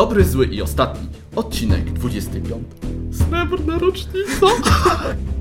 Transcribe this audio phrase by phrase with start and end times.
[0.00, 1.08] Dobry, zły i ostatni.
[1.36, 2.66] Odcinek 25.
[3.12, 4.46] Srebrna rocznica.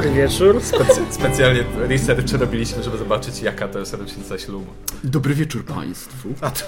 [0.00, 0.56] Dobry wieczór.
[0.62, 4.66] Specy- specjalnie research robiliśmy, żeby zobaczyć jaka to jest rocznica ślubu.
[5.04, 6.28] Dobry wieczór państwu.
[6.40, 6.64] A to,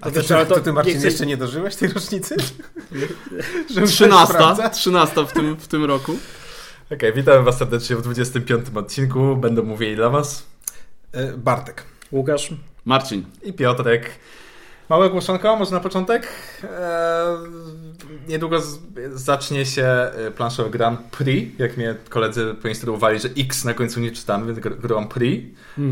[0.00, 2.36] a To to- to ty Marcin, nie jeszcze nie dożyłeś tej rocznicy?
[3.74, 4.26] Żeby coś 13.
[4.34, 4.74] sprawdzać?
[4.76, 6.12] 13 w tym, w tym roku.
[6.92, 9.36] Okej, witam was serdecznie w 25 odcinku.
[9.36, 10.42] Będą mówili dla was
[11.12, 12.54] e, Bartek Łukasz.
[12.84, 13.24] Marcin.
[13.42, 14.10] i Piotrek.
[14.88, 16.28] Małe głoszonko, może na początek?
[16.64, 17.36] E,
[18.28, 18.78] niedługo z,
[19.14, 21.58] zacznie się e, planszowy Grand Prix.
[21.58, 25.46] Jak mnie koledzy poinstruowali, że X na końcu nie czytamy, więc Gr- Grand Prix.
[25.78, 25.82] E,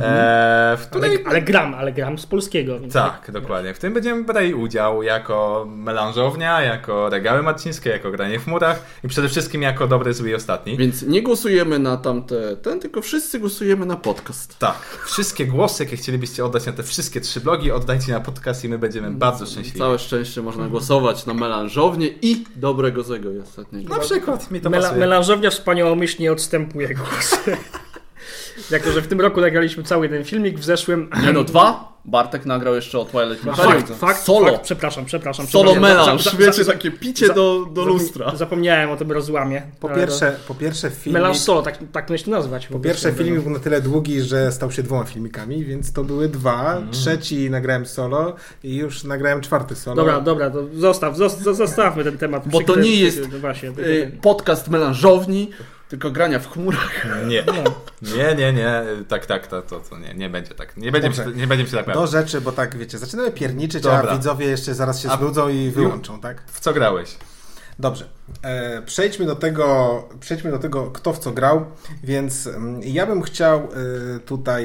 [0.76, 2.80] w Ale, której ale gram, ale gram z polskiego.
[2.80, 3.74] Więc Tak, dokładnie.
[3.74, 9.08] W tym będziemy brali udział jako melanżownia, jako regały marcińskie, jako granie w murach i
[9.08, 10.76] przede wszystkim jako dobry, zły i ostatni.
[10.76, 14.58] Więc nie głosujemy na tamte ten, tylko wszyscy głosujemy na podcast.
[14.58, 18.68] Tak, wszystkie głosy, jakie chcielibyście oddać na te wszystkie trzy blogi, oddajcie na podcast i
[18.68, 19.78] my będziemy bardzo szczęśliwi.
[19.78, 23.94] Całe szczęście można głosować na melanżownię i dobrego, złego i ostatniego.
[23.94, 25.00] Na przykład, mi to Mela, pasuje.
[25.00, 27.36] melanżownia wspaniałomyślnie odstępuje głos.
[28.70, 31.10] jako, że w tym roku nagraliśmy cały ten filmik, w zeszłym...
[31.22, 31.97] Nie no, dwa.
[32.10, 33.98] Bartek nagrał jeszcze o Twilight Fakt, Imperium.
[33.98, 34.52] fakt, Solo.
[34.52, 35.46] Fakt, przepraszam, przepraszam.
[35.46, 36.36] Solo melanż.
[36.36, 38.36] Wiecie, takie picie za- do, do lustra.
[38.36, 39.62] Zapomniałem o tym rozłamie.
[39.80, 40.96] Po pierwsze, po pierwsze To...
[40.96, 42.66] filmik, Melanż solo, tak, tak to się nazwać.
[42.66, 46.28] po pierwsze filmik był na tyle długi, że stał się dwoma filmikami, więc to były
[46.28, 46.76] dwa.
[46.76, 46.90] Mm.
[46.90, 48.34] Trzeci nagrałem solo
[48.64, 49.96] i już nagrałem czwarty solo.
[49.96, 52.48] Dobra, dobra, to zostaw, zos- zostawmy ten temat.
[52.48, 55.50] Bo to nie jest, no Właśnie, Y, podcast melanżowni,
[55.88, 57.06] tylko grania w chmurach.
[57.26, 57.44] Nie,
[58.02, 60.76] nie, nie, nie, tak, tak, to, to, to nie, nie będzie tak.
[60.76, 62.10] Nie będziemy, się, nie będziemy się tak Do bawić.
[62.10, 64.10] rzeczy, bo tak wiecie, zaczynamy pierniczyć, Dobra.
[64.10, 66.42] a widzowie jeszcze zaraz się A- zbudzą i wyłączą, tak?
[66.46, 67.16] W co grałeś?
[67.78, 68.08] Dobrze.
[68.42, 71.64] E, przejdźmy, do tego, przejdźmy do tego, kto w co grał,
[72.04, 73.66] więc mm, ja bym chciał e,
[74.20, 74.64] tutaj,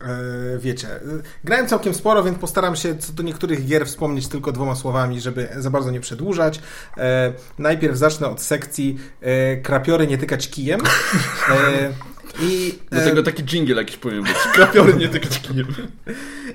[0.00, 0.88] e, wiecie,
[1.44, 5.48] grałem całkiem sporo, więc postaram się co do niektórych gier wspomnieć tylko dwoma słowami, żeby
[5.56, 6.60] za bardzo nie przedłużać.
[7.58, 8.98] Najpierw zacznę od sekcji
[9.62, 10.80] krapiory nie tykać kijem.
[12.42, 14.32] E, i, Do e, tego taki jingle jakiś powinien być.
[14.54, 15.08] Krapiory nie.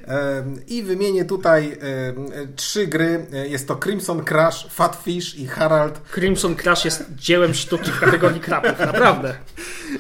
[0.07, 2.13] Em, I wymienię tutaj e,
[2.55, 3.25] trzy gry.
[3.33, 6.01] E, Jest to Crimson Crash, Fatfish i Harald.
[6.13, 9.35] Crimson Crash jest dziełem sztuki w kategorii krapów, naprawdę.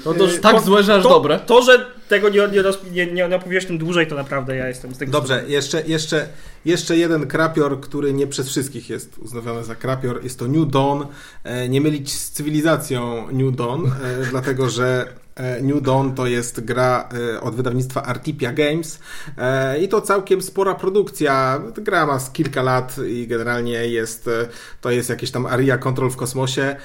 [0.05, 1.39] No to, Tak złe, że aż to, dobre.
[1.39, 2.47] To, że tego nie,
[2.91, 5.11] nie, nie, nie, opowiesz tym dłużej, to naprawdę ja jestem z tego.
[5.11, 6.27] Dobrze, jeszcze, jeszcze,
[6.65, 10.23] jeszcze jeden krapior, który nie przez wszystkich jest uznawany za krapior.
[10.23, 11.03] Jest to New Dawn.
[11.43, 13.91] E, Nie mylić z cywilizacją New Dawn, e,
[14.29, 15.24] dlatego że e,
[15.61, 18.99] New Dawn to jest gra e, od wydawnictwa Artipia Games
[19.37, 21.61] e, i to całkiem spora produkcja.
[21.77, 24.47] Gra ma z kilka lat i generalnie jest, e,
[24.81, 26.75] to jest jakieś tam Aria Control w kosmosie.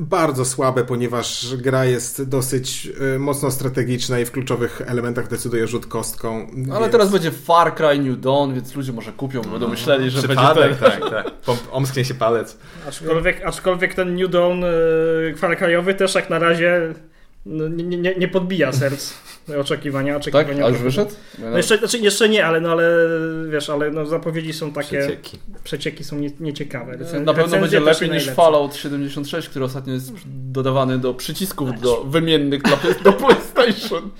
[0.00, 5.86] Bardzo słabe, ponieważ gra jest dosyć e, mocno strategiczna i w kluczowych elementach decyduje rzut
[5.86, 6.46] kostką.
[6.70, 10.28] Ale więc- teraz będzie Far Cry New Dawn, więc ludzie może kupią, będą myśleli, że
[10.28, 10.90] będzie Przypadek, ten.
[10.90, 11.26] tak, tak.
[11.46, 12.58] Pom- Omsknie się palec.
[12.88, 16.94] Aczkolwiek, aczkolwiek ten New Dawn yy, kwadrajowy też jak na razie
[17.46, 19.14] no, nie, nie, nie podbija serc
[19.60, 20.12] oczekiwania.
[20.12, 20.20] Tak?
[20.22, 21.10] oczekiwania A już wyszedł?
[21.38, 23.08] No jeszcze, znaczy jeszcze nie, ale, no, ale
[23.50, 25.38] wiesz, ale no, zapowiedzi są takie, Przecieki.
[25.64, 26.92] przecieki są nie, nieciekawe.
[26.98, 28.34] Recen- Na pewno będzie lepiej niż najlepsze.
[28.34, 32.62] Fallout 76, który ostatnio jest dodawany do przycisków do wymiennych
[33.04, 34.10] do PlayStation.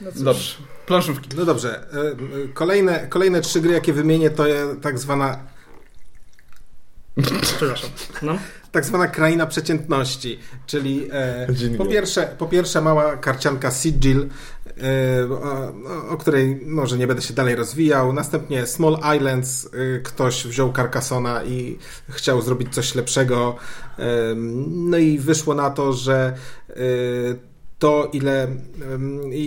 [0.00, 0.22] No cóż.
[0.22, 0.54] Dobrze.
[0.86, 1.28] Planszówki.
[1.36, 1.80] No dobrze.
[1.94, 4.44] e, e, Kolejne, kolejne trzy gry, jakie wymienię, to
[4.82, 5.38] tak zwana,
[7.42, 7.90] Przepraszam.
[8.22, 8.38] No.
[8.72, 11.46] Tak zwana kraina przeciętności, czyli e,
[11.78, 14.28] po, pierwsze, po pierwsze mała karcianka Sigil,
[14.66, 15.72] e, o,
[16.08, 18.12] o której może nie będę się dalej rozwijał.
[18.12, 21.78] Następnie Small Islands, e, ktoś wziął Carcassona i
[22.08, 23.56] chciał zrobić coś lepszego.
[23.98, 24.04] E,
[24.66, 26.34] no i wyszło na to, że
[27.82, 28.48] to, ile,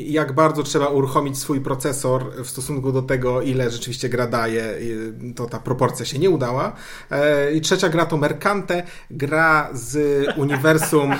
[0.06, 4.76] jak bardzo trzeba uruchomić swój procesor w stosunku do tego, ile rzeczywiście gra daje,
[5.36, 6.76] to ta proporcja się nie udała.
[7.12, 9.98] E, I trzecia gra to Mercante, gra z
[10.38, 11.14] uniwersum,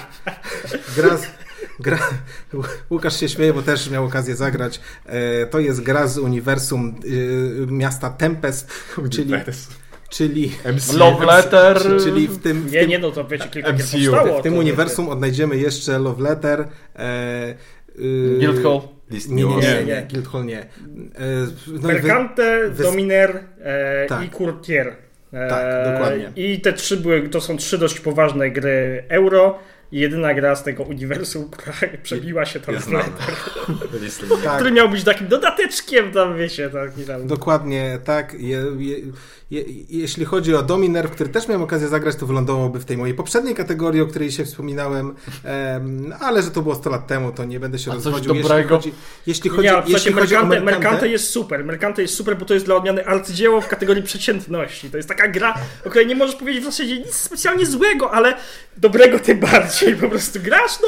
[0.98, 1.28] gra z,
[1.80, 2.00] Gra,
[2.90, 4.80] Łukasz się śmieje, bo też miał okazję zagrać.
[5.06, 8.72] E, To jest gra z uniwersum y, miasta Tempest,
[9.14, 9.34] czyli,
[10.10, 11.78] czyli, MC, Love Letter.
[12.04, 14.12] czyli w tym, w Nie, tym, nie, no to wiecie, kilka gier MCU.
[14.12, 14.40] powstało.
[14.40, 16.68] w tym to- uniwersum odnajdziemy jeszcze Love Letter.
[16.96, 17.56] E,
[18.00, 18.82] y, Guildhall.
[19.12, 20.08] List Nie, nie, nie, nie.
[20.12, 20.60] Guildhall nie.
[20.60, 20.68] E,
[21.68, 24.24] no Mercante, wy- Dominer e, Tak.
[24.26, 24.88] i Courtier.
[25.34, 26.32] E, Tak, dokładnie.
[26.36, 29.60] I te trzy były, to są trzy dość poważne gry euro.
[30.00, 32.92] Jedyna gra z tego uniwersum, która przebiła się tam Jest w
[34.44, 34.56] Tak.
[34.56, 37.28] który miał być takim dodateczkiem tam, wiecie, taki tam.
[37.28, 38.34] Dokładnie tak.
[38.34, 38.98] Je, je,
[39.52, 43.16] je, jeśli chodzi o Dominerv, który też miałem okazję zagrać, to wylądowałby w tej mojej
[43.16, 47.46] poprzedniej kategorii, o której się wspominałem, em, ale że to było 100 lat temu, to
[47.46, 48.36] nie będę się A rozwodził.
[48.36, 48.76] Jeśli dobrego?
[48.76, 48.94] chodzi,
[49.28, 51.66] jeśli chodzi, Nie, jeśli chodzi o Mercante, Mercante, Mercante jest super.
[51.66, 54.90] Mercante jest super, bo to jest dla odmiany arcydzieło w kategorii przeciętności.
[54.90, 55.54] To jest taka gra,
[55.86, 58.34] o której nie możesz powiedzieć w zasadzie nic specjalnie złego, ale
[58.78, 59.85] dobrego tym bardziej.
[60.02, 60.88] Po prostu grasz, no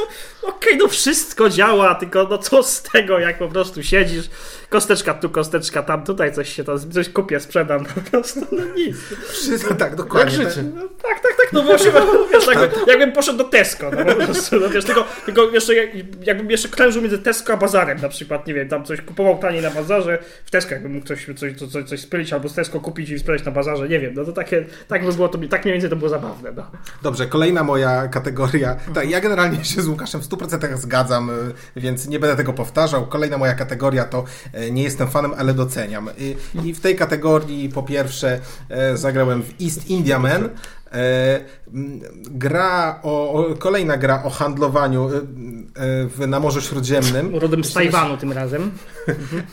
[0.50, 4.30] okej, no wszystko działa, tylko no co z tego, jak po prostu siedzisz,
[4.70, 8.98] kosteczka tu, kosteczka tam, tutaj coś się tam, coś kupię, sprzedam, po prostu, no nic.
[9.30, 10.32] Wszyscy, tak, dokładnie.
[10.32, 10.64] Życie.
[10.76, 11.92] No, tak, tak, tak, no właśnie,
[12.34, 15.90] wiesz, jakby, jakbym poszedł do Tesco, no po prostu, no wiesz, tylko, tylko jeszcze, jak-
[16.28, 19.62] jakbym jeszcze krężył między Tesco a bazarem na przykład, nie wiem, tam coś kupował taniej
[19.62, 23.10] na bazarze, w Tesco jakbym mógł coś, coś, coś, coś, spylić albo z Tesco kupić
[23.10, 25.74] i sprzedać na bazarze, nie wiem, no to takie, tak by było, to, tak mniej
[25.74, 26.72] więcej to było zabawne, no.
[27.02, 28.76] Dobrze, kolejna moja kategoria.
[28.94, 31.34] Tak, ja generalnie się z Łukaszem w 100% zgadzam, y,
[31.76, 33.08] więc nie będę tego powtarzał.
[33.08, 34.24] Kolejna moja kategoria to
[34.72, 36.10] nie jestem fanem, ale doceniam.
[36.64, 38.40] I, w tej kategorii po pierwsze
[38.70, 40.50] e, zagrałem w East India Man.
[40.92, 41.40] E,
[42.32, 45.22] Gra o, kolejna gra o handlowaniu y, y,
[46.10, 47.36] w, na Morzu Śródziemnym.
[47.40, 48.72] Rodem z Tajwanu tym razem.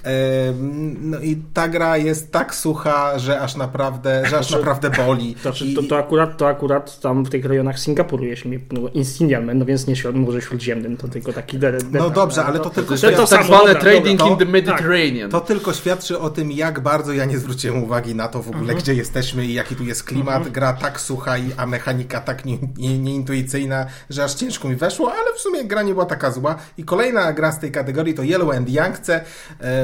[0.05, 0.53] E,
[1.01, 5.35] No i ta gra jest tak sucha, że aż naprawdę, że aż naprawdę boli.
[5.43, 8.61] To, to, I- to, to, akurat, to akurat tam w tych rejonach Singapuru, jeśli mnie,
[8.73, 8.81] no,
[9.21, 12.45] Indian Man, no więc nie środ, Morze Śródziemnym, to tylko taki de, de, No dobrze,
[12.45, 15.31] ale to tylko To to jest tak zwane trading dobra, in the Mediterranean.
[15.31, 18.61] To tylko świadczy o tym, jak bardzo ja nie zwróciłem uwagi na to w ogóle,
[18.63, 18.79] Mhm.
[18.79, 20.49] gdzie jesteśmy i jaki tu jest klimat.
[20.49, 25.13] Gra tak sucha, i, a mechanika tak nie- nie- nieintuicyjna, że aż ciężko mi weszło,
[25.13, 26.57] ale w sumie gra nie była taka zła.
[26.79, 29.25] I kolejna gra z tej kategorii to Yellow and Yangtze.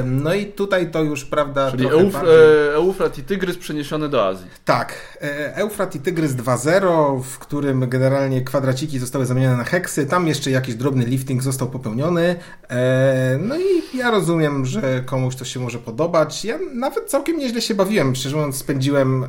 [0.05, 2.33] No i tutaj to już, prawda, Czyli Euf, bardziej...
[2.69, 4.47] e, Eufrat i Tygrys przeniesione do Azji.
[4.65, 10.27] Tak, e, Eufrat i Tygrys 2.0, w którym generalnie kwadraciki zostały zamienione na heksy, tam
[10.27, 12.35] jeszcze jakiś drobny lifting został popełniony,
[12.69, 16.45] e, no i ja rozumiem, że komuś to się może podobać.
[16.45, 19.27] Ja nawet całkiem nieźle się bawiłem, szczerze mówiąc spędziłem e,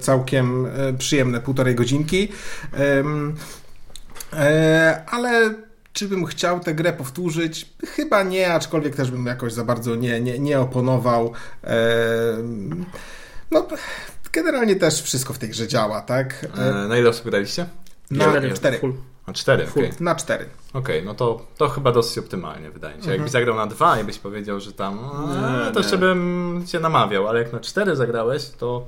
[0.00, 2.29] całkiem e, przyjemne półtorej godzinki, e,
[5.06, 5.54] ale
[5.92, 7.66] czy bym chciał tę grę powtórzyć?
[7.86, 11.32] Chyba nie, aczkolwiek też bym jakoś za bardzo nie, nie, nie oponował.
[13.50, 13.66] No,
[14.32, 16.46] generalnie też wszystko w tej grze działa, tak?
[16.58, 17.66] E, Na ile osób graliście?
[18.10, 18.48] Na Cztery.
[19.26, 19.84] Na cztery, Full.
[19.84, 19.92] okej.
[20.00, 20.44] Na cztery.
[20.72, 23.10] Okej, no to, to chyba dosyć optymalnie wydaje mi się.
[23.10, 24.98] Jakbyś zagrał na dwa i byś powiedział, że tam,
[25.28, 25.78] Nie, e, to nie.
[25.78, 28.86] jeszcze bym cię namawiał, ale jak na cztery zagrałeś, to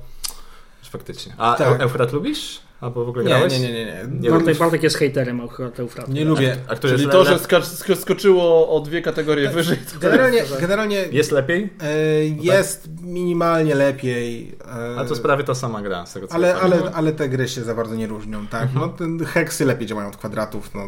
[0.97, 1.33] faktycznie.
[1.37, 1.67] A Tak.
[1.69, 1.81] tak.
[1.81, 2.59] Eufrat lubisz?
[2.81, 3.53] Albo w ogóle Nie, grałeś?
[3.53, 3.85] nie, nie, nie.
[3.85, 4.19] nie.
[4.19, 6.11] Nie Bartek, Bartek jest hejterem akurat Eufratu.
[6.11, 6.55] Nie lubię.
[6.67, 9.77] A który Czyli jest to, że skacz, sk- skoczyło o dwie kategorie wyżej.
[9.93, 11.69] To Generalnie, generalnie jest lepiej?
[11.83, 14.55] e, jest minimalnie lepiej.
[14.95, 17.47] e, A to sprawy ta sama gra, z tego co ale, ale, ale te gry
[17.47, 18.69] się za bardzo nie różnią, tak?
[18.75, 20.81] No, te heksy lepiej działają od kwadratów, no,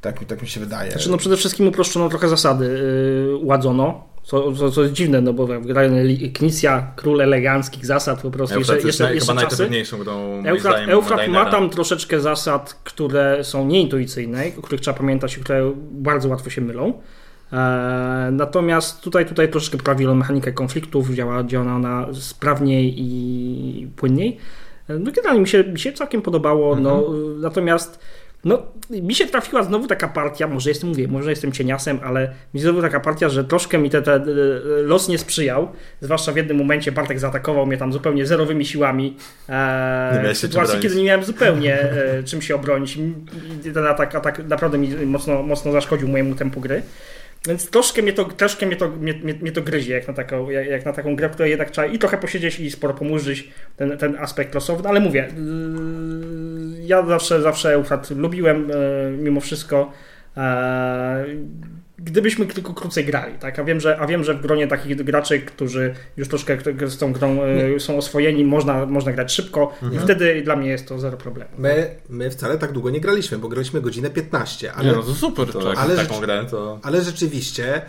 [0.00, 0.90] tak, mi- tak mi się wydaje.
[0.90, 5.32] Znaczy, no przede wszystkim uproszczono trochę zasady, yy, ładzono, co, co, co jest dziwne, no
[5.32, 5.92] bo grają
[6.34, 9.56] Knisja, król eleganckich zasad po prostu, Eufrat jeszcze, jest jeszcze, jeszcze chyba czasy.
[9.56, 14.98] najtrudniejszą grą Eufrat, zdaniem, Eufrat ma tam troszeczkę zasad, które są nieintuicyjne, o których trzeba
[14.98, 16.92] pamiętać i które bardzo łatwo się mylą.
[17.52, 24.36] E, natomiast tutaj, tutaj troszeczkę poprawi mechanikę konfliktów, działa, działa ona sprawniej i płynniej.
[24.88, 27.04] E, No generalnie mi się, mi się całkiem podobało, no,
[27.38, 28.00] natomiast
[28.44, 32.60] no, mi się trafiła znowu taka partia, może jestem, mówię, może jestem cieniasem, ale mi
[32.60, 34.22] znowu taka partia, że troszkę mi te, te, e,
[34.82, 35.68] los nie sprzyjał,
[36.00, 39.16] zwłaszcza w jednym momencie Bartek zaatakował mnie tam zupełnie zerowymi siłami,
[39.48, 42.98] e, w sytuacji, kiedy nie miałem zupełnie e, czym się obronić.
[43.74, 46.82] Ten atak, atak naprawdę mi mocno, mocno zaszkodził mojemu tempu gry.
[47.46, 50.66] Więc troszkę mnie to, troszkę mnie to, mnie, mnie, to gryzie, jak na, taką, jak,
[50.66, 53.98] jak na taką grę, w której jednak trzeba i trochę posiedzieć i sporo pomurzyć ten,
[53.98, 56.59] ten aspekt losowy, no, ale mówię, yy,
[56.90, 59.92] ja zawsze, zawsze Eufrat lubiłem yy, mimo wszystko.
[62.04, 63.58] Gdybyśmy tylko krócej grali, tak?
[63.58, 67.12] A wiem, że, a wiem, że w gronie takich graczy, którzy już troszkę z tą
[67.12, 71.16] grą yy, są oswojeni, można, można grać szybko i wtedy dla mnie jest to zero
[71.16, 71.50] problemu.
[71.58, 75.14] My, my wcale tak długo nie graliśmy, bo graliśmy godzinę 15, ale, Nie, no to
[75.14, 75.52] super.
[75.52, 76.80] To Ale taką grę, to...
[76.82, 77.82] ale rzeczywiście e,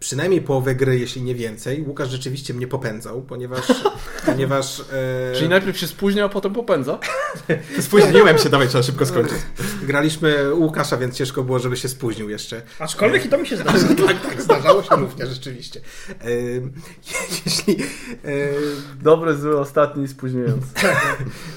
[0.00, 3.66] przynajmniej połowę gry, jeśli nie więcej, Łukasz rzeczywiście mnie popędzał, ponieważ,
[4.26, 6.98] ponieważ e, Czyli najpierw się spóźnia, a potem popędza?
[7.80, 9.38] Spóźniłem się, dawaj, trzeba szybko skończyć.
[9.82, 12.62] graliśmy u Łukasza, więc ciężko było, żeby się spóźnił jeszcze.
[12.78, 13.88] Aczkolwiek i to mi się zdarza.
[14.06, 15.80] tak, tak, zdarzało się również rzeczywiście.
[17.46, 17.76] Jeśli...
[19.02, 20.66] Dobry, zły, ostatni, spóźniający.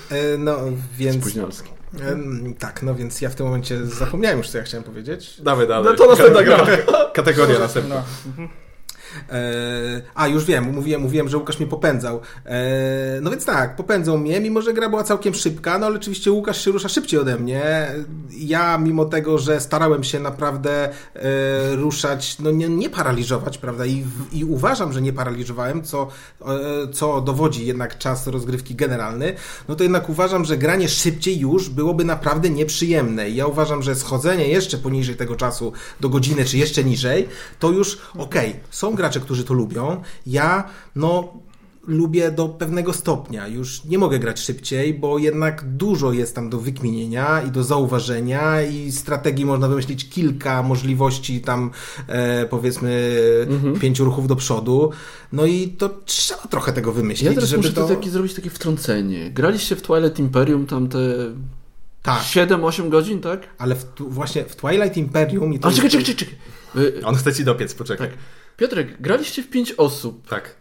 [0.10, 0.58] e, no,
[0.98, 1.22] więc...
[1.22, 1.70] Spóźnialski.
[2.00, 5.42] Em, tak, no więc ja w tym momencie zapomniałem już, co ja chciałem powiedzieć.
[5.42, 5.92] Dawaj, dawaj.
[5.92, 6.66] No to następna gra.
[7.14, 8.04] Kategoria następna.
[8.38, 8.48] No.
[9.30, 12.22] E, a, już wiem, mówiłem, mówiłem, że Łukasz mnie popędzał.
[12.46, 16.32] E, no więc tak, popędzał mnie, mimo że gra była całkiem szybka, no ale oczywiście
[16.32, 17.88] Łukasz się rusza szybciej ode mnie.
[18.30, 24.04] Ja, mimo tego, że starałem się naprawdę e, ruszać, no nie, nie paraliżować, prawda, I,
[24.34, 26.08] i uważam, że nie paraliżowałem, co,
[26.94, 29.34] co dowodzi jednak czas rozgrywki generalny,
[29.68, 33.30] no to jednak uważam, że granie szybciej już byłoby naprawdę nieprzyjemne.
[33.30, 37.28] I ja uważam, że schodzenie jeszcze poniżej tego czasu do godziny, czy jeszcze niżej,
[37.60, 40.02] to już okej, okay, są gracze, którzy to lubią.
[40.26, 40.64] Ja,
[40.96, 41.34] no,
[41.88, 43.48] lubię do pewnego stopnia.
[43.48, 48.62] Już nie mogę grać szybciej, bo jednak dużo jest tam do wykminienia i do zauważenia
[48.62, 51.72] i strategii można wymyślić kilka możliwości tam
[52.08, 53.12] e, powiedzmy
[53.50, 53.80] mhm.
[53.80, 54.92] pięciu ruchów do przodu.
[55.32, 57.30] No i to trzeba trochę tego wymyślić.
[57.30, 57.88] Ja teraz muszę to...
[57.88, 59.32] taki, zrobić takie wtrącenie.
[59.32, 61.00] Graliście w Twilight Imperium tam te
[62.02, 62.22] tak.
[62.22, 63.42] 7-8 godzin, tak?
[63.58, 65.54] Ale w, właśnie w Twilight Imperium...
[65.54, 66.36] I to A czekaj, czekaj, czekaj.
[67.04, 68.10] On chce ci dopiec, poczekaj.
[68.10, 68.18] Tak.
[68.58, 70.28] Piotrek, graliście w 5 osób.
[70.28, 70.56] Tak.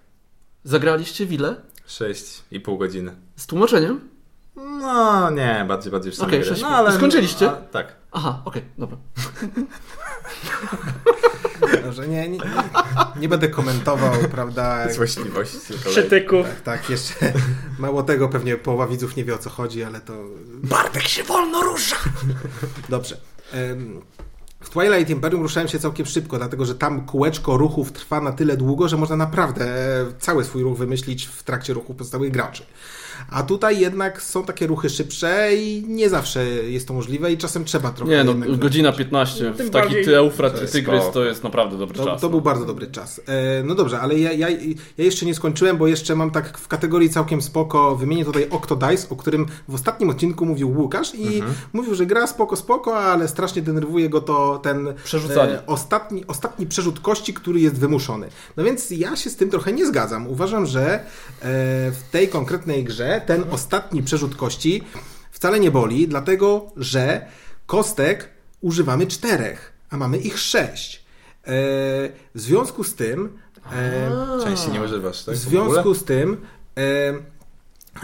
[0.65, 1.57] Zagraliście w ile?
[1.89, 3.17] 6,5 godziny.
[3.37, 4.09] Z tłumaczeniem?
[4.57, 6.93] No nie, bardziej, bardziej w Okej, okay, no, ale...
[6.93, 7.51] Skończyliście?
[7.51, 7.97] A, tak.
[8.13, 8.99] Aha, okej, okay, dobra.
[11.85, 12.39] Dobrze, nie, nie,
[13.17, 14.93] nie, będę komentował, prawda?
[14.93, 15.59] Złośliwości.
[15.91, 16.47] Przytyków.
[16.47, 17.33] Tak, tak, jeszcze
[17.79, 20.13] mało tego, pewnie połowa widzów nie wie o co chodzi, ale to...
[20.63, 21.97] Bartek się wolno rusza!
[22.89, 23.17] Dobrze.
[24.61, 28.57] W Twilight Imperium ruszałem się całkiem szybko, dlatego że tam kółeczko ruchów trwa na tyle
[28.57, 29.67] długo, że można naprawdę
[30.19, 32.67] cały swój ruch wymyślić w trakcie ruchu pozostałych graczy.
[33.31, 37.65] A tutaj jednak są takie ruchy szybsze i nie zawsze jest to możliwe i czasem
[37.65, 38.12] trzeba trochę.
[38.12, 40.15] Nie, no godzina 15 w taki bardziej...
[40.15, 42.21] Eufrat czy Tygrys to jest naprawdę dobry to, czas.
[42.21, 42.31] To no.
[42.31, 43.21] był bardzo dobry czas.
[43.27, 46.69] E, no dobrze, ale ja, ja, ja jeszcze nie skończyłem, bo jeszcze mam tak w
[46.69, 51.55] kategorii całkiem spoko, wymienię tutaj Octodice, o którym w ostatnim odcinku mówił Łukasz i mhm.
[51.73, 55.53] mówił, że gra spoko, spoko, ale strasznie denerwuje go to ten Przerzucanie.
[55.53, 58.29] E, ostatni, ostatni przerzut kości, który jest wymuszony.
[58.57, 60.27] No więc ja się z tym trochę nie zgadzam.
[60.27, 61.00] Uważam, że e,
[61.91, 64.83] w tej konkretnej grze ten ostatni przerzut kości
[65.31, 67.26] wcale nie boli, dlatego że
[67.67, 68.29] kostek
[68.61, 70.97] używamy czterech, a mamy ich sześć.
[70.97, 71.52] E,
[72.35, 73.38] w związku z tym.
[73.73, 74.11] E,
[74.45, 75.35] Częściej nie używasz, tak?
[75.35, 76.37] W związku z tym.
[76.76, 77.12] E,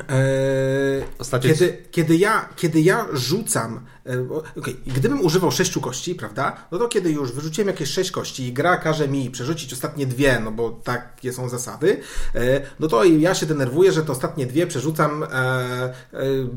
[0.08, 4.28] Eee, kiedy, kiedy, ja, kiedy ja rzucam, e,
[4.58, 8.52] okay, gdybym używał sześciu kości, prawda, no to kiedy już wyrzuciłem jakieś sześć kości i
[8.52, 12.00] gra każe mi przerzucić ostatnie dwie, no bo takie są zasady,
[12.34, 15.92] e, no to ja się denerwuję, że te ostatnie dwie przerzucam, e, e,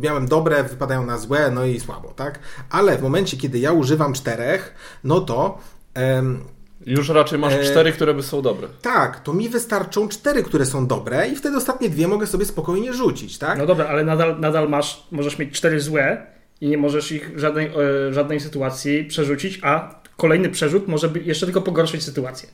[0.02, 2.40] miałem dobre, wypadają na złe, no i słabo, tak?
[2.70, 5.60] Ale w momencie, kiedy ja używam czterech, no to
[6.86, 8.68] już raczej masz e, cztery, które by są dobre.
[8.82, 12.94] Tak, to mi wystarczą cztery, które są dobre i wtedy ostatnie dwie mogę sobie spokojnie
[12.94, 13.58] rzucić, tak?
[13.58, 16.26] No dobra, ale nadal, nadal masz, możesz mieć cztery złe
[16.62, 17.68] i nie możesz ich w żadnej,
[18.10, 22.50] e, żadnej sytuacji przerzucić, a kolejny przerzut może jeszcze tylko pogorszyć sytuację.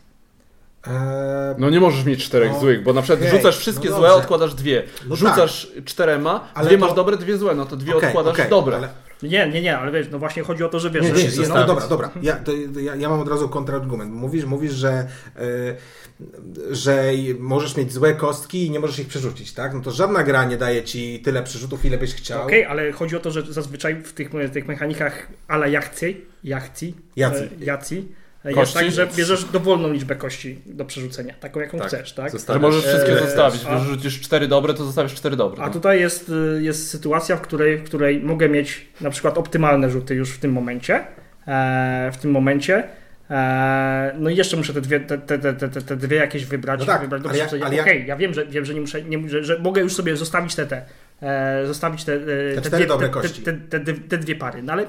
[0.88, 3.98] Eee, no nie możesz mieć czterech no, złych, bo na przykład okay, rzucasz wszystkie no
[3.98, 4.84] złe, odkładasz dwie.
[5.10, 5.84] No Rzucasz tak.
[5.84, 6.86] czterema, ale dwie to...
[6.86, 8.78] masz dobre, dwie złe, no to dwie okay, odkładasz okay, dobre.
[8.78, 8.90] Ale...
[9.24, 11.04] Nie, nie, nie, ale wiesz, no właśnie chodzi o to, że wiesz...
[11.04, 12.12] Nie, nie, że nie, no dobra, dobra.
[12.22, 14.14] Ja, to, ja, ja mam od razu kontrargument.
[14.14, 17.04] Mówisz, mówisz że, yy, że
[17.40, 19.74] możesz mieć złe kostki i nie możesz ich przerzucić, tak?
[19.74, 22.44] No to żadna gra nie daje ci tyle przerzutów, ile byś chciał.
[22.44, 26.96] Okej, okay, ale chodzi o to, że zazwyczaj w tych, tych mechanikach ala jachcji, jachcji,
[27.16, 31.88] jacji, e, jacji jest tak, że bierzesz dowolną liczbę kości do przerzucenia, taką jaką tak,
[31.88, 32.32] chcesz, tak?
[32.50, 33.62] Że możesz wszystkie e, zostawić.
[33.68, 35.64] A, Wyrzucisz cztery dobre, to zostawisz cztery dobre.
[35.64, 35.74] A no.
[35.74, 40.16] tutaj jest, y, jest sytuacja, w której, w której mogę mieć na przykład optymalne rzuty
[40.16, 41.06] już w tym momencie.
[41.48, 42.84] E, w tym momencie.
[43.30, 46.80] E, no i jeszcze muszę te dwie, te, te, te, te, te dwie jakieś wybrać.
[46.80, 49.30] No tak, wybrać ale ja, ale okay, ja wiem, że, wiem, że, nie muszę, nie,
[49.30, 50.82] że, że mogę już sobie zostawić te, te,
[51.22, 52.20] e, zostawić te,
[52.62, 53.42] te, te, dwie, kości.
[53.42, 54.64] Te, te, te, dwie pary.
[54.64, 54.86] No ale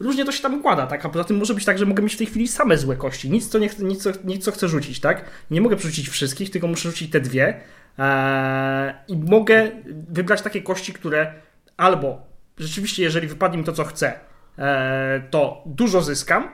[0.00, 1.06] różnie to się tam układa, tak?
[1.06, 3.30] A poza tym może być tak, że mogę mieć w tej chwili same złe kości.
[3.30, 5.24] Nic, co, nie, nic, co, nic, co chcę rzucić, tak?
[5.50, 7.60] Nie mogę przerzucić wszystkich, tylko muszę rzucić te dwie.
[7.98, 9.70] Eee, I mogę
[10.10, 11.32] wybrać takie kości, które
[11.76, 12.26] albo
[12.58, 14.12] rzeczywiście, jeżeli wypadnie mi to, co chcę,
[14.58, 16.48] eee, to dużo zyskam,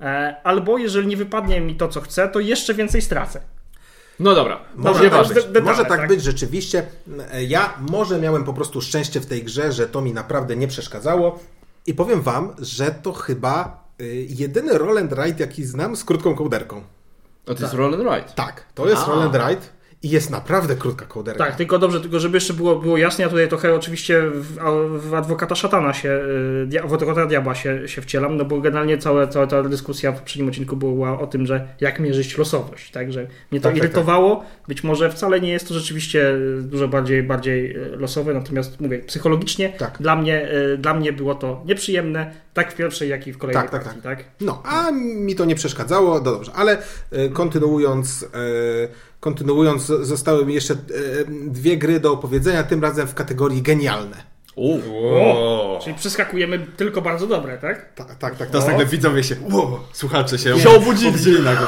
[0.00, 3.40] eee, albo jeżeli nie wypadnie mi to, co chcę, to jeszcze więcej stracę.
[4.20, 6.86] No dobra, może, tak, być, detale, może tak, tak, być rzeczywiście.
[7.48, 11.38] Ja może miałem po prostu szczęście w tej grze, że to mi naprawdę nie przeszkadzało.
[11.86, 16.34] I powiem wam, że to chyba y, jedyny roll and ride, jaki znam z krótką
[16.34, 16.82] kołderką.
[17.46, 18.34] A to jest roll and ride?
[18.34, 19.06] Tak, to jest A.
[19.06, 19.66] roll and ride.
[20.02, 21.44] I jest naprawdę krótka kołderka.
[21.44, 24.54] Tak, tylko dobrze, tylko żeby jeszcze było, było jasne, ja tutaj trochę oczywiście w,
[25.08, 26.08] w adwokata szatana się,
[26.74, 30.18] y, w adwokata diabła się, się wcielam, no bo generalnie cała, cała ta dyskusja w
[30.18, 34.36] poprzednim odcinku była o tym, że jak mierzyć losowość, tak, że mnie to tak, irytowało,
[34.36, 34.68] tak, tak.
[34.68, 39.68] być może wcale nie jest to rzeczywiście dużo bardziej, bardziej y, losowe, natomiast mówię, psychologicznie
[39.68, 39.98] tak.
[40.00, 43.62] dla, mnie, y, dla mnie było to nieprzyjemne, tak w pierwszej, jak i w kolejnej
[43.62, 44.18] tak, tak, partii, tak.
[44.18, 44.26] tak?
[44.40, 46.78] No, a mi to nie przeszkadzało, no dobrze, ale
[47.32, 50.76] kontynuując, e, kontynuując, zostały mi jeszcze
[51.46, 54.16] dwie gry do opowiedzenia, tym razem w kategorii genialne.
[54.56, 57.94] O, Czyli przeskakujemy tylko bardzo dobre, tak?
[57.94, 58.50] Tak, tak, tak.
[58.50, 61.66] Teraz nagle widzowie się, wow, słuchacze się, się obudzili nagle.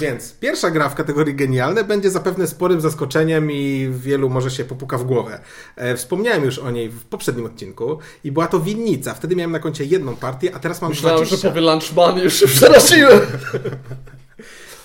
[0.00, 4.98] Więc pierwsza gra w kategorii genialne będzie zapewne sporym zaskoczeniem i wielu może się popuka
[4.98, 5.40] w głowę.
[5.76, 9.14] E, wspomniałem już o niej w poprzednim odcinku i była to winnica.
[9.14, 11.36] Wtedy miałem na koncie jedną partię, a teraz mam Myślałem, 20...
[11.36, 13.20] że powie lunchman już się przeraziłem.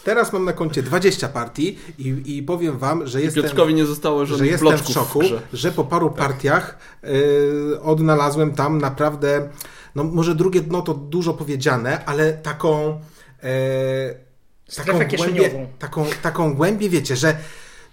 [0.03, 4.25] Teraz mam na koncie 20 partii i, i powiem wam, że jestem, Piotrkowi nie zostało
[4.25, 5.19] że jestem w szoku,
[5.51, 6.17] w że po paru tak.
[6.17, 9.49] partiach y, odnalazłem tam naprawdę,
[9.95, 12.99] no może drugie dno to dużo powiedziane, ale taką...
[13.43, 17.37] Y, taką głębię, taką, taką głębię, wiecie, że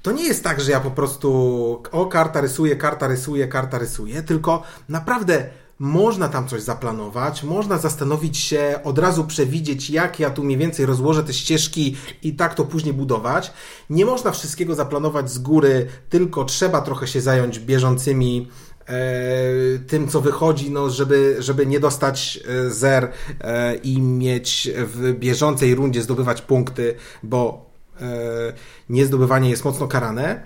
[0.02, 4.22] to nie jest tak, że ja po prostu o, karta rysuję, karta rysuję, karta rysuję,
[4.22, 10.44] tylko naprawdę można tam coś zaplanować, można zastanowić się, od razu przewidzieć, jak ja tu
[10.44, 13.52] mniej więcej rozłożę te ścieżki i tak to później budować.
[13.90, 18.48] Nie można wszystkiego zaplanować z góry, tylko trzeba trochę się zająć bieżącymi
[18.88, 25.12] E, tym, co wychodzi, no, żeby, żeby nie dostać e, zer e, i mieć w
[25.12, 27.68] bieżącej rundzie zdobywać punkty, bo
[28.88, 30.42] niezdobywanie jest mocno karane.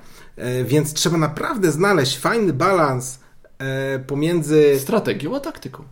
[0.64, 3.18] Więc trzeba naprawdę znaleźć fajny balans
[4.06, 4.80] pomiędzy.
[4.80, 5.84] Strategią a taktyką.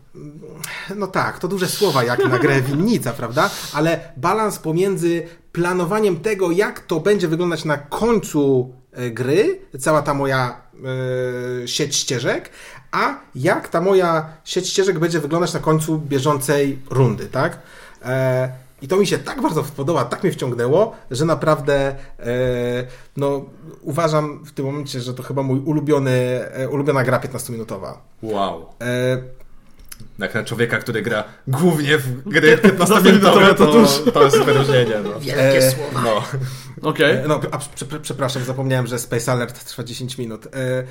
[0.96, 3.50] No tak, to duże słowa jak na grę winnica, prawda?
[3.72, 8.72] Ale balans pomiędzy planowaniem tego, jak to będzie wyglądać na końcu
[9.12, 12.50] gry, cała ta moja E, sieć ścieżek,
[12.90, 17.58] a jak ta moja sieć ścieżek będzie wyglądać na końcu bieżącej rundy, tak?
[18.04, 21.74] E, I to mi się tak bardzo podoba, tak mnie wciągnęło, że naprawdę
[22.18, 22.26] e,
[23.16, 23.44] no,
[23.82, 27.94] uważam w tym momencie, że to chyba mój ulubiony, ulubiona gra 15-minutowa.
[28.22, 28.66] Wow.
[30.18, 34.94] Jak na człowieka, który gra głównie w gry 15-minutowe, to, to, to jest wyróżnienie.
[35.04, 35.20] No.
[35.20, 36.02] Wielkie e, słowa.
[36.04, 36.22] No.
[36.82, 37.12] Okej.
[37.12, 37.28] Okay.
[37.28, 40.46] No, a, prze, przepraszam, zapomniałem, że Space Alert trwa 10 minut.
[40.46, 40.84] E, e,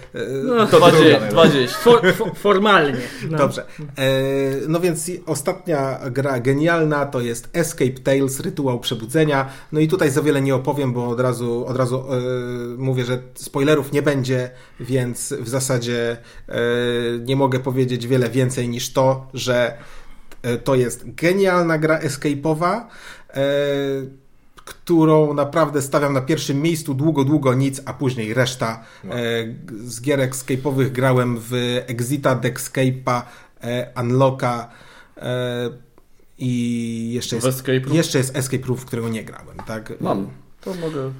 [0.43, 1.19] no, to 20.
[1.19, 1.77] 20.
[1.77, 3.01] For, for, formalnie.
[3.29, 3.37] No.
[3.37, 3.65] Dobrze.
[3.79, 4.11] E,
[4.67, 9.49] no więc ostatnia gra genialna to jest Escape Tales, Rytuał Przebudzenia.
[9.71, 12.19] No i tutaj za wiele nie opowiem, bo od razu, od razu e,
[12.77, 14.49] mówię, że spoilerów nie będzie,
[14.79, 16.17] więc w zasadzie
[16.49, 16.59] e,
[17.19, 19.77] nie mogę powiedzieć wiele więcej niż to, że
[20.41, 22.81] e, to jest genialna gra escape'owa
[24.69, 28.83] którą naprawdę stawiam na pierwszym miejscu długo, długo nic, a później reszta.
[29.03, 29.15] No.
[29.15, 29.19] E,
[29.83, 31.53] z gierek escape'owych grałem w
[31.87, 33.21] Exita, Dexcape'a,
[33.61, 34.69] e, Unlocka
[35.17, 35.69] e,
[36.37, 39.57] i jeszcze jest, jeszcze jest Escape Room, w którego nie grałem.
[39.67, 39.93] Tak?
[40.01, 40.27] Mam,
[40.61, 41.11] to mogę...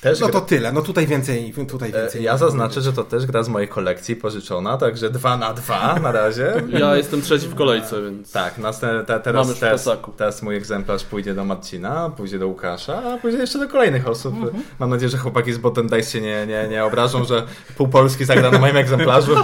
[0.00, 0.40] Też no gra...
[0.40, 1.54] to tyle, no tutaj więcej.
[1.68, 5.36] Tutaj e, więcej ja zaznaczę, że to też gra z mojej kolekcji pożyczona, także dwa
[5.36, 6.52] na dwa na razie.
[6.80, 8.32] Ja jestem trzeci w kolejce, więc.
[8.32, 13.18] Tak, następne, te, teraz, teraz, teraz mój egzemplarz pójdzie do Marcina, pójdzie do Łukasza, a
[13.18, 14.34] później jeszcze do kolejnych osób.
[14.34, 14.62] Mhm.
[14.78, 18.24] Mam nadzieję, że chłopaki z Bottom Dice się nie, nie, nie obrażą, że pół Polski
[18.24, 19.34] zagra na moim egzemplarzu.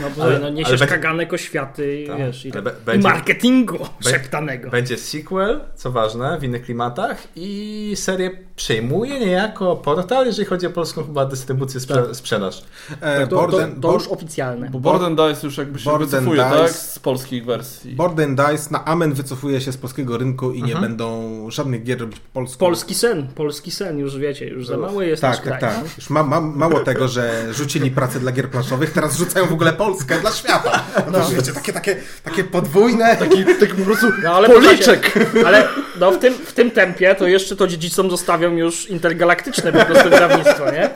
[0.00, 0.94] No bo ale, no, niesiesz będzie...
[0.94, 4.70] kaganek oświaty tak, wiesz, i, będzie, i marketingu be, szeptanego.
[4.70, 10.70] Będzie sequel, co ważne, w innych klimatach i serię przejmuje niejako portal, jeżeli chodzi o
[10.70, 12.16] polską chyba dystrybucję, sprze tak.
[12.16, 12.64] sprzedaż.
[13.00, 14.70] E, to, Borden, to, to, już oficjalne.
[14.70, 16.70] Bo Borden Dice już jakby się Borden wycofuje, Dice, tak?
[16.70, 17.94] Z polskich wersji.
[17.94, 20.82] Borden Dice na Amen wycofuje się z polskiego rynku i nie mhm.
[20.82, 22.58] będą żadnych gier robić po polsku.
[22.58, 25.96] Polski sen, polski sen, już wiecie, już za mało jest Tak, tak, tak.
[25.96, 29.72] Już ma, ma, mało tego, że rzucili pracę dla gier planszowych, teraz rzucają w ogóle
[29.72, 30.82] Polskę dla świata.
[31.12, 31.30] No, no.
[31.30, 33.16] Wiecie, takie, takie, takie podwójne...
[33.16, 35.12] Taki, taki po prostu no, ale policzek.
[35.46, 35.68] Ale
[36.00, 40.10] no, w, tym, w tym tempie to jeszcze to dziedzicom zostawią już intergalaktyczne po prostu
[40.10, 40.90] wydawnictwo, nie?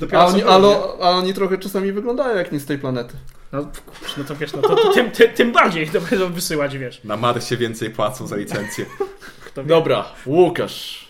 [0.00, 3.14] No a, oni, ale, a oni trochę czasami wyglądają jak nie z tej planety.
[3.52, 3.66] No,
[4.18, 7.04] no to wiesz, no to, to tym, tym, tym, bardziej to będą wysyłać, wiesz.
[7.04, 8.86] Na Marsie więcej płacą za licencję.
[9.66, 11.09] Dobra, Łukasz.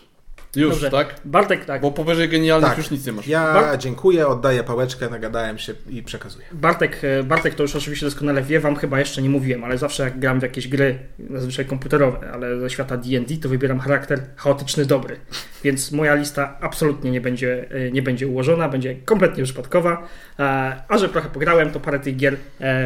[0.56, 0.90] Już, Dobrze.
[0.90, 1.14] tak?
[1.24, 1.82] Bartek, tak.
[1.82, 2.78] Bo powyżej genialnych tak.
[2.78, 3.26] już nic nie masz.
[3.26, 3.80] Ja Bart...
[3.80, 6.46] dziękuję, oddaję pałeczkę, nagadałem się i przekazuję.
[6.52, 10.02] Bartek, e, Bartek to już oczywiście doskonale wie, wam chyba jeszcze nie mówiłem, ale zawsze
[10.02, 10.98] jak gram w jakieś gry,
[11.30, 15.16] zazwyczaj komputerowe, ale ze świata D&D, to wybieram charakter chaotyczny dobry.
[15.64, 20.08] Więc moja lista absolutnie nie będzie, e, nie będzie ułożona, będzie kompletnie przypadkowa,
[20.38, 20.42] e,
[20.88, 22.36] a że trochę pograłem, to parę tych gier,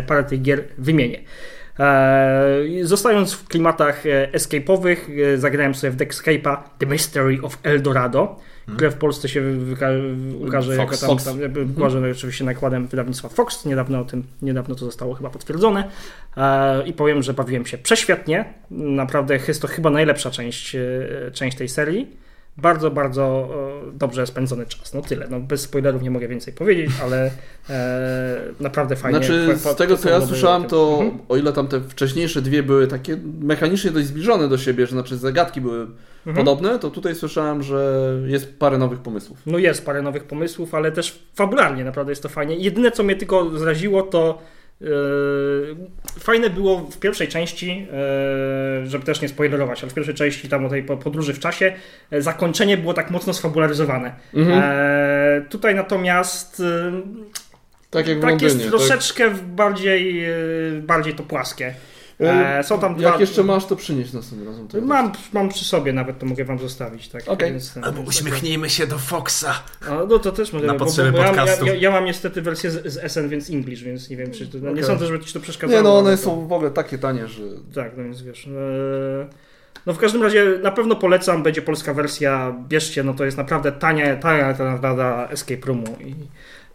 [0.07, 1.20] parę tych gier wymienię.
[1.78, 4.96] E, zostając w klimatach e, escape'owych,
[5.34, 8.76] e, zagrałem sobie w Dexcape'a The Mystery of Eldorado, hmm.
[8.76, 9.42] które w Polsce się
[10.46, 11.24] ukaże Fox, jako tam, Fox.
[11.24, 11.38] tam
[11.76, 12.12] hmm.
[12.12, 13.64] oczywiście nakładem wydawnictwa Fox.
[13.64, 15.90] Niedawno o tym, niedawno to zostało chyba potwierdzone.
[16.87, 18.54] I powiem, że bawiłem się prześwietnie.
[18.70, 20.76] Naprawdę jest to chyba najlepsza część,
[21.32, 22.16] część tej serii.
[22.56, 23.48] Bardzo, bardzo
[23.92, 24.94] dobrze spędzony czas.
[24.94, 25.26] No tyle.
[25.30, 27.30] No, bez spoilerów nie mogę więcej powiedzieć, ale
[27.70, 29.18] e, naprawdę fajnie.
[29.18, 31.18] Znaczy, z tego co ja słyszałem, to mhm.
[31.28, 35.16] o ile tam te wcześniejsze dwie były takie mechanicznie dość zbliżone do siebie, że znaczy
[35.16, 35.86] zagadki były
[36.26, 36.46] mhm.
[36.46, 39.38] podobne, to tutaj słyszałem, że jest parę nowych pomysłów.
[39.46, 42.56] No jest parę nowych pomysłów, ale też fabularnie naprawdę jest to fajnie.
[42.56, 44.38] Jedyne co mnie tylko zraziło to
[46.18, 47.87] fajne było w pierwszej części,
[48.80, 51.72] yy, żeby też nie spoilerować, ale w pierwszej części tam o tej podróży w czasie
[52.10, 54.12] yy, zakończenie było tak mocno sfabularyzowane.
[54.34, 54.62] Mhm.
[55.48, 56.62] Tutaj natomiast
[57.90, 58.68] tak, jak tak jest tak?
[58.68, 59.42] troszeczkę tak?
[59.42, 60.24] bardziej,
[60.82, 61.74] bardziej to płaskie.
[62.20, 63.09] E, są tam dwa...
[63.09, 64.87] Jak jeszcze masz, to przynieść następnym razem.
[64.87, 67.09] Mam, mam przy sobie nawet, to mogę wam zostawić.
[67.09, 67.29] Tak?
[67.29, 67.50] Okay.
[67.50, 69.62] Więc, Albo uśmiechnijmy się do Foxa.
[69.88, 70.66] A, no to też mogę.
[70.66, 71.66] Na potrzeby bo, bo podcastu.
[71.66, 74.46] Ja, ja, ja, mam niestety wersję z, z, SN, więc English, więc nie wiem, czy
[74.46, 74.74] to, okay.
[74.74, 75.81] nie sądzę, żeby ci to przeszkadzało.
[75.81, 77.42] Nie, no one są w ogóle takie tanie, że...
[77.74, 78.46] Tak, no więc wiesz...
[78.46, 79.44] E...
[79.87, 83.72] No w każdym razie na pewno polecam, będzie polska wersja, bierzcie, no to jest naprawdę
[83.72, 86.14] tania, tania ta naprawdę escape roomu i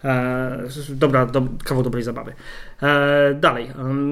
[0.04, 2.34] E, dobra, do, kawał dobrej zabawy.
[2.82, 3.68] E, dalej,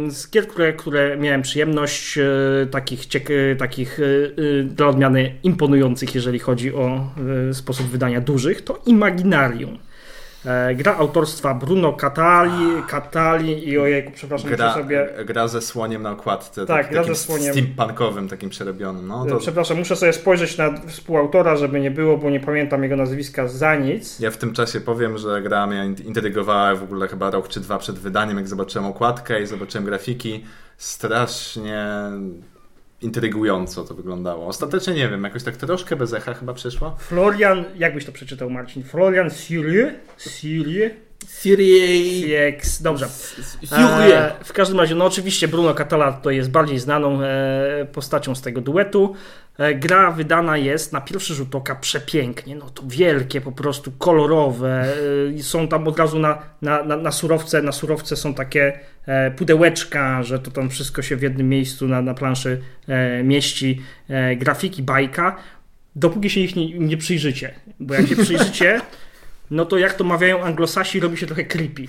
[0.09, 2.23] z gier, które, które miałem przyjemność, e,
[2.71, 3.01] takich,
[3.57, 3.99] takich
[4.63, 7.09] dla odmiany imponujących, jeżeli chodzi o
[7.53, 9.77] sposób wydania dużych, to Imaginarium.
[10.45, 15.09] E, gra autorstwa Bruno Catali, Catali i ojejku, przepraszam, gra, sobie...
[15.25, 17.53] Gra ze słoniem na okładce, tak, tak gra ze słoniem.
[17.53, 19.07] steampunkowym, takim przerobionym.
[19.07, 19.37] No, to...
[19.37, 23.75] Przepraszam, muszę sobie spojrzeć na współautora, żeby nie było, bo nie pamiętam jego nazwiska za
[23.75, 24.19] nic.
[24.19, 27.77] Ja w tym czasie powiem, że gra mnie intrygowała w ogóle chyba rok czy dwa
[27.77, 30.43] przed wydaniem, jak zobaczyłem okładkę i zobaczyłem grafiki.
[30.77, 31.87] Strasznie
[33.01, 34.47] intrygująco to wyglądało.
[34.47, 36.95] Ostatecznie nie wiem, jakoś tak troszkę bez echa chyba przeszło.
[36.99, 38.83] Florian, jak byś to przeczytał Marcin?
[38.83, 39.93] Florian Syrie?
[40.17, 41.06] Syrie?
[41.27, 42.57] Syrie.
[42.81, 43.07] Dobrze.
[43.71, 48.41] E, w każdym razie, no oczywiście Bruno Catala to jest bardziej znaną e, postacią z
[48.41, 49.15] tego duetu.
[49.57, 54.93] E, gra wydana jest na pierwszy rzut oka przepięknie, no to wielkie, po prostu kolorowe.
[55.37, 59.31] E, są tam od razu na, na, na, na surowce, na surowce są takie e,
[59.31, 62.61] pudełeczka, że to tam wszystko się w jednym miejscu na, na planszy
[63.23, 63.81] mieści.
[64.37, 65.35] Grafiki bajka,
[65.95, 67.53] dopóki się ich nie, nie przyjrzycie.
[67.79, 68.81] Bo jak się przyjrzycie,
[69.51, 71.87] no to jak to mawiają anglosasi, robi się trochę creepy.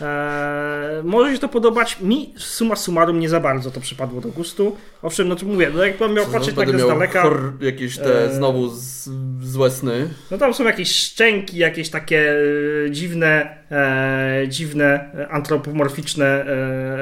[0.00, 2.00] Eee, może się to podobać.
[2.00, 4.76] Mi suma summarum nie za bardzo to przypadło do gustu.
[5.02, 7.22] Owszem, no to mówię, no jak pan miał patrzeć tak z daleka.
[7.22, 9.08] Hor, jakieś te eee, znowu z,
[9.42, 10.08] złe sny.
[10.30, 12.34] No tam są jakieś szczęki, jakieś takie
[12.86, 16.26] e, dziwne, e, dziwne, antropomorficzne.
[16.26, 16.98] E,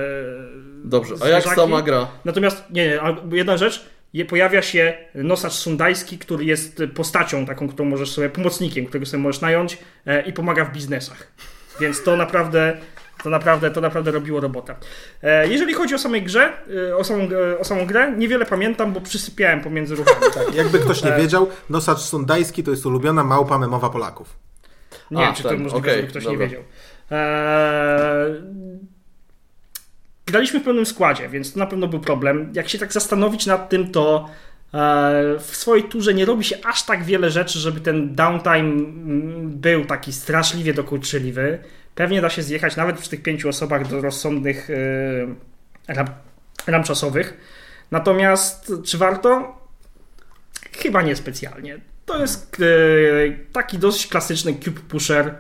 [0.85, 2.09] Dobrze, a jak sama gra?
[2.25, 3.85] Natomiast nie, nie, jedna rzecz.
[4.29, 9.41] Pojawia się nosacz sundajski, który jest postacią taką, którą możesz sobie, pomocnikiem, którego sobie możesz
[9.41, 11.33] nająć e, i pomaga w biznesach.
[11.81, 12.77] Więc to naprawdę,
[13.23, 14.75] to naprawdę, to naprawdę robiło robotę.
[15.23, 16.53] E, jeżeli chodzi o samej grze,
[16.91, 17.29] e, o samą,
[17.61, 20.27] o samą grę, niewiele pamiętam, bo przysypiałem pomiędzy ruchami.
[20.35, 24.37] Tak, jakby ktoś nie wiedział, nosacz sundajski to jest ulubiona małpa memowa Polaków.
[25.11, 26.39] Nie wiem, czy to możliwe, okay, żeby ktoś dobra.
[26.39, 26.63] nie wiedział.
[27.11, 28.43] Eee,
[30.27, 32.53] graliśmy w pełnym składzie, więc to na pewno był problem.
[32.55, 34.29] Jak się tak zastanowić nad tym, to
[35.39, 39.85] w swojej turze nie robi się aż tak wiele rzeczy, żeby ten downtime mm, był
[39.85, 41.59] taki straszliwie dokuczliwy.
[41.95, 46.07] Pewnie da się zjechać nawet przy tych pięciu osobach do rozsądnych e, ram,
[46.67, 47.37] ram czasowych.
[47.91, 49.59] Natomiast czy warto?
[50.77, 51.79] Chyba niespecjalnie.
[52.07, 52.67] To jest e,
[53.53, 55.35] taki dość klasyczny cube pusher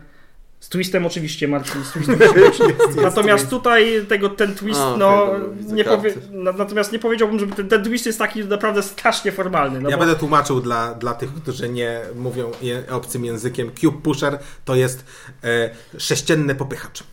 [0.62, 2.18] z twistem oczywiście, Marcin, z twistem.
[3.02, 5.40] natomiast tutaj tego, ten twist, A, no, okay,
[5.72, 9.80] nie powie, natomiast nie powiedziałbym, że ten, ten, twist jest taki naprawdę strasznie formalny.
[9.80, 10.04] No ja bo...
[10.04, 13.70] będę tłumaczył dla, dla tych, którzy nie mówią je, obcym językiem.
[13.80, 15.04] Cube Pusher to jest
[15.44, 17.04] e, sześcienny popychacz.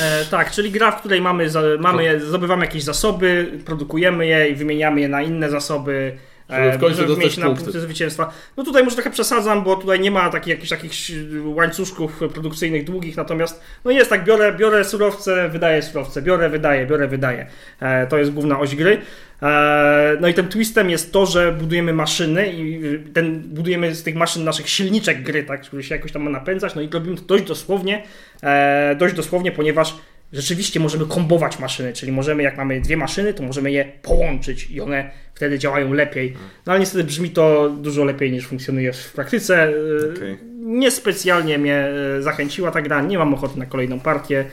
[0.00, 5.00] E, tak, czyli gra, w której mamy, mamy, zdobywamy jakieś zasoby, produkujemy je i wymieniamy
[5.00, 6.18] je na inne zasoby
[6.48, 8.32] żeby w końcu dostać na punkty zwycięstwa.
[8.56, 10.92] No tutaj może trochę przesadzam, bo tutaj nie ma takich jakichś takich
[11.44, 17.08] łańcuszków produkcyjnych długich, natomiast no jest tak, biorę, biorę surowce, wydaję surowce, biorę, wydaję, biorę,
[17.08, 17.46] wydaję.
[17.80, 19.00] E, to jest główna oś gry.
[19.42, 22.82] E, no i tym twistem jest to, że budujemy maszyny i
[23.12, 26.74] ten, budujemy z tych maszyn naszych silniczek gry, tak, który się jakoś tam ma napędzać,
[26.74, 28.02] no i robimy to dość dosłownie,
[28.42, 29.94] e, dość dosłownie, ponieważ
[30.32, 34.80] rzeczywiście możemy kombować maszyny, czyli możemy, jak mamy dwie maszyny, to możemy je połączyć i
[34.80, 36.34] one wtedy działają lepiej.
[36.66, 39.72] No ale niestety brzmi to dużo lepiej niż funkcjonuje w praktyce.
[40.14, 40.38] Okay.
[40.60, 44.44] Niespecjalnie mnie e, zachęciła ta gra, nie mam ochoty na kolejną partię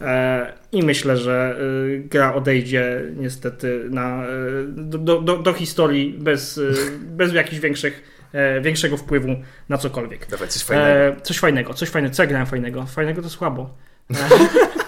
[0.00, 4.26] e, i myślę, że e, gra odejdzie niestety na,
[4.68, 6.60] do, do, do historii bez,
[7.18, 8.14] bez jakichś większych
[8.60, 9.28] większego wpływu
[9.68, 10.26] na cokolwiek.
[10.26, 11.20] Dawaj, coś fajnego.
[11.20, 12.14] coś fajnego, coś fajnego.
[12.14, 12.86] Co ja grałem fajnego?
[12.86, 13.74] Fajnego to słabo.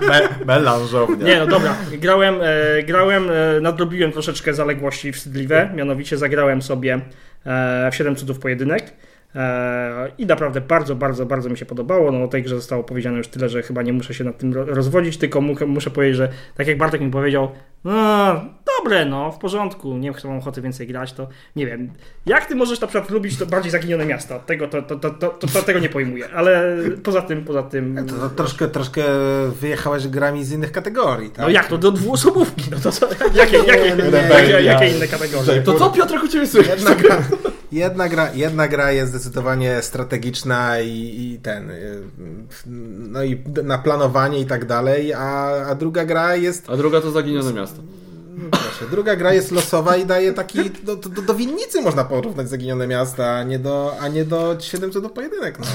[0.00, 1.26] Me, melanżownia.
[1.26, 1.76] Nie, no dobra.
[1.92, 7.00] Grałem, e, grałem e, nadrobiłem troszeczkę zaległości wstydliwe, mianowicie zagrałem sobie
[7.90, 8.92] w 7 cudów pojedynek.
[9.36, 12.12] E, I naprawdę bardzo, bardzo, bardzo mi się podobało.
[12.12, 14.54] No o tej grze zostało powiedziane już tyle, że chyba nie muszę się nad tym
[14.54, 17.48] rozwodzić, tylko muszę powiedzieć, że tak jak Bartek mi powiedział,
[17.84, 17.94] no
[18.78, 21.90] dobre, no w porządku, nie mam ochoty więcej grać, to nie wiem.
[22.26, 24.38] Jak ty możesz na przykład lubić to bardziej zaginione miasta?
[24.38, 28.06] Tego, to, to, to, to, to tego nie pojmuję, ale poza tym, poza tym...
[28.08, 29.02] To, to troszkę, troszkę
[29.60, 31.38] wyjechałeś grami z innych kategorii, tak?
[31.38, 31.78] No jak to?
[31.78, 33.08] Do dwuosobówki, no to co?
[33.34, 33.88] Jakie, jakie,
[34.28, 35.62] jakie, jakie inne kategorie?
[35.62, 36.80] To co Piotr u Ciebie słychać?
[37.72, 42.02] Jedna gra, jedna, gra, jest zdecydowanie strategiczna i, i ten, y,
[43.10, 46.70] no i na planowanie i tak dalej, a, a druga gra jest...
[46.70, 47.82] A druga to zaginione miasto.
[48.50, 50.58] Proszę, druga gra jest losowa i daje taki.
[50.70, 55.02] Do, do, do winnicy można porównać zaginione miasta, a nie do, a nie do 700
[55.02, 55.58] do pojedynek.
[55.58, 55.66] No.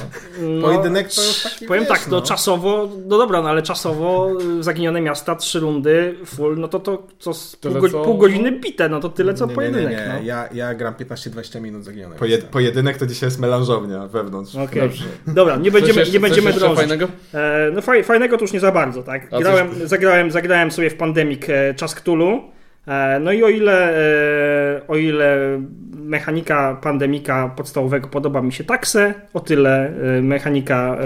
[0.47, 0.67] no.
[0.67, 1.65] Pojedynek to już taki.
[1.65, 2.21] Powiem wiesz, tak, no.
[2.21, 7.07] czasowo, no dobra, no ale czasowo y, zaginione miasta, trzy rundy, full, no to to
[7.19, 8.03] co, pół, co...
[8.03, 9.89] pół, godziny bite, no to tyle co nie, pojedynek.
[9.89, 10.21] Nie, nie, no.
[10.23, 14.55] ja, ja gram 15-20 minut zaginione Poje, Pojedynek to dzisiaj jest melanżownia wewnątrz.
[14.55, 14.89] Okay.
[15.27, 16.77] Dobra, nie będziemy, jeszcze, nie będziemy drążyć.
[16.77, 17.07] fajnego?
[17.33, 19.29] E, no faj, fajnego to już nie za bardzo, tak?
[19.29, 22.50] Grałem, zagrałem, zagrałem sobie w Pandemic e, Czas Cthulhu.
[22.87, 25.59] E, no i o ile, e, o ile
[25.95, 30.97] mechanika pandemika podstawowego podoba mi się taksę, o tyle e, mechanika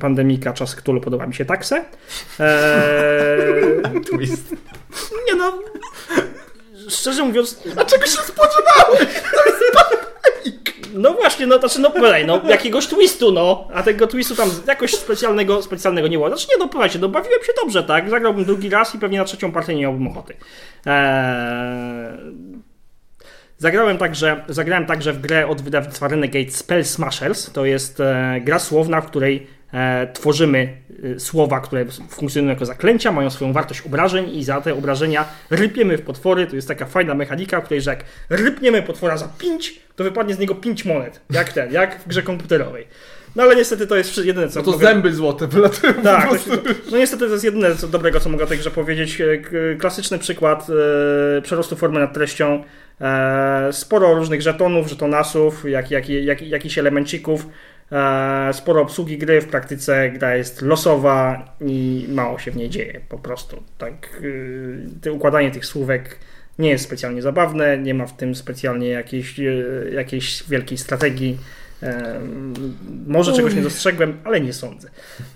[0.00, 1.84] pandemika czas Cthulhu podoba mi się taksę.
[2.40, 4.56] Eee, Twist.
[5.28, 5.52] Nie no,
[6.88, 7.62] szczerze mówiąc...
[7.76, 9.22] A czego się spodziewałeś?
[11.34, 14.94] Właśnie, no to znaczy, no podaj, no jakiegoś twistu, no, a tego twistu tam jakoś
[14.94, 16.28] specjalnego, specjalnego nie było.
[16.28, 19.24] Znaczy nie, no powiedzcie, no bawiłem się dobrze, tak, zagrałbym drugi raz i pewnie na
[19.24, 20.34] trzecią partię nie miałbym ochoty.
[20.86, 22.54] Eee...
[23.58, 27.52] Zagrałem także, zagrałem także w grę od wydawnictwa Renegade Spell Smashers.
[27.52, 29.46] To jest e, gra słowna, w której
[30.12, 30.76] tworzymy
[31.14, 35.98] e, słowa, które funkcjonują jako zaklęcia, mają swoją wartość obrażeń i za te obrażenia rypiemy
[35.98, 36.46] w potwory.
[36.46, 40.34] To jest taka fajna mechanika, w której że jak rypniemy potwora za 5, to wypadnie
[40.34, 41.20] z niego 5 monet.
[41.30, 42.86] Jak ten, jak w grze komputerowej.
[43.36, 44.58] No ale niestety to jest jedyne, co.
[44.58, 44.86] No to mogę...
[44.86, 45.92] zęby złote wylatują.
[46.02, 46.56] Tak, to,
[46.90, 49.20] no niestety to jest jedyne co dobrego, co mogę o tej grze powiedzieć.
[49.20, 50.66] E, klasyczny przykład
[51.38, 52.64] e, przerostu formy nad treścią.
[53.00, 57.46] E, sporo różnych żetonów, żetonasów, jak, jak, jak, jakichś elemencików.
[57.92, 63.00] E, sporo obsługi gry, w praktyce gra jest losowa i mało się w niej dzieje
[63.08, 63.62] po prostu.
[63.78, 64.22] Tak,
[65.06, 66.18] y, układanie tych słówek
[66.58, 71.38] nie jest specjalnie zabawne, nie ma w tym specjalnie jakiejś, y, jakiejś wielkiej strategii.
[73.06, 74.88] Może czegoś nie dostrzegłem, ale nie sądzę.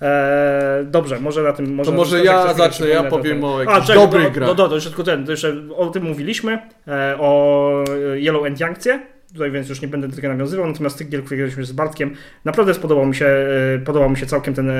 [0.02, 1.74] E, dobrze, może na tym.
[1.74, 4.48] Może to może ja zacznę, ja powiem o jakichś dobrych grach.
[4.48, 6.58] No, no, to jeszcze tylko ten, to jeszcze o tym mówiliśmy,
[6.88, 7.84] e, o
[8.14, 9.00] Yellow and Youngcie.
[9.38, 12.74] Tutaj więc już nie będę tego nawiązywał, natomiast tych gier, które graliśmy z Bartkiem, naprawdę
[12.74, 13.46] spodobał mi się,
[13.84, 14.70] podobał mi się całkiem ten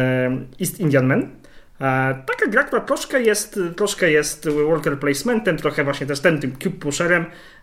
[0.61, 1.29] East Indian Man.
[2.27, 6.77] Taka gra, która troszkę jest, troszkę jest worker placementem, trochę właśnie też ten tym cube
[6.77, 7.58] pusherem, E,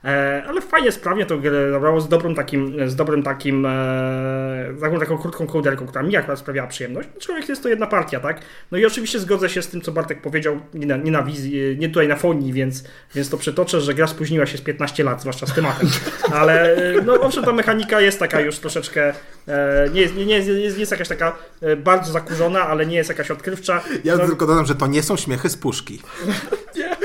[0.47, 1.37] ale fajnie, sprawnie to
[1.79, 6.39] grało z dobrym takim, z dobrym takim, e, taką, taką krótką kołderką, która mi akurat
[6.39, 7.09] sprawiała przyjemność.
[7.17, 8.41] Aczkolwiek jest to jedna partia, tak?
[8.71, 11.77] No i oczywiście zgodzę się z tym, co Bartek powiedział, nie na, nie na wizji,
[11.79, 12.83] nie tutaj na fonii, więc,
[13.15, 15.87] więc to przytoczę, że gra spóźniła się z 15 lat, zwłaszcza z tematem.
[16.41, 19.13] Ale no owszem, ta mechanika jest taka już troszeczkę,
[19.47, 21.35] e, nie jest, nie, nie, jest, jest jakaś taka
[21.77, 23.81] bardzo zakurzona, ale nie jest jakaś odkrywcza.
[24.03, 26.01] Ja no, tylko dodam, że to nie są śmiechy z puszki.
[26.77, 26.95] nie.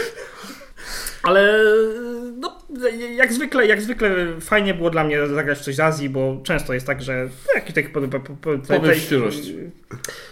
[1.22, 1.64] Ale
[2.40, 2.58] no,
[3.14, 6.74] jak zwykle, jak zwykle fajnie było dla mnie zagrać w coś z Azji, bo często
[6.74, 9.56] jest tak, że jakiś taki po, po, po, tej, świeżości.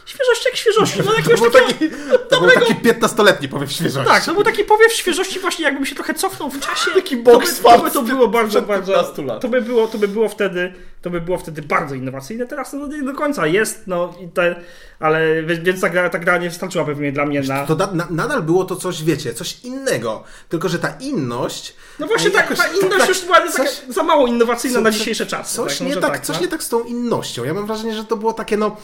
[0.07, 0.99] Świeżości jak świeżości.
[0.99, 1.90] No, to, był taki,
[2.29, 4.11] to był taki 15-letni powiew świeżości.
[4.11, 6.90] Tak, to był taki powiew świeżości właśnie jakbym się trochę cofnął w czasie.
[6.94, 8.92] Taki box to, by, to, by to było bardzo, bardzo...
[8.92, 9.40] Lat.
[9.40, 10.73] To by było, to by było wtedy
[11.09, 12.47] to by było wtedy bardzo innowacyjne.
[12.47, 14.57] Teraz no, nie do końca jest, no i te,
[14.99, 17.66] ale więc ta gra, ta gra nie wystarczyła pewnie dla mnie na...
[17.66, 21.75] To na, nadal było to coś, wiecie, coś innego, tylko że ta inność...
[21.99, 25.27] No właśnie tak, ta inność tak, już była coś, za mało innowacyjna co, na dzisiejsze
[25.27, 25.57] czasy.
[25.57, 26.42] Coś, tak, nie, tak, tak, coś no?
[26.42, 27.44] nie tak z tą innością.
[27.44, 28.77] Ja mam wrażenie, że to było takie, no...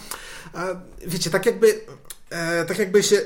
[1.07, 1.81] Wiecie, tak jakby
[2.31, 3.21] e, tak jakby się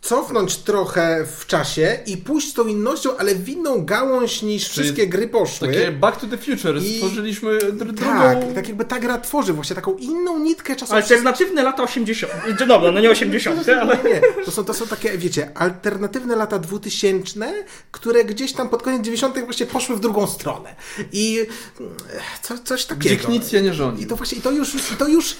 [0.00, 4.82] cofnąć trochę w czasie i pójść z tą innością, ale w inną gałąź niż Czyli
[4.82, 5.68] wszystkie gry poszły.
[5.68, 6.96] Takie Back to the Future, I...
[6.96, 8.02] stworzyliśmy drugą...
[8.04, 10.96] Tak, tak jakby ta gra tworzy właśnie taką inną nitkę czasową.
[10.96, 12.32] Alternatywne lata 80.
[12.68, 13.98] Dobra, no nie 80, ale...
[14.04, 14.20] Nie, nie.
[14.44, 19.38] To są, to są takie, wiecie, alternatywne lata 2000, które gdzieś tam pod koniec 90
[19.44, 20.74] właśnie poszły w drugą stronę.
[21.12, 21.46] I
[22.42, 23.16] co, coś takiego.
[23.16, 24.02] Gdzie nic nie rządzi.
[24.02, 25.36] I to właśnie, i to już, i to już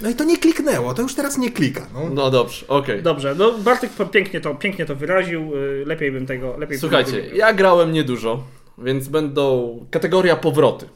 [0.00, 1.86] no i to nie kliknęło, to już teraz nie klika.
[1.94, 2.94] No, no dobrze, okej.
[2.94, 3.02] Okay.
[3.02, 6.56] Dobrze, no Bartek pięknie to, pięknie to wyraził, y, lepiej bym tego...
[6.58, 8.44] Lepiej Słuchajcie, bym ja grałem niedużo,
[8.78, 10.88] więc będą kategoria powroty.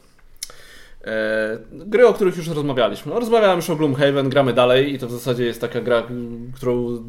[1.03, 3.13] E, gry, o których już rozmawialiśmy.
[3.13, 6.03] No, rozmawiałem już o Gloomhaven, gramy dalej i to w zasadzie jest taka gra,
[6.55, 7.03] którą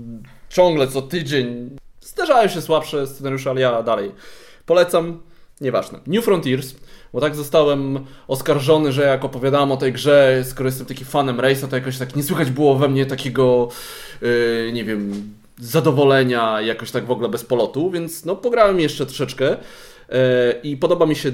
[0.49, 4.13] ciągle co tydzień zdarzają się słabsze scenariusze, ale ja dalej
[4.67, 5.21] polecam.
[5.61, 6.01] Nieważne.
[6.07, 6.75] New Frontiers
[7.13, 11.69] Bo tak zostałem oskarżony, że jak opowiadałem o tej grze, skoro jestem taki fanem Race'a,
[11.69, 13.69] to jakoś tak nie słychać było we mnie takiego,
[14.23, 19.45] yy, nie wiem, zadowolenia jakoś tak w ogóle bez polotu, więc no pograłem jeszcze troszeczkę
[19.49, 20.17] yy,
[20.63, 21.33] i podoba mi się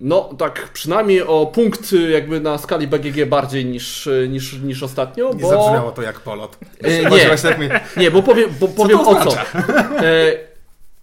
[0.00, 5.42] no tak przynajmniej o punkt jakby na skali BGG bardziej niż, niż, niż ostatnio, Nie
[5.42, 5.48] bo...
[5.48, 6.58] zabrzmiało to jak polot.
[6.82, 7.30] E, Właśnie,
[7.60, 9.36] nie, tak nie, bo powiem, bo powiem to o co.
[9.40, 10.53] E,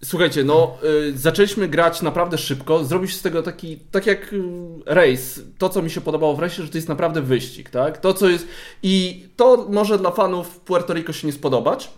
[0.04, 0.74] słuchajcie, no
[1.08, 4.42] e, zaczęliśmy grać naprawdę szybko, zrobić z tego taki, tak jak y,
[4.86, 7.98] race, to co mi się podobało w race, że to jest naprawdę wyścig, tak?
[7.98, 8.46] To co jest
[8.82, 11.90] i to może dla fanów Puerto Rico się nie spodobać,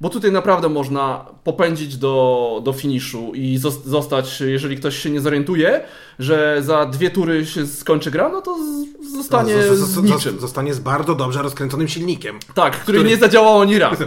[0.00, 5.20] bo tutaj naprawdę można popędzić do, do finiszu i zos- zostać, jeżeli ktoś się nie
[5.20, 5.80] zorientuje,
[6.18, 10.02] że za dwie tury się skończy gra, no to z- zostanie No, z, z- z-
[10.02, 10.40] niczym.
[10.40, 12.38] Zostanie z bardzo dobrze rozkręconym silnikiem.
[12.54, 13.98] Tak, który, nie zadziałał ani raz.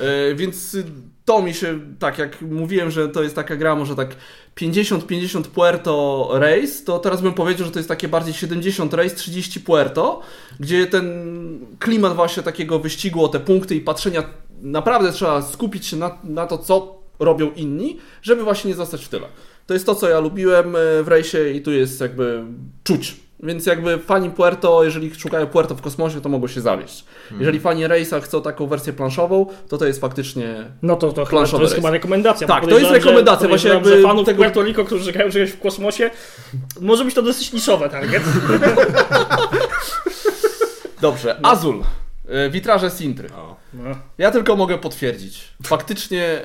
[0.00, 0.84] E, więc y,
[1.28, 4.16] to mi się, tak jak mówiłem, że to jest taka gra może tak
[4.56, 9.60] 50-50 Puerto Race, to teraz bym powiedział, że to jest takie bardziej 70 Race, 30
[9.60, 10.20] Puerto,
[10.60, 11.06] gdzie ten
[11.78, 14.22] klimat właśnie takiego wyścigu te punkty i patrzenia,
[14.62, 19.08] naprawdę trzeba skupić się na, na to, co robią inni, żeby właśnie nie zostać w
[19.08, 19.26] tyle.
[19.66, 22.44] To jest to, co ja lubiłem e, w rejsie i tu jest jakby
[22.84, 23.16] czuć.
[23.42, 27.04] Więc jakby fani Puerto, jeżeli szukają Puerto w kosmosie, to mogą się zawieść.
[27.40, 30.64] Jeżeli fani Race'a chcą taką wersję planszową, to to jest faktycznie...
[30.82, 32.46] No to, to, chyba, to jest chyba rekomendacja.
[32.46, 35.50] Tak, to jest rekomendacja, że, właśnie jakby że fanów tego- Puerto Rico, którzy grają czegoś
[35.50, 36.10] w kosmosie,
[36.80, 38.22] może być to dosyć niszowe target.
[41.00, 41.82] Dobrze, Azul.
[42.28, 43.28] e, Witraże Sintry.
[43.30, 43.56] No.
[44.18, 45.48] Ja tylko mogę potwierdzić.
[45.66, 46.40] Faktycznie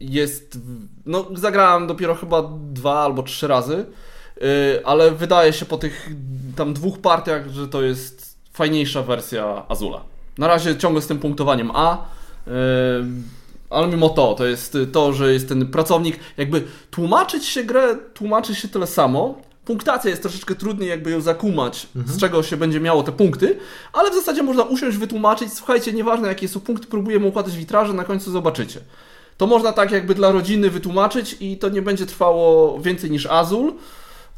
[0.00, 0.58] jest.
[1.06, 3.84] No, zagrałem dopiero chyba dwa albo trzy razy,
[4.84, 6.10] ale wydaje się po tych
[6.56, 10.00] tam dwóch partiach, że to jest fajniejsza wersja Azula.
[10.38, 12.04] Na razie ciągle z tym punktowaniem A.
[12.46, 12.52] Yy,
[13.70, 18.54] ale mimo to, to jest to, że jest ten pracownik, jakby tłumaczyć się grę, tłumaczy
[18.54, 19.34] się tyle samo.
[19.64, 23.58] Punktacja jest troszeczkę trudniej jakby ją zakumać, z czego się będzie miało te punkty,
[23.92, 28.04] ale w zasadzie można usiąść, wytłumaczyć, słuchajcie, nieważne jakie są punkty, próbujemy układać witraże, na
[28.04, 28.80] końcu zobaczycie.
[29.36, 33.74] To można tak jakby dla rodziny wytłumaczyć i to nie będzie trwało więcej niż Azul.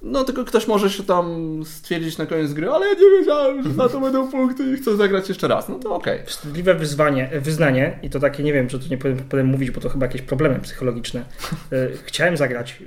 [0.03, 1.27] No tylko ktoś może się tam
[1.65, 4.97] stwierdzić na koniec gry, ale ja nie wiedziałem, że na to będą punkty i chcę
[4.97, 5.69] zagrać jeszcze raz.
[5.69, 6.21] No to okej.
[6.27, 9.81] Wstydliwe wyzwanie, wyznanie i to takie, nie wiem, czy tu nie powiem, powiem mówić, bo
[9.81, 11.25] to chyba jakieś problemy psychologiczne.
[11.73, 12.83] E, Chciałem zagrać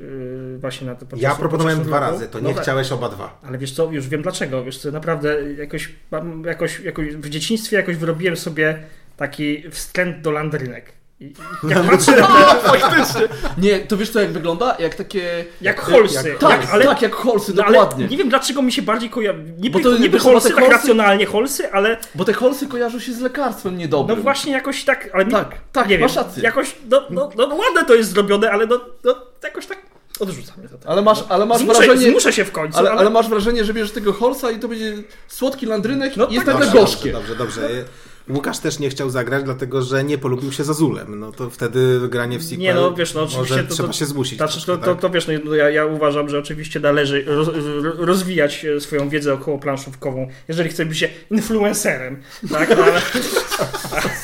[0.56, 2.12] e, właśnie na to podczas Ja proponowałem dwa roku.
[2.12, 2.64] razy, to No nie tak.
[2.64, 3.40] chciałeś oba dwa.
[3.48, 4.64] Ale wiesz co, już wiem dlaczego.
[4.64, 8.84] Wiesz co, naprawdę jakoś, mam- jakoś, jakoś w dzieciństwie jakoś wyrobiłem sobie
[9.18, 10.92] taki wstręt do landrynek.
[11.24, 11.34] I,
[11.68, 11.80] i jak
[12.22, 13.22] A, faktycznie!
[13.58, 14.76] Nie, to wiesz co jak wygląda?
[14.80, 15.46] Jak takie...
[15.62, 16.30] jak holsy.
[16.30, 18.08] jak- Tak, ale, tak, jak holsy, no, ale dokładnie.
[18.08, 19.40] nie wiem dlaczego mi się bardziej kojarzy.
[19.58, 23.00] Niby, Bo to- niby wiesz, holsy, tak holsy- racjonalnie holsy, ale Bo te holsy kojarzą
[23.00, 24.22] się z lekarstwem no niedobrym.
[24.22, 25.10] właśnie jakoś tak.
[25.14, 26.44] Ale mi- Tak, tak, nie wiem, masz rację.
[26.44, 29.78] Jakoś, no, no, no, no ładne to jest zrobione, ale no, no jakoś tak
[30.20, 30.78] odrzucam mnie to.
[30.78, 30.92] Tak.
[30.92, 32.12] Ale masz, ale masz zmuszę, wrażenie...
[32.12, 34.68] zmuszę się w końcu, Ale, ale, ale masz wrażenie, że bierzesz tego holsa i to
[34.68, 34.94] będzie
[35.28, 37.12] słodki landrynek No i jest tak, nagle Dobrze, gorzkie.
[37.12, 37.62] Dobrze, dobrze.
[37.62, 37.84] dobrze.
[38.30, 41.20] Łukasz też nie chciał zagrać, dlatego że nie polubił się za Zulem.
[41.20, 43.94] No to wtedy granie w sequel Nie, no, wiesz, no, oczywiście może to- to- trzeba
[43.94, 44.38] się zmusić.
[44.38, 45.02] Znaczy, to, troszkę, to, tak?
[45.02, 47.50] to wiesz, no, ja, ja uważam, że oczywiście należy roz,
[47.98, 52.70] rozwijać e, swoją wiedzę około planszówkową, jeżeli chce być się influencerem, tak?
[52.78, 53.02] No, ale,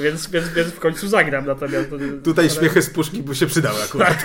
[0.00, 1.88] więc, więc, więc w końcu zagram, natomiast...
[2.24, 4.24] Tutaj ale- śmiechy z puszki by się przydały akurat.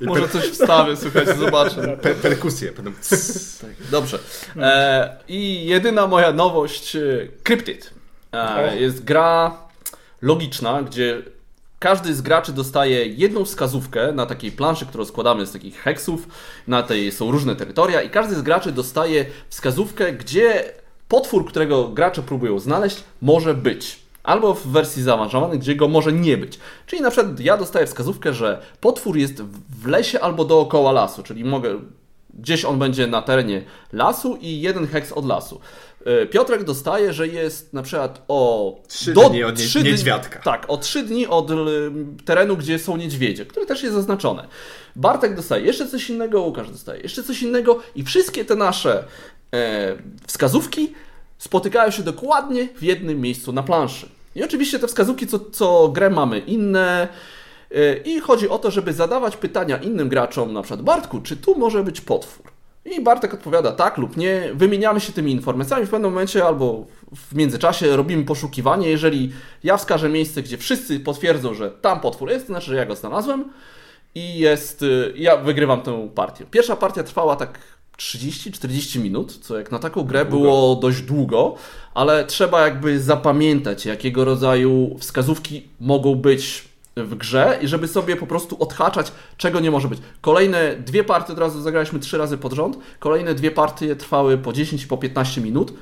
[0.00, 1.96] I Może coś wstawię, słuchajcie, zobaczę.
[2.02, 2.72] per, perkusje.
[2.72, 2.90] Będą
[3.60, 4.18] Tak, dobrze.
[4.56, 7.00] E, I jedyna moja nowość, e,
[7.42, 7.90] Cryptid.
[8.32, 9.56] E, jest gra
[10.22, 11.22] logiczna, gdzie
[11.78, 16.28] każdy z graczy dostaje jedną wskazówkę na takiej planszy, którą składamy z takich heksów.
[16.66, 20.64] Na tej są różne terytoria i każdy z graczy dostaje wskazówkę, gdzie
[21.08, 23.98] potwór, którego gracze próbują znaleźć, może być.
[24.22, 26.58] Albo w wersji zaawansowanej, gdzie go może nie być.
[26.86, 29.42] Czyli na przykład ja dostaję wskazówkę, że potwór jest
[29.82, 31.80] w lesie albo dookoła lasu, czyli mogę
[32.34, 35.60] gdzieś on będzie na terenie lasu i jeden heks od lasu.
[36.04, 40.38] E, Piotrek dostaje, że jest na przykład o Trzy dni od trzy dni- niedźwiadka.
[40.42, 41.50] tak, o trzy dni od
[42.24, 44.48] terenu, gdzie są niedźwiedzie, które też jest zaznaczone.
[44.96, 49.04] Bartek dostaje jeszcze coś innego, Łukasz dostaje jeszcze coś innego i wszystkie te nasze
[50.26, 50.92] wskazówki
[51.38, 54.08] spotykają się dokładnie w jednym miejscu na planszy.
[54.34, 57.08] I oczywiście te wskazówki co, co grę mamy inne
[57.70, 61.58] e, i chodzi o to, żeby zadawać pytania innym graczom, na przykład Bartku, czy tu
[61.58, 62.46] może być potwór?
[62.84, 66.86] I Bartek odpowiada tak lub nie, wymieniamy się tymi informacjami w pewnym momencie albo
[67.16, 68.88] w międzyczasie robimy poszukiwanie.
[68.88, 69.32] Jeżeli
[69.64, 72.96] ja wskażę miejsce, gdzie wszyscy potwierdzą, że tam potwór jest, to znaczy, że ja go
[72.96, 73.44] znalazłem
[74.14, 76.44] i jest, y, ja wygrywam tę partię.
[76.50, 77.58] Pierwsza partia trwała tak
[77.98, 81.54] 30-40 minut, co jak na taką grę było dość długo,
[81.94, 88.26] ale trzeba jakby zapamiętać, jakiego rodzaju wskazówki mogą być w grze i żeby sobie po
[88.26, 90.00] prostu odhaczać, czego nie może być.
[90.20, 94.52] Kolejne dwie partie, od razu zagraliśmy trzy razy pod rząd, kolejne dwie partie trwały po
[94.52, 95.72] 10 i po 15 minut.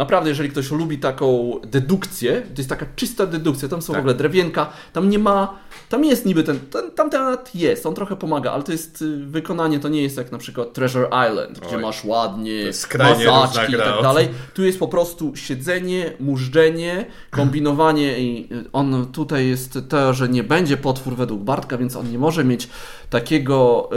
[0.00, 3.96] Naprawdę, jeżeli ktoś lubi taką dedukcję, to jest taka czysta dedukcja, tam są Tak.
[3.96, 7.94] w ogóle drewienka, tam nie ma, tam jest niby ten, ten tam temat jest, on
[7.94, 11.60] trochę pomaga, ale to jest, y, wykonanie to nie jest jak na przykład Treasure Island,
[11.60, 11.82] gdzie Oj.
[11.82, 12.64] masz ładnie
[12.98, 14.28] masaczki i tak dalej.
[14.54, 20.76] Tu jest po prostu siedzenie, mużdżenie, kombinowanie i on tutaj jest to, że nie będzie
[20.76, 22.68] potwór według Bartka, więc on nie może mieć
[23.10, 23.90] takiego,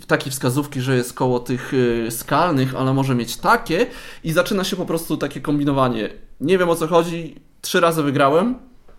[0.00, 3.86] y, takiej wskazówki, że jest koło tych y, skalnych, ale może mieć takie
[4.24, 6.10] i zaczyna się po prostu takie kombinowanie.
[6.40, 8.54] Nie wiem o co chodzi, trzy razy wygrałem,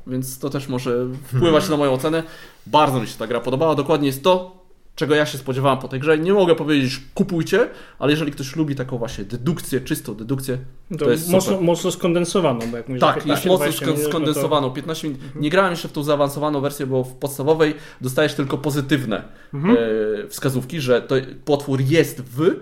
[0.08, 2.24] więc to też może wpływać na moją ocenę.
[2.66, 6.00] Bardzo mi się ta gra podobała, dokładnie jest to, czego ja się spodziewałem po tej
[6.00, 6.18] grze.
[6.18, 10.58] Nie mogę powiedzieć kupujcie, ale jeżeli ktoś lubi taką właśnie dedukcję, czystą dedukcję,
[10.92, 11.66] To, to jest mocno, super.
[11.66, 14.72] mocno skondensowaną, bo jak mówisz, Tak, jest mocno 15-20 minut, no skondensowaną.
[14.72, 15.24] 15 minut.
[15.36, 19.78] Nie grałem jeszcze w tą zaawansowaną wersję, bo w podstawowej dostajesz tylko pozytywne Mhm.
[19.78, 22.56] e, wskazówki, że to potwór jest w,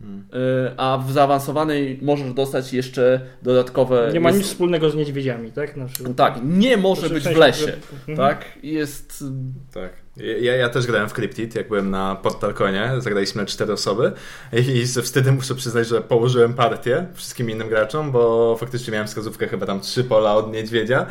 [0.00, 4.10] e, a w zaawansowanej możesz dostać jeszcze dodatkowe.
[4.12, 5.74] Nie ma jest, nic wspólnego z niedźwiedziami, tak?
[6.16, 7.72] Tak, nie może Znaczy, być w lesie.
[7.92, 8.18] Mhm.
[8.18, 9.24] Tak, jest.
[9.72, 9.92] Tak.
[10.40, 14.12] Ja, ja też grałem w Cryptid, jak byłem na Portalconie, zagraliśmy cztery osoby
[14.52, 19.48] i ze wstydem muszę przyznać, że położyłem partię wszystkim innym graczom, bo faktycznie miałem wskazówkę
[19.48, 21.06] chyba tam trzy pola od niedźwiedzia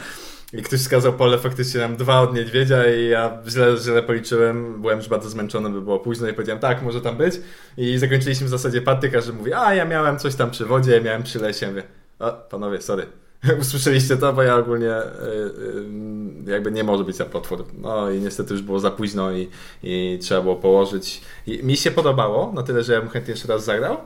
[0.53, 4.97] i ktoś wskazał pole faktycznie tam dwa od niedźwiedzia i ja źle, źle policzyłem, byłem
[4.97, 7.35] już bardzo zmęczony, by było późno i powiedziałem tak, może tam być
[7.77, 11.23] i zakończyliśmy w zasadzie partię, każdy mówi, a ja miałem coś tam przy wodzie, miałem
[11.23, 11.83] przy lesie, mówię,
[12.19, 13.05] o panowie, sorry.
[13.61, 17.65] Usłyszeliście to, bo ja ogólnie y, y, jakby nie może być tam potwór.
[17.81, 19.49] No i niestety już było za późno i,
[19.83, 21.21] i trzeba było położyć.
[21.47, 23.97] I mi się podobało, na tyle, że ja bym chętnie jeszcze raz zagrał.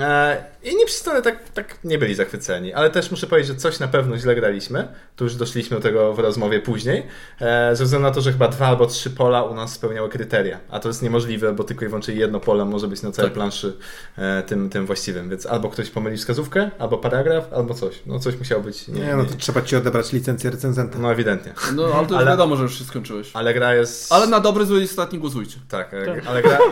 [0.00, 3.88] E, Inni przystole tak, tak nie byli zachwyceni, ale też muszę powiedzieć, że coś na
[3.88, 4.88] pewno źle graliśmy.
[5.16, 7.06] Tu już doszliśmy do tego w rozmowie później.
[7.40, 10.60] E, Ze względu na to, że chyba dwa albo trzy pola u nas spełniały kryteria,
[10.70, 13.34] a to jest niemożliwe, bo tylko i wyłącznie jedno pole może być na całej Tak.
[13.34, 13.76] planszy
[14.18, 15.30] e, tym, tym właściwym.
[15.30, 18.02] Więc albo ktoś pomyli wskazówkę, albo paragraf, albo coś.
[18.06, 18.88] No coś musiało być.
[18.88, 20.98] Nie, no to trzeba ci odebrać licencję recenzenta.
[20.98, 21.52] no ewidentnie.
[21.74, 23.30] No, ale to już Ale- wiadomo, że już się skończyłeś.
[23.34, 24.12] Ale gra jest.
[24.12, 25.56] Ale na dobry, zły i ostatni głosujcie.
[25.68, 26.58] Tak, ale, ale gra.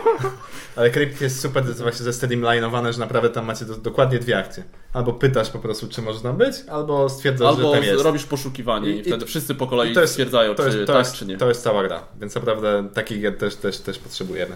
[0.75, 4.63] Ale Crypt jest super właśnie zestreamlinowane, że naprawdę tam macie do, dokładnie dwie akcje.
[4.93, 8.03] Albo pytasz po prostu, czy może tam być, albo stwierdzasz, Albo że tam jest.
[8.03, 10.69] robisz poszukiwanie i, I- i- wtedy wszyscy po kolei i to jest- stwierdzają, To czy
[10.69, 11.37] jest, to, tak, jest, czy nie.
[11.37, 14.55] to jest cała gra, więc naprawdę takich gier też, też, też potrzebujemy.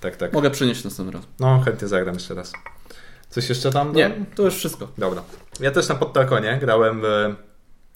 [0.00, 0.32] Tak, tak.
[0.32, 1.22] Mogę przynieść następny raz.
[1.40, 2.52] No, chętnie zagram jeszcze raz.
[3.30, 3.92] Coś jeszcze tam?
[3.92, 4.88] Nie, to już wszystko.
[4.98, 5.22] Dobra.
[5.60, 7.34] Ja też na Podtalkonie grałem w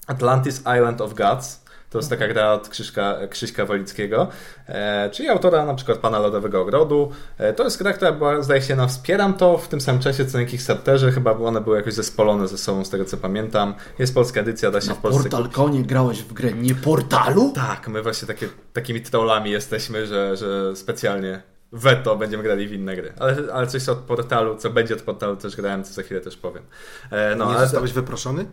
[0.07, 1.61] Atlantis Island of Gods.
[1.91, 4.27] To jest taka gra od Krzyśka, Krzyśka Wolickiego,
[4.67, 7.11] e, czyli autora na przykład Pana Lodowego Ogrodu.
[7.37, 10.25] E, to jest gra, która była, zdaje się, na Wspieram to w tym samym czasie
[10.25, 11.11] co na Kickstarterze.
[11.11, 13.73] Chyba one były jakoś zespolone ze sobą, z tego co pamiętam.
[13.99, 17.51] Jest polska edycja, da się Na w Polsce Portalkonie grałeś w grę nie portalu?
[17.55, 22.95] tak, my właśnie takie, takimi trollami jesteśmy, że, że specjalnie weto będziemy grali w inne
[22.95, 23.13] gry.
[23.19, 26.37] Ale, ale coś od portalu, co będzie od portalu też grałem, co za chwilę też
[26.37, 26.63] powiem.
[27.11, 28.45] E, no, nie ale, zostałeś wyproszony?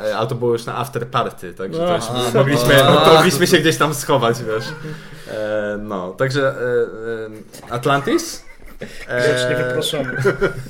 [0.00, 2.30] E, ale to było już na after party, także to już Aha.
[2.34, 2.96] mogliśmy, A.
[2.96, 4.64] to mogliśmy się gdzieś tam schować, wiesz.
[5.30, 8.44] E, no, także e, e, Atlantis.
[9.06, 10.16] Grzecznie E, wyproszony.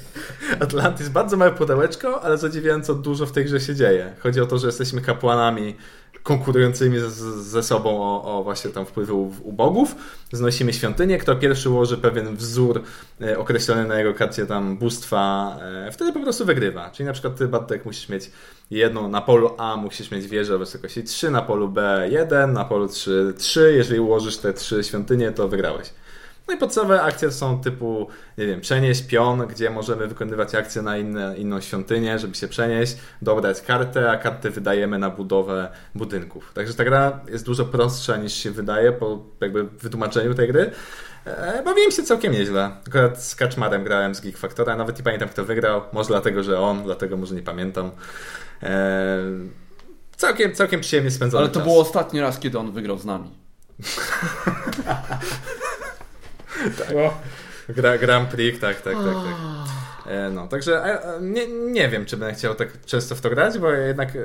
[0.60, 4.14] Atlantis, bardzo małe pudełeczko, ale zadziwiająco dużo w tej grze się dzieje.
[4.20, 5.76] Chodzi o to, że jesteśmy kapłanami
[6.24, 9.96] konkurującymi ze, ze sobą o, o właśnie tam wpływy u, u bogów.
[10.32, 12.82] Znosimy świątynię, kto pierwszy ułoży pewien wzór
[13.20, 15.56] e, określony na jego karcie tam bóstwa,
[15.86, 16.90] e, wtedy po prostu wygrywa.
[16.90, 18.30] Czyli na przykład ty, Bartek, musisz mieć
[18.70, 22.64] jedną, na polu A musisz mieć wieżę o wysokości 3, na polu B 1, na
[22.64, 23.74] polu 3 3.
[23.76, 25.90] Jeżeli ułożysz te trzy świątynie, to wygrałeś.
[26.48, 30.96] No i podstawowe akcje są typu, nie wiem, przenieść pion, gdzie możemy wykonywać akcje na
[30.98, 36.52] inne, inną świątynię, żeby się przenieść, dobrać kartę, a karty wydajemy na budowę budynków.
[36.54, 40.70] Także ta gra jest dużo prostsza niż się wydaje po jakby wytłumaczeniu tej gry.
[41.24, 42.70] E, Bawiłem się całkiem nieźle.
[42.88, 45.82] Akurat z Kaczmarem grałem z Geek Factora, nawet nie pamiętam kto wygrał.
[45.92, 47.90] Może dlatego, że on, dlatego może nie pamiętam.
[48.62, 49.18] E,
[50.16, 51.68] Całkiem, całkiem przyjemnie spędzony Ale to czas.
[51.68, 53.30] było ostatni raz, kiedy on wygrał z nami.
[56.96, 57.14] O,
[57.68, 59.04] Gra, Grand Prix, tak, tak, tak.
[59.04, 59.34] tak.
[60.06, 63.70] E, No, także nie, nie wiem, czy będę chciał tak często w to grać, bo
[63.70, 64.20] jednak e,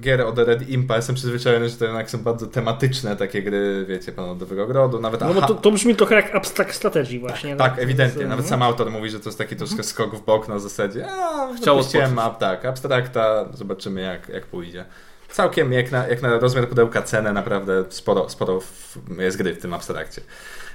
[0.00, 4.12] gier od Red Impa jestem przyzwyczajony, że to jednak są bardzo tematyczne takie gry, wiecie,
[4.12, 7.56] Pan Lodowego Ogrodu, nawet no bo to, to brzmi trochę jak abstrakt strategii właśnie.
[7.56, 7.82] tak, no.
[7.82, 8.26] ewidentnie.
[8.26, 11.06] Nawet sam autor mówi, że to jest taki troszkę skok w bok na zasadzie.
[11.10, 12.32] A, Chciał dopuściłem odpocząć.
[12.32, 14.84] map, tak, abstrakta, zobaczymy jak, jak pójdzie.
[15.28, 18.60] Całkiem jak na, jak na rozmiar pudełka cenę, naprawdę sporo, sporo
[19.18, 20.20] jest gry w tym abstrakcie.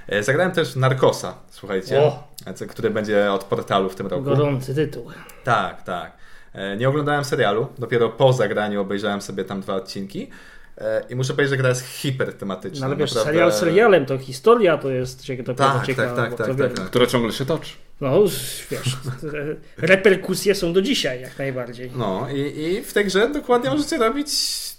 [0.08, 2.28] E, Zagrałem też Narcosa, słuchajcie, O!
[2.68, 4.22] który będzie od portalu w tym roku.
[4.22, 5.06] Gorący tytuł.
[5.44, 6.12] Tak, tak.
[6.52, 10.30] E, Nie oglądałem serialu, dopiero po zagraniu obejrzałem sobie tam dwa odcinki.
[10.78, 12.80] E, I muszę powiedzieć, że gra jest hipertematyczna.
[12.80, 13.32] No ale wiesz, naprawdę.
[13.32, 15.26] serial serialem, to historia to jest
[15.56, 16.16] Tak, ciekawa.
[16.16, 16.86] tak, bo tak, to tak, wiesz, tak, tak.
[16.86, 17.72] Która ciągle się toczy.
[18.00, 18.22] No
[18.70, 18.96] wiesz,
[19.76, 21.90] reperkusje są do dzisiaj jak najbardziej.
[21.96, 24.28] No i, i w tej grze dokładnie możecie robić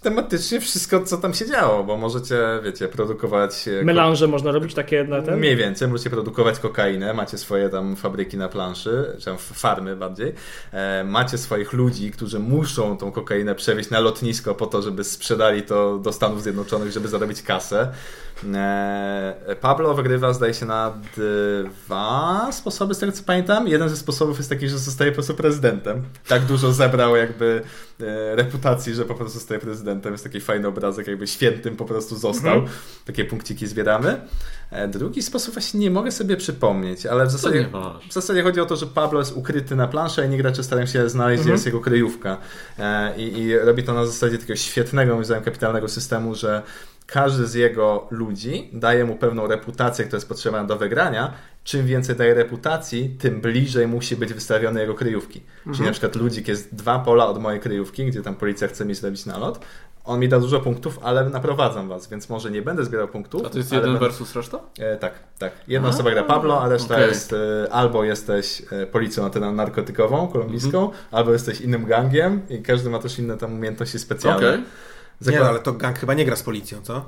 [0.02, 3.68] tematycznie wszystko, co tam się działo, bo możecie, wiecie, produkować...
[3.68, 5.40] e, Melanże można robić takie na ten?
[5.40, 10.34] Mniej więcej, możecie produkować kokainę, macie swoje tam fabryki na planszy, czy tam farmy bardziej.
[10.72, 15.62] E, macie swoich ludzi, którzy muszą tą kokainę przewieźć na lotnisko po to, żeby sprzedali
[15.64, 17.92] to do Stanów Zjednoczonych, żeby zarobić kasę.
[18.56, 23.68] E, Pablo wygrywa, zdaje się, na dwa sposoby, z tego co pamiętam.
[23.68, 26.04] Jeden ze sposobów jest taki, że zostaje po prostu prezydentem.
[26.28, 27.62] Tak dużo zebrał jakby
[28.02, 30.12] e, reputacji, że po prostu zostaje prezydentem.
[30.12, 32.62] Jest taki fajny obrazek, jakby świętym po prostu został.
[33.06, 34.22] Takie punkciki zbieramy.
[34.72, 37.70] E, Drugi sposób właśnie nie mogę sobie przypomnieć, ale w zasadzie,
[38.10, 40.88] w zasadzie chodzi o to, że Pablo jest ukryty na planszy, a inni gracze starają
[40.88, 42.38] się znaleźć, gdzie jest jego kryjówka.
[43.18, 46.62] I, I robi to na zasadzie takiego świetnego, moim zdaniem, kapitalnego systemu, że
[47.08, 51.34] każdy z jego ludzi daje mu pewną reputację, która jest potrzebna do wygrania.
[51.64, 55.42] Czym więcej daje reputacji, tym bliżej musi być wystawione jego kryjówki.
[55.74, 58.96] Czyli na przykład ludzik jest dwa pola od mojej kryjówki, gdzie tam policja chce mi
[58.96, 59.60] zrobić nalot.
[60.06, 63.46] On mi da dużo punktów, ale naprowadzam was, więc może nie będę zbierał punktów.
[63.46, 64.60] A to jest jeden będę- versus reszta?
[64.80, 65.52] E, tak, tak.
[65.68, 67.08] Jedna osoba gra Pablo, a reszta okej.
[67.08, 71.04] jest e, albo jesteś e, policją antyna- narkotykową, kolumbijską, Mhm.
[71.12, 74.48] albo jesteś innym gangiem i każdy ma też inne tam umiejętności specjalne.
[74.50, 74.64] Okej.
[75.22, 77.06] Nie, Zakład- no, ale to gang chyba nie gra z policją, co?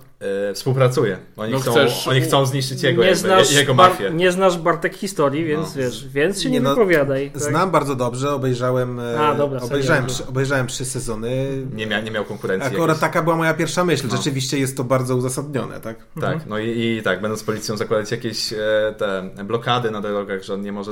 [0.49, 1.17] e, współpracuje.
[1.37, 4.09] Oni, No chcą, chcesz- oni chcą zniszczyć jego, nie, jakby, znasz jego Bar- mafię.
[4.13, 5.81] nie znasz Bartek historii, więc No.
[5.81, 7.31] wiesz, więc się nie, Nie, no, wypowiadaj.
[7.31, 7.41] tak?
[7.41, 11.47] Znam bardzo dobrze, obejrzałem, e, A, dobra, obejrzałem, trzy, obejrzałem trzy sezony.
[11.73, 12.67] Nie, mia, nie miał konkurencji.
[12.67, 13.01] Akurat jakiejś.
[13.01, 14.07] taka była moja pierwsza myśl.
[14.11, 14.17] No.
[14.17, 15.95] Rzeczywiście jest to bardzo uzasadnione, tak?
[16.21, 18.57] Tak, no i, i tak, będąc policją zakładać jakieś e,
[18.97, 20.91] te blokady na drogach, że on nie może,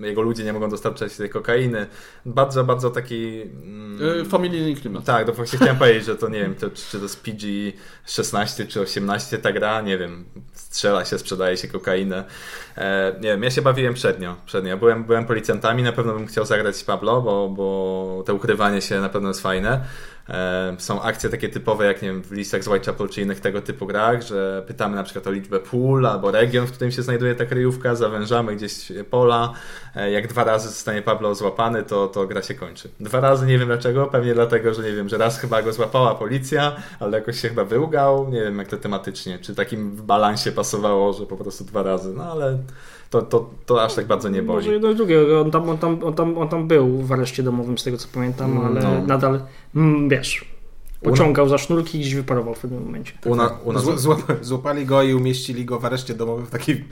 [0.00, 1.86] jego ludzie nie mogą dostarczać tej kokainy.
[2.26, 3.42] Bardzo, bardzo taki...
[3.42, 5.04] Mm, Familijny klimat.
[5.04, 7.46] Tak, to właśnie chciałem powiedzieć, że to nie wiem, to, czy to jest PG
[8.06, 12.24] 16 czy 18 ta gra, nie wiem, strzela się, sprzedaje się kokainę.
[12.76, 14.36] E, nie wiem, ja się bawiłem przednio.
[14.46, 14.76] przednio.
[14.76, 19.08] Byłem, byłem policjantami, na pewno bym chciał zagrać Pablo, bo, bo to ukrywanie się na
[19.08, 19.80] pewno jest fajne.
[20.28, 23.62] E, są akcje takie typowe, jak nie wiem, w listach z Whitechapel czy innych tego
[23.62, 27.34] typu grach, że pytamy na przykład o liczbę pól albo region, w którym się znajduje
[27.34, 29.52] ta kryjówka, zawężamy gdzieś pola.
[29.94, 32.88] E, jak dwa razy zostanie Pablo złapany, to, to gra się kończy.
[33.00, 36.14] Dwa razy, nie wiem dlaczego, pewnie dlatego, że nie wiem, że raz chyba go złapała
[36.14, 40.52] policja, ale jakoś się chyba wyłgał, nie wiem jak to tematycznie, czy takim w balansie
[40.52, 42.58] pasowało, że po prostu dwa razy, no ale
[43.10, 44.56] to, to, to aż tak bardzo nie boli.
[44.56, 45.38] Może jedno i drugie.
[45.40, 48.08] On tam, on, tam, on, tam, on tam był w areszcie domowym, z tego co
[48.14, 49.06] pamiętam, ale No.
[49.06, 49.40] nadal,
[49.76, 50.44] mm, wiesz,
[51.02, 53.12] pociągał za sznurki i gdzieś wyparował w pewnym momencie.
[53.24, 53.84] U, na, u nas...
[53.84, 56.84] Zł- złap- złapali go i umieścili go w areszcie domowym w takiej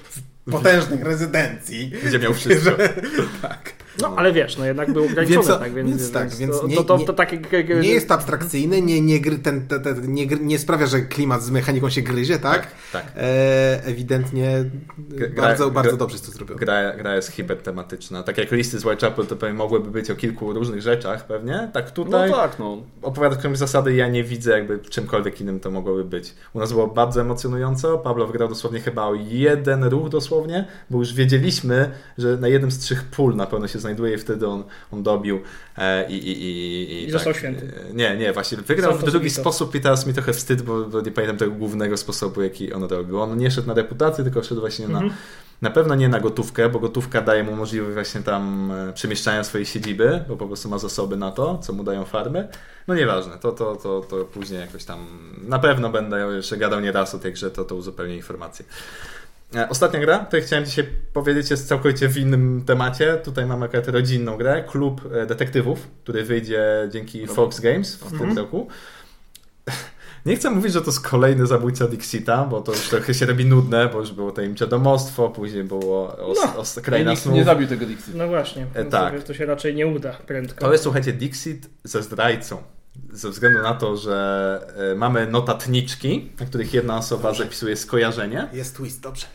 [0.50, 1.92] potężnej rezydencji.
[2.06, 2.70] Gdzie miał wszystko.
[3.42, 3.72] tak.
[4.02, 6.66] No, ale wiesz, no jednak był ograniczony, Więc to- tak, więc, więc tak, więc to,
[6.66, 7.40] nie- to, to, nie- to takie...
[7.82, 11.50] Nie jest abstrakcyjny, nie, nie, gry, ten, ten, ten, nie, nie sprawia, że klimat z
[11.50, 12.66] mechaniką się gryzie, tak?
[12.92, 13.04] tak.
[13.16, 14.64] E, ewidentnie
[15.10, 16.60] Gra- bardzo, gra- bardzo dobrze jest to zrobione.
[16.60, 18.22] Gra, gra jest hipertematyczna.
[18.22, 21.90] Tak jak listy z Whitechapel to pewnie mogłyby być o kilku różnych rzeczach pewnie, tak
[21.90, 22.82] tutaj No tak, no.
[23.02, 26.34] opowiada którymś zasady ja nie widzę jakby czymkolwiek innym to mogłoby być.
[26.52, 31.14] U nas było bardzo emocjonująco, Pablo wygrał dosłownie chyba o jeden ruch dosłownie, bo już
[31.14, 35.02] wiedzieliśmy, że na jednym z trzech pól na pewno się znajduje i wtedy on, on
[35.02, 35.40] dobił
[35.78, 37.72] e, i, i, i, I został święty.
[37.90, 39.40] E, Nie, nie, właśnie wygrał Sam w drugi to.
[39.40, 42.84] sposób i teraz mi trochę wstyd, bo, bo nie pamiętam tego głównego sposobu, jaki on
[42.84, 43.20] robił.
[43.20, 45.06] On nie szedł na reputację, tylko szedł właśnie Mhm.
[45.08, 45.14] na
[45.62, 49.66] na pewno nie na gotówkę, bo gotówka daje mu możliwość właśnie tam e, przemieszczania swojej
[49.66, 52.48] siedziby, bo po prostu ma zasoby na to, co mu dają farmy.
[52.88, 55.06] No nieważne, to, to, to, to później jakoś tam
[55.48, 58.64] na pewno będę jeszcze gadał nie raz o tej grze, to, to uzupełnię informacje.
[59.56, 63.16] E, Ostatnia gra, o której chciałem dzisiaj powiedzieć, jest całkowicie w innym temacie.
[63.24, 68.38] Tutaj mamy akurat rodzinną grę, klub e, detektywów, który wyjdzie dzięki Fox Games w tym
[68.38, 68.68] roku.
[70.26, 73.44] Nie chcę mówić, że to jest kolejny zabójca Dixita, bo to już trochę się robi
[73.46, 76.56] nudne, bo już było tajemnicze domostwo, później było os, No.
[76.60, 77.34] os, kraina snów.
[77.34, 78.14] nie zabił tego Dixie.
[78.16, 79.22] No właśnie, E, tak.
[79.22, 80.60] to, się raczej nie uda prędko.
[80.60, 82.62] To jest, słuchajcie, Dixit ze zdrajcą.
[83.12, 84.60] Ze względu na to, że
[84.96, 89.26] mamy notatniczki, na których jedna osoba zapisuje skojarzenie Jest twist, dobrze.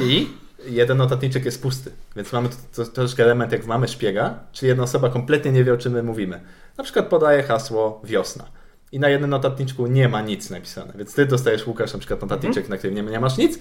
[0.00, 0.28] I
[0.66, 1.92] jeden notatniczek jest pusty.
[2.16, 5.74] Więc mamy tu to, troszkę element jak Mamy Szpiega, czyli jedna osoba kompletnie nie wie,
[5.74, 6.40] o czym my mówimy.
[6.78, 8.44] Na przykład podaje hasło wiosna.
[8.92, 10.92] I na jednym notatniczku nie ma nic napisane.
[10.96, 13.58] Więc ty dostajesz, Łukasz, na przykład notatniczek, na którym nie, nie masz nic.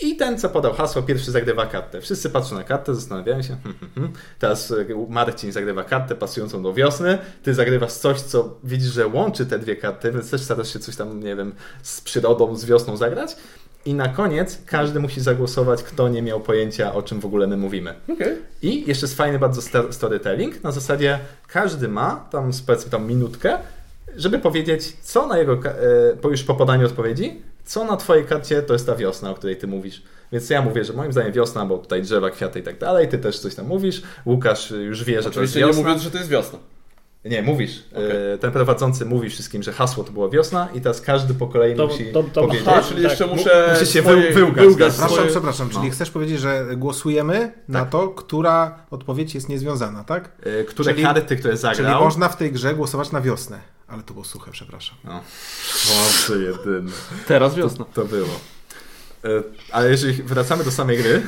[0.00, 2.00] I ten, co podał hasło, pierwszy zagrywa kartę.
[2.00, 3.48] Wszyscy patrzą na kartę, zastanawiają się.
[3.48, 4.12] Hmm, hmm, hmm.
[4.38, 7.18] Teraz e, Marcin zagrywa kartę pasującą do wiosny.
[7.42, 10.96] Ty zagrywasz coś, co widzisz, że łączy te dwie karty, więc też starasz się coś
[10.96, 11.52] tam, nie wiem,
[11.82, 13.36] z przyrodą, z wiosną zagrać.
[13.86, 17.56] I na koniec każdy musi zagłosować, kto nie miał pojęcia, o czym w ogóle my
[17.56, 17.94] mówimy.
[18.12, 18.36] Okej.
[18.62, 20.64] I jeszcze jest fajny bardzo sto- storytelling.
[20.64, 21.18] Na zasadzie
[21.48, 23.58] każdy ma tam powiedzmy tam minutkę
[24.16, 25.52] żeby powiedzieć, co na jego,
[26.24, 29.56] e, już po podaniu odpowiedzi, co na twojej karcie to jest ta wiosna, o której
[29.56, 30.02] ty mówisz.
[30.32, 33.18] Więc ja mówię, że moim zdaniem wiosna, bo tutaj drzewa, kwiaty i tak dalej, ty
[33.18, 35.82] też coś tam mówisz, Łukasz już wie, że to jest Oczywiście nie wiosna.
[35.82, 36.58] mówiąc, że to jest wiosna.
[37.28, 37.82] Nie, mówisz.
[37.92, 38.32] Okej.
[38.34, 41.76] E, Ten prowadzący mówi wszystkim, że hasło to była wiosna i teraz każdy po kolei
[41.76, 42.68] To- musi to- to- powiedzieć.
[42.68, 43.10] Aha, czyli tak.
[43.10, 44.76] jeszcze muszę Musi się swoje- wył- wyłgać, tak.
[44.88, 45.30] Przepraszam, swoje...
[45.30, 45.90] przepraszam, czyli No.
[45.90, 50.30] chcesz powiedzieć, że głosujemy na to, która odpowiedź jest niezwiązana, tak?
[50.42, 52.04] e, Które Czyli- karty, które Czyli zagrał.
[52.04, 53.58] można w tej grze głosować na wiosnę.
[53.88, 54.96] Ale to było suche, przepraszam.
[55.04, 55.20] No.
[55.88, 56.90] Boże jedyny.
[57.28, 57.84] Teraz wiosna.
[57.94, 58.28] To było.
[59.24, 59.28] E,
[59.72, 61.22] Ale jeżeli wracamy do samej gry,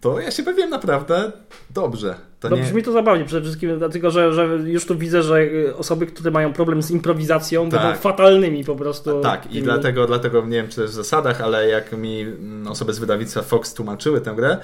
[0.00, 1.32] to ja się bawiłem naprawdę
[1.70, 2.14] dobrze.
[2.40, 2.62] To No nie...
[2.62, 6.30] brzmi to zabawnie przede wszystkim, dlatego że, że już tu widzę, że y, osoby, które
[6.30, 7.82] mają problem z improwizacją, Tak.
[7.82, 9.20] będą fatalnymi po prostu.
[9.20, 12.92] Tak, i dlatego, dlatego nie wiem, czy też w zasadach, ale jak mi mm, osoby
[12.92, 14.58] z wydawnictwa Fox tłumaczyły tę grę,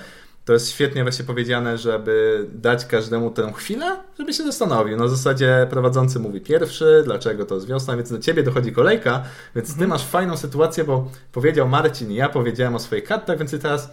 [0.44, 4.96] to jest świetnie właśnie powiedziane, żeby dać każdemu tę chwilę, żeby się zastanowił.
[4.96, 9.22] Na zasadzie prowadzący mówi pierwszy, dlaczego to jest wiosna, więc do ciebie dochodzi kolejka,
[9.56, 13.58] więc ty masz fajną sytuację, bo powiedział Marcin, ja powiedziałem o swoich kartach, więc ty
[13.58, 13.90] teraz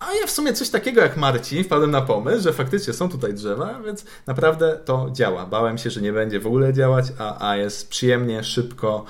[0.00, 3.34] a ja w sumie coś takiego jak Marcin wpadłem na pomysł, że faktycznie są tutaj
[3.34, 5.46] drzewa, więc naprawdę to działa.
[5.46, 9.04] Bałem się, że nie będzie w ogóle działać, a, a jest przyjemnie, szybko.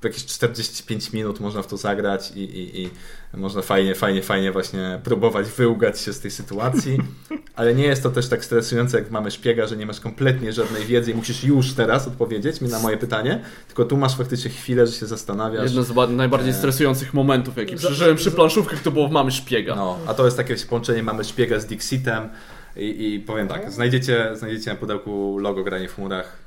[0.00, 2.90] W jakieś 45 minut można w to zagrać i, i, i
[3.34, 6.98] można fajnie, fajnie, fajnie właśnie próbować wyłgać się z tej sytuacji.
[7.56, 10.84] Ale nie jest to też tak stresujące, jak mamy szpiega, że nie masz kompletnie żadnej
[10.84, 14.86] wiedzy i musisz już teraz odpowiedzieć mi na moje pytanie, tylko tu masz faktycznie chwilę,
[14.86, 15.64] że się zastanawiasz.
[15.64, 16.54] Jedno z ba- najbardziej E.
[16.54, 19.74] stresujących momentów, jaki przeżyłem przy planszówkach, to było w Mamy Szpiega.
[19.74, 22.28] No, a to jest takie połączenie, mamy szpiega z Dixitem
[22.76, 26.43] i, i powiem tak, znajdziecie, znajdziecie na pudełku logo Granie w chmurach.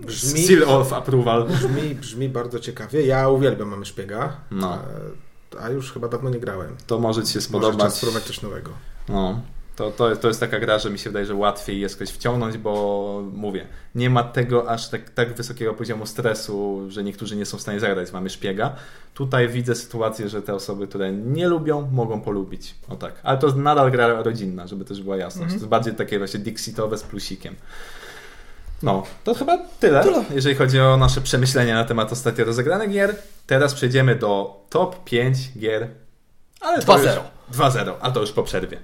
[0.00, 1.44] Brzmi, Seal of approval.
[1.48, 3.06] brzmi, brzmi bardzo ciekawie.
[3.06, 4.74] Ja uwielbiam Mamy Szpiega, No.
[4.74, 6.76] e, a już chyba dawno nie grałem.
[6.86, 7.78] To może Ci się Może spodobać.
[7.78, 8.70] czas spróbować coś nowego.
[9.08, 9.40] No.
[9.76, 12.58] To, to, to jest taka gra, że mi się wydaje, że łatwiej jest kogoś wciągnąć,
[12.58, 17.56] bo mówię, nie ma tego aż tak, tak wysokiego poziomu stresu, że niektórzy nie są
[17.58, 18.76] w stanie zagrać, mamy szpiega.
[19.14, 22.74] Tutaj widzę sytuację, że te osoby, które nie lubią, mogą polubić.
[22.88, 23.12] O tak.
[23.22, 25.48] Ale to nadal gra rodzinna, żeby też była jasność.
[25.48, 27.54] To jest bardziej takie właśnie Dixitowe z plusikiem.
[28.84, 30.04] No, to chyba tyle,
[30.34, 33.16] jeżeli chodzi o nasze przemyślenia na temat ostatnio rozegranych gier.
[33.46, 35.88] Teraz przejdziemy do top 5 gier.
[36.60, 36.98] Ale to 2-0.
[36.98, 38.80] już- 2-0, a to już po przerwie.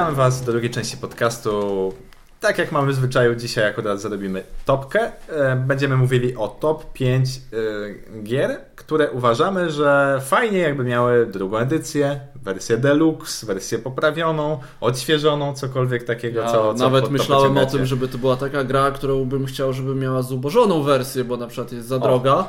[0.00, 1.92] Witam Was do drugiej części podcastu.
[2.40, 5.12] Tak jak mamy w zwyczaju, dzisiaj akurat zrobimy topkę.
[5.28, 11.58] E, Będziemy mówili o top 5 e, gier, które uważamy, że fajnie jakby miały drugą
[11.58, 17.66] edycję, wersję deluxe, wersję poprawioną, odświeżoną, cokolwiek takiego, Ja co, co nawet pod myślałem o
[17.66, 21.46] tym, żeby to była taka gra, którą bym chciał, żeby miała zubożoną wersję, bo na
[21.46, 22.48] przykład jest za droga.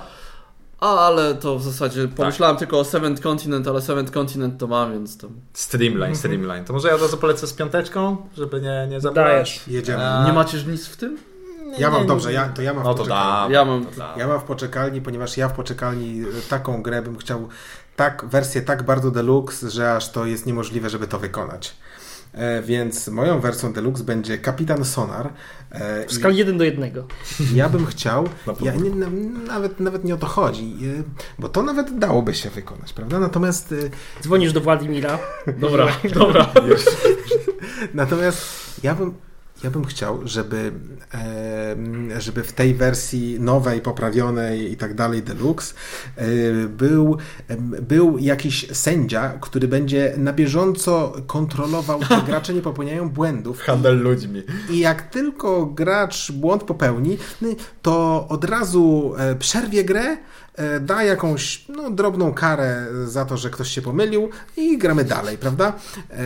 [0.81, 2.15] Ale to w zasadzie Tak.
[2.15, 6.65] pomyślałem tylko o Seventh Continent, ale Seventh Continent to mam, więc to Streamline, Streamline.
[6.65, 9.25] To może ja od razu polecę z piąteczką, żeby nie, nie zabrać.
[9.25, 9.67] Dajesz.
[9.67, 10.03] Jedziemy.
[10.09, 11.17] A- nie macie nic w tym?
[11.77, 13.53] Ja mam, nie, dobrze, ja, to ja mam No w to poczekalni.
[13.53, 13.59] da.
[13.59, 13.85] Ja mam.
[14.17, 17.47] Ja mam w poczekalni, ponieważ ja w poczekalni y, taką grę bym chciał,
[17.95, 21.73] tak, wersję tak bardzo deluxe, że aż to jest niemożliwe, żeby to wykonać.
[22.33, 25.33] E, więc moją wersją deluxe będzie Kapitan Sonar.
[25.71, 26.91] E, W skali 1 do 1.
[27.53, 28.29] i ja bym chciał,
[28.61, 29.07] ja nie, na,
[29.47, 30.63] nawet, nawet nie o to chodzi,
[30.99, 31.03] e,
[31.39, 33.19] bo to nawet dałoby się wykonać, prawda?
[33.19, 33.75] Natomiast,
[34.23, 35.19] Dzwonisz do Władimira.
[35.57, 36.49] Dobra, dobra.
[37.93, 38.39] natomiast
[38.83, 39.13] ja bym
[39.63, 40.71] ja bym chciał, żeby,
[42.17, 45.73] żeby w tej wersji nowej, poprawionej i tak dalej, deluxe,
[46.15, 46.27] e,
[46.67, 47.17] był,
[47.81, 53.61] był jakiś sędzia, który będzie na bieżąco kontrolował, czy gracze nie popełniają błędów.
[53.61, 54.43] Handel ludźmi.
[54.69, 57.17] I jak tylko gracz błąd popełni,
[57.81, 60.17] to od razu e, przerwie grę,
[60.81, 65.73] da jakąś no, drobną karę za to, że ktoś się pomylił i gramy dalej, prawda?
[66.09, 66.23] E,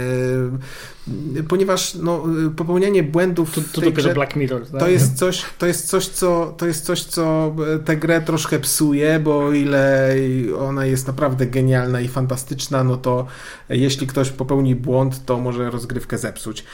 [1.47, 2.23] Ponieważ no,
[2.55, 4.67] popełnianie błędów tu tej dopiero grze Black Mirror.
[4.71, 4.79] tak?
[4.79, 8.59] to jest coś, to jest coś, co, to jest coś, co e, tę grę troszkę
[8.59, 10.15] psuje, bo o ile
[10.59, 13.27] ona jest naprawdę genialna i fantastyczna, no to
[13.69, 16.65] jeśli ktoś popełni błąd, to może rozgrywkę zepsuć.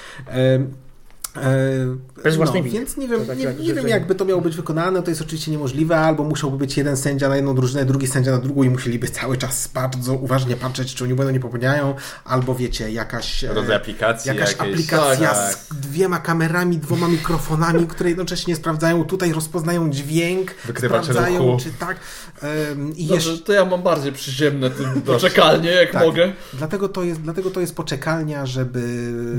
[1.38, 2.80] E, Bez własnej no, winy.
[2.80, 5.22] Więc nie wiem, tak nie, jak- nie wiem jakby to miało być wykonane, to jest
[5.22, 8.70] oczywiście niemożliwe, albo musiałby być jeden sędzia na jedną drużynę, drugi sędzia na drugą i
[8.70, 13.44] musieliby cały czas bardzo uważnie patrzeć, czy oni błędu nie popełniają, albo wiecie, jakaś...
[13.44, 14.72] e, Rodzaj aplikacji Jakaś jakieś.
[14.74, 15.54] aplikacja Tak.
[15.56, 21.60] z dwiema kamerami, dwoma mikrofonami, które jednocześnie sprawdzają, tutaj rozpoznają dźwięk, Wykrywacze sprawdzają, ruchu.
[21.64, 21.98] czy tak.
[22.42, 24.72] Em, I Dobrze, jeszcze, to ja mam bardziej przyziemne
[25.06, 26.04] poczekalnie, jak Tak.
[26.06, 26.34] mogę.
[26.54, 28.82] dlatego, to jest, dlatego to jest poczekalnia, żeby,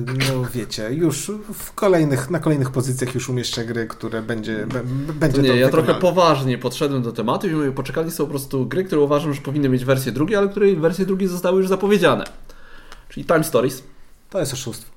[0.07, 4.67] no wiecie, już w kolejnych, na kolejnych pozycjach już umieszczę gry, które będzie,
[5.15, 6.01] będzie nie, to ja trochę wykonalne.
[6.01, 9.69] poważnie podszedłem do tematu i mówię, poczekalni są po prostu gry, które uważam, że powinny
[9.69, 12.25] mieć wersję drugie, ale której wersje drugie zostały już zapowiedziane.
[13.09, 13.83] Czyli Time Stories.
[14.31, 14.92] To jest oszustwo.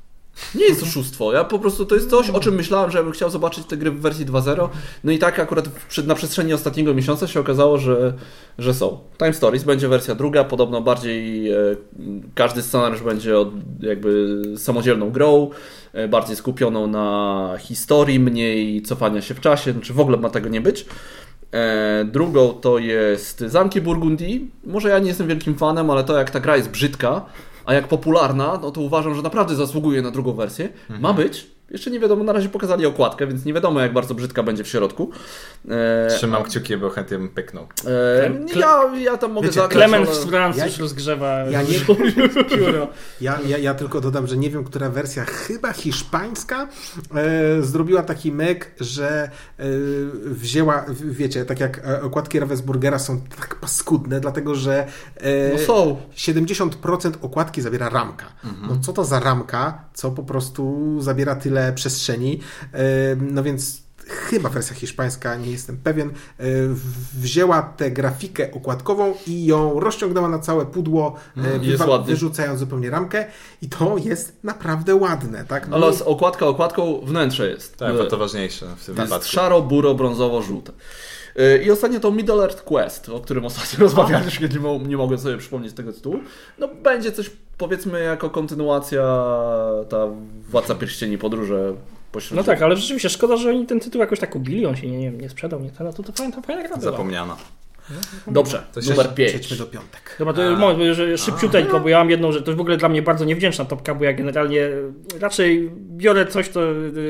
[0.55, 1.33] Nie jest oszustwo.
[1.33, 3.91] Ja po prostu to jest coś, o czym myślałem, że bym chciał zobaczyć te gry
[3.91, 4.69] w wersji 2.0.
[5.03, 5.69] No i tak akurat
[6.05, 8.13] na przestrzeni ostatniego miesiąca się okazało, że,
[8.57, 8.99] że są.
[9.17, 11.55] Time Stories będzie wersja druga, podobno bardziej e,
[12.35, 15.49] każdy scenariusz będzie od, jakby samodzielną grą,
[15.93, 20.49] e, bardziej skupioną na historii, mniej cofania się w czasie, czy w ogóle ma tego
[20.49, 20.85] nie być.
[21.51, 24.51] E, drugą to jest Zamki Burgundii.
[24.63, 27.25] Może ja nie jestem wielkim fanem, ale to jak ta gra jest brzydka,
[27.65, 30.69] a jak popularna, no to uważam, że naprawdę zasługuje na drugą wersję.
[30.89, 31.54] Ma być.
[31.69, 34.67] Jeszcze nie wiadomo, na razie pokazali okładkę, więc nie wiadomo jak bardzo brzydka będzie w
[34.67, 35.09] środku.
[35.69, 37.63] E, Trzymam kciuki, bo chętnie bym pyknął.
[37.63, 41.27] e, Kle- ja, ja tam mogę Wiecie, zagrać, Klement ale- z Francji Ja- już rozgrzewa
[41.37, 41.67] ja nie-.
[43.21, 46.67] Ja, ja, ja tylko dodam, że nie wiem, która wersja, chyba hiszpańska,
[47.15, 49.63] e, zrobiła taki mek, że e,
[50.25, 54.87] wzięła, w- wiecie, tak jak e, okładki Ravensburgera są tak paskudne, dlatego że
[55.17, 55.97] e, No są.
[56.15, 58.25] 70% okładki zabiera ramka.
[58.69, 62.39] No co to za ramka, co po prostu zabiera tyle przestrzeni,
[62.73, 62.79] E,
[63.15, 66.43] no więc chyba wersja hiszpańska, nie jestem pewien, e,
[67.13, 73.25] wzięła tę grafikę okładkową i ją rozciągnęła na całe pudło, e, Mm, wyrzucając zupełnie ramkę
[73.61, 75.67] i to jest naprawdę ładne, tak?
[75.71, 77.77] Ale z okładka okładką wnętrze jest.
[77.77, 79.29] Tak, to ważniejsze w tym jest wypadku.
[79.29, 80.71] szaro, buro, brązowo, żółte.
[81.35, 85.17] Yy, I ostatnio to Middle Earth Quest, o którym ostatnio rozmawialiśmy, nie, mo- nie mogę
[85.17, 86.19] sobie przypomnieć tego tytułu.
[86.59, 89.01] No będzie coś, powiedzmy, jako kontynuacja
[89.89, 90.07] ta
[90.49, 91.73] Władca Pierścieni Podróże
[92.11, 92.37] pośród...
[92.37, 94.97] No tak, ale rzeczywiście szkoda, że oni ten tytuł jakoś tak ubili, on się nie,
[94.97, 96.97] nie, nie sprzedał, nie to, to fajna, to fajna gra była.
[98.27, 99.29] Dobrze, To numer 5.
[99.31, 100.15] Przejdźmy do piątek.
[100.19, 102.77] Dobra, to moment, bo że szybciuteńko, bo ja mam jedną rzecz, to jest w ogóle
[102.77, 104.69] dla mnie bardzo niewdzięczna topka, bo ja generalnie
[105.19, 106.61] raczej biorę coś, to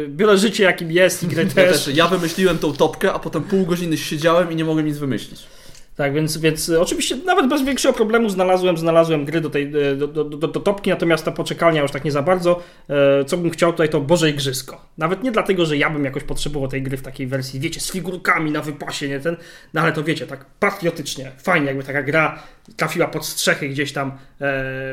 [0.07, 1.85] biorę życie jakim jest i grę Ja, też.
[1.85, 5.43] też, ja wymyśliłem tą topkę, a potem pół godziny siedziałem i nie mogłem nic wymyślić.
[5.95, 9.95] Tak, więc, więc y, oczywiście nawet bez większego problemu znalazłem, znalazłem gry do tej y,
[9.95, 12.63] do, do, do, do topki, natomiast ta poczekalnia już tak nie za bardzo.
[12.89, 14.85] E, Co bym chciał tutaj to Boże Igrzysko.
[14.97, 17.91] Nawet nie dlatego, że ja bym jakoś potrzebował tej gry w takiej wersji, wiecie, z
[17.91, 19.37] figurkami na wypasie, nie ten,
[19.73, 22.43] no ale to wiecie, tak patriotycznie, fajnie jakby taka gra
[22.75, 24.13] trafiła pod strzechy gdzieś tam e,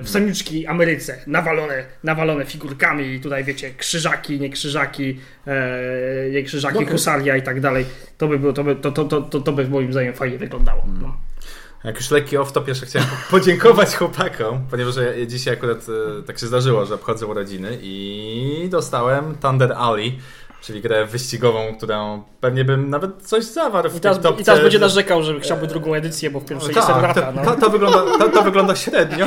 [0.02, 6.76] w samiuczki Ameryce, nawalone, nawalone figurkami i tutaj wiecie, krzyżaki, nie krzyżaki, e, nie krzyżaki,
[6.76, 6.88] Okej.
[6.88, 7.84] husaria i tak dalej.
[8.18, 10.82] To by, było, to, by, to, to, to, to, to by moim zdaniem fajnie wyglądało.
[11.00, 11.16] No.
[11.84, 15.86] Jak już lekki off-top, jeszcze chciałem podziękować chłopakom, ponieważ ja, dzisiaj akurat
[16.18, 20.18] e, tak się zdarzyło, że obchodzę urodziny i dostałem Thunder Alley,
[20.62, 24.42] czyli grę wyścigową, którą pewnie bym nawet coś zawarł w I teraz, topce.
[24.42, 27.22] I teraz będzie narzekał, że chciałby drugą edycję, bo w pierwszej jest tak, lata.
[27.22, 27.44] to, No.
[27.44, 29.26] to, to, wygląda, to, to wygląda średnio.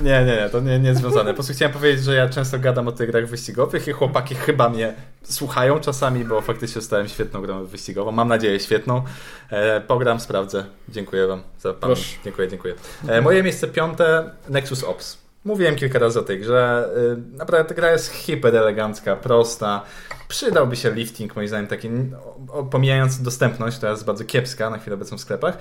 [0.00, 1.30] Nie, nie, nie, to nie, nie związane.
[1.30, 4.68] Po prostu chciałem powiedzieć, że ja często gadam o tych grach wyścigowych i chłopaki chyba
[4.68, 8.12] mnie słuchają czasami, bo faktycznie stałem świetną grą wyścigową.
[8.12, 9.02] Mam nadzieję świetną.
[9.50, 10.64] E, pogram, sprawdzę.
[10.88, 11.74] Dziękuję wam za.
[11.74, 12.16] Proszę.
[12.24, 12.74] Dziękuję, dziękuję.
[13.08, 15.22] E, moje miejsce piąte, Nexus Ops.
[15.44, 16.88] Mówiłem kilka razy o tej grze.
[17.32, 19.82] Y, Naprawdę ta gra jest hiper elegancka, prosta.
[20.28, 21.90] Przydałby się lifting, moim zdaniem, taki,
[22.70, 25.58] pomijając dostępność, która jest bardzo kiepska na chwilę obecną w sklepach,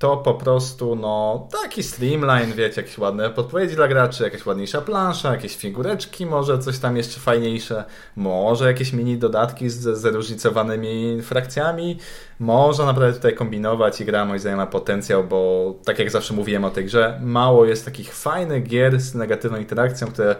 [0.00, 5.32] to po prostu, no, taki streamline, wiecie, jakieś ładne podpowiedzi dla graczy, jakaś ładniejsza plansza,
[5.32, 7.84] jakieś figureczki, może coś tam jeszcze fajniejsze,
[8.16, 11.98] może jakieś mini dodatki z zróżnicowanymi frakcjami.
[12.38, 16.64] Można naprawdę tutaj kombinować i gra moim zdaniem ma potencjał, bo tak jak zawsze mówiłem
[16.64, 20.36] o tej grze, mało jest takich fajnych gier z negatywną interakcją, które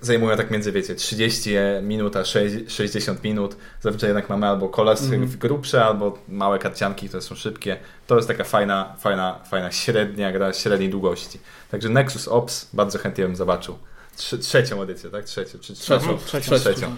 [0.00, 1.50] zajmują tak między, wiecie, 30
[1.82, 2.24] minut a
[2.68, 3.56] 60 minut.
[3.80, 7.76] Zazwyczaj jednak mamy albo kolasy grubsze, albo małe karcianki, które są szybkie.
[8.06, 11.38] To jest taka fajna, fajna, fajna średnia gra średniej długości.
[11.70, 13.78] Także Nexus Ops bardzo chętnie bym zobaczył.
[14.16, 15.24] Trze- trzecią edycję, tak?
[15.24, 15.58] Trzecią.
[15.58, 16.18] Czy Trzecią.
[16.26, 16.56] Trzecią.
[16.58, 16.96] Trzecią.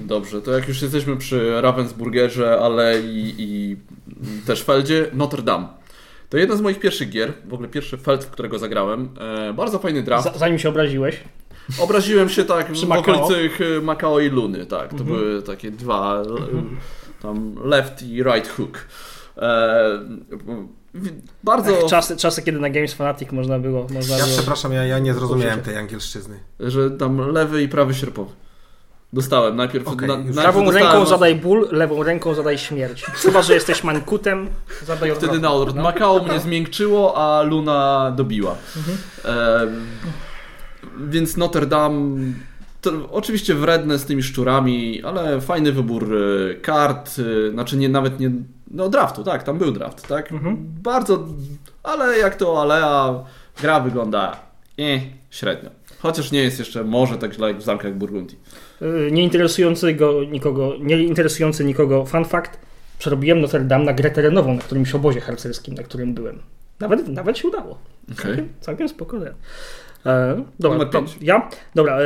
[0.00, 3.76] Dobrze, to jak już jesteśmy przy Ravensburgerze, ale i, i
[4.46, 5.68] też Feldzie, Notre Dame.
[6.30, 9.08] To jeden z moich pierwszych gier, w ogóle pierwszy Feld, w którego zagrałem.
[9.48, 10.34] E, bardzo fajny draft.
[10.34, 11.16] Z- Zanim się obraziłeś.
[11.80, 13.14] Obraziłem się tak Przy w Macao?
[13.14, 14.90] okolicy e, Macao i Luny, tak.
[14.94, 16.24] To były takie dwa, e,
[17.22, 18.78] tam left i right hook.
[19.36, 19.98] E,
[21.44, 23.86] bardzo, Tak, czasy, czasy, kiedy na Games Fanatic można było.
[23.90, 24.36] Można Ja było...
[24.36, 26.40] przepraszam, ja, ja nie zrozumiałem tej angielszczyzny.
[26.60, 28.30] że tam lewy i prawy sierpowy.
[29.14, 29.88] Dostałem najpierw.
[29.88, 33.04] Okej, na, najpierw Prawą dostałem ręką zadaj ból, lewą ręką zadaj śmierć.
[33.04, 34.48] Chyba, że jesteś mankutem,
[34.86, 35.28] zadaj odwrotnie.
[35.28, 35.76] Wtedy na odwrót.
[35.76, 35.82] No.
[35.82, 38.54] Makao mnie zmiękczyło, a Luna dobiła.
[39.24, 39.86] Em,
[41.08, 42.18] więc Notre Dame.
[42.80, 47.16] To, oczywiście wredne z tymi szczurami, ale fajny wybór e, kart.
[47.48, 48.30] e, Znaczy nie nawet nie.
[48.70, 50.32] No draftu, tak, tam był draft, tak?
[50.32, 50.56] Mhm.
[50.82, 51.26] Bardzo.
[51.82, 53.24] Ale jak to Alea,
[53.60, 54.36] gra wygląda
[54.78, 55.70] eh, średnio.
[55.98, 58.38] Chociaż nie jest jeszcze może tak źle jak w zamkach Burgundii.
[58.82, 62.58] Y, Nie interesujący go, nikogo, nie interesujący nikogo fun fact.
[62.98, 66.38] Przerobiłem Notre Dame na grę terenową na którymś obozie harcerskim, na którym byłem.
[66.80, 67.78] Nawet, nawet się udało.
[68.12, 68.16] Okej.
[68.16, 69.32] Całkiem, całkiem spokojnie.
[70.06, 71.48] E, dobra, to ja?
[71.74, 72.04] Dobra, e,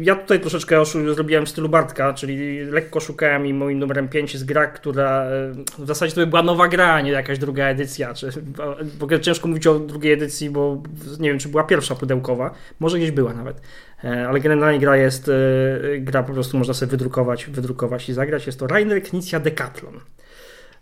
[0.00, 4.32] ja tutaj troszeczkę oszu- zrobiłem w stylu Bartka, czyli lekko szukałem i moim numerem 5
[4.32, 7.64] jest gra, która e, w zasadzie to by była nowa gra, a nie jakaś druga
[7.64, 8.14] edycja.
[8.14, 8.30] Czy,
[8.98, 10.82] w ogóle ciężko mówić o drugiej edycji, bo
[11.20, 12.54] nie wiem, czy była pierwsza pudełkowa.
[12.80, 13.60] Może gdzieś była nawet.
[14.04, 15.30] E, Ale generalnie gra jest,
[15.98, 18.46] gra po prostu można sobie wydrukować, wydrukować i zagrać.
[18.46, 20.00] Jest to Rainer Knizia Decathlon.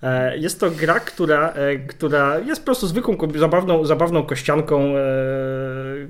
[0.02, 5.02] E, Jest to gra, która, e, która jest po prostu zwykłą, zabawną, zabawną kościanką, e,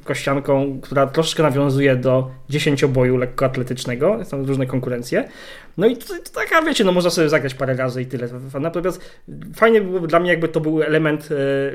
[0.05, 4.25] kościanką, która troszeczkę nawiązuje do dziesięcioboju lekkoatletycznego.
[4.25, 5.29] Są różne konkurencje.
[5.77, 8.29] No i to, to taka, wiecie, no można sobie zagrać parę razy i tyle.
[8.61, 9.23] Natomiast
[9.55, 11.29] fajnie byłoby dla mnie, jakby to był element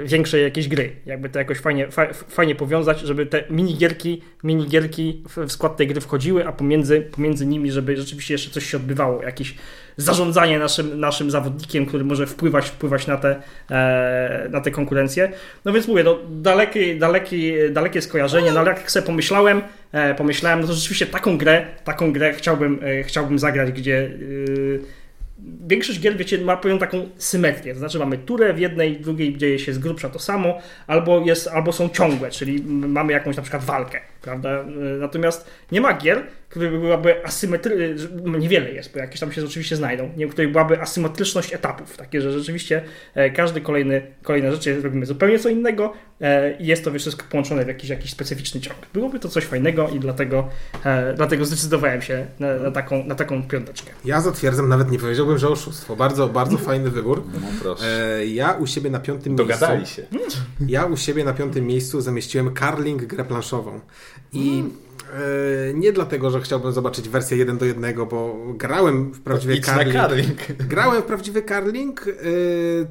[0.06, 0.96] większej jakiejś gry.
[1.06, 6.02] Jakby to jakoś fajnie, fa, fajnie powiązać, żeby te minigierki, minigierki w skład tej gry
[6.02, 9.24] wchodziły, a pomiędzy, pomiędzy nimi, żeby rzeczywiście jeszcze coś się odbywało.
[9.24, 9.56] Jakiś
[9.98, 13.42] zarządzanie naszym, naszym zawodnikiem, który może wpływać, wpływać na te,
[13.72, 15.32] e, na te konkurencje.
[15.66, 20.62] No więc mówię, no, dalekie, dalekie, dalekie skojarzenie, no ale jak sobie pomyślałem, e, pomyślałem,
[20.62, 24.12] no to rzeczywiście taką grę, taką grę chciałbym, e, chciałbym zagrać, gdzie
[25.68, 27.74] większość gier, wiecie, ma pewną taką symetrię.
[27.74, 31.48] To znaczy mamy turę w jednej, drugiej dzieje się z grubsza to samo, albo, jest,
[31.48, 34.66] albo są ciągłe, czyli mamy jakąś na przykład walkę, prawda?
[35.00, 40.10] Natomiast nie ma gier, które byłaby asymetryczna, niewiele jest, bo jakieś tam się oczywiście znajdą,
[40.18, 42.82] nie, w której byłaby asymetryczność etapów, takie, że rzeczywiście
[43.16, 47.66] e, każdy kolejny, kolejne rzeczy robimy zupełnie co innego e, i jest to wszystko połączone
[47.66, 48.78] w jakiś, jakiś specyficzny ciąg.
[48.94, 50.50] Byłoby to coś fajnego i dlatego,
[50.86, 53.92] e, dlatego zdecydowałem się na, na, taką, na taką piąteczkę.
[54.06, 55.96] Ja zatwierdzam, nawet nie powiedziałbym, że oszustwo.
[55.96, 57.24] Bardzo, bardzo fajny wybór.
[57.34, 58.16] No proszę.
[58.18, 59.96] E, ja u siebie na piątym Dogadali miejscu...
[59.96, 60.04] się.
[60.68, 63.80] Ja u siebie na piątym miejscu zamieściłem Carling grę planszową.
[64.34, 64.87] I e,
[65.74, 69.94] nie dlatego, że chciałbym zobaczyć wersję 1 do 1, bo grałem w prawdziwy Carling.
[69.94, 70.38] Carling.
[70.70, 72.08] Grałem w prawdziwy Carling.
[72.08, 72.14] e,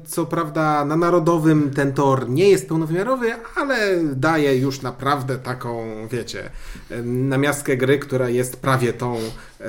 [0.05, 6.49] Co prawda na narodowym ten tor nie jest pełnowymiarowy, ale daje już naprawdę taką, wiecie,
[6.89, 9.67] e, namiastkę gry, która jest prawie tą e,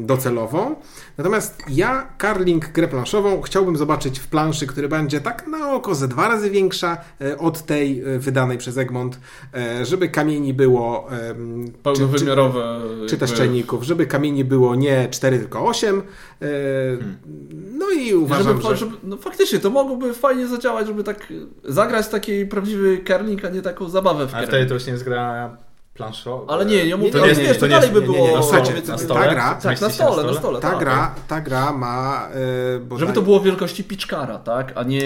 [0.00, 0.76] docelową.
[1.18, 6.08] Natomiast ja Carling grę planszową chciałbym zobaczyć w planszy, która będzie tak na oko ze
[6.08, 9.20] dwa razy większa e, od tej e, wydanej przez Egmont,
[9.54, 11.08] e, żeby kamieni było
[11.82, 12.80] Pełnowymiarowe.
[13.00, 16.02] czy, czy też czajników, żeby kamieni było nie 4, tylko 8.
[16.42, 16.46] E,
[17.72, 18.76] No i uważam, Żeby, że...
[18.76, 21.32] żeby, no faktycznie, to mogłoby fajnie zadziałać, żeby tak
[21.64, 24.48] zagrać taki prawdziwy kerling, a nie taką zabawę w Ale kerling.
[24.48, 25.56] wtedy to już nie jest gra
[25.96, 26.52] planszowa.
[26.52, 28.12] Ale nie, nie mówię, to to nie nie, jest- to, nie dalej by nie, nie,
[28.12, 28.26] było...
[28.28, 29.20] nie, no, słuchajcie, powiedzmy, ta stole?
[29.34, 30.60] gra- Tak, na stole, na stole.
[30.60, 30.78] Ta tak.
[30.78, 32.28] gra, ta gra ma...
[32.94, 34.72] e, Żeby to było wielkości piczkara, tak?
[34.74, 35.02] A nie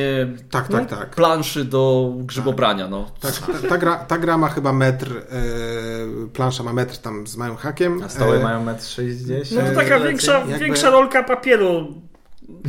[0.51, 1.11] Tak, tak, tak.
[1.11, 3.11] planszy do grzybobrania, no.
[3.21, 3.33] Tak,
[3.63, 7.57] ta, ta, gra, ta gra ma chyba metr, e, plansza ma metr tam z małym
[7.57, 8.03] hakiem.
[8.05, 11.95] A stoły E, mają 1,60 No to taka większa, większa rolka papieru.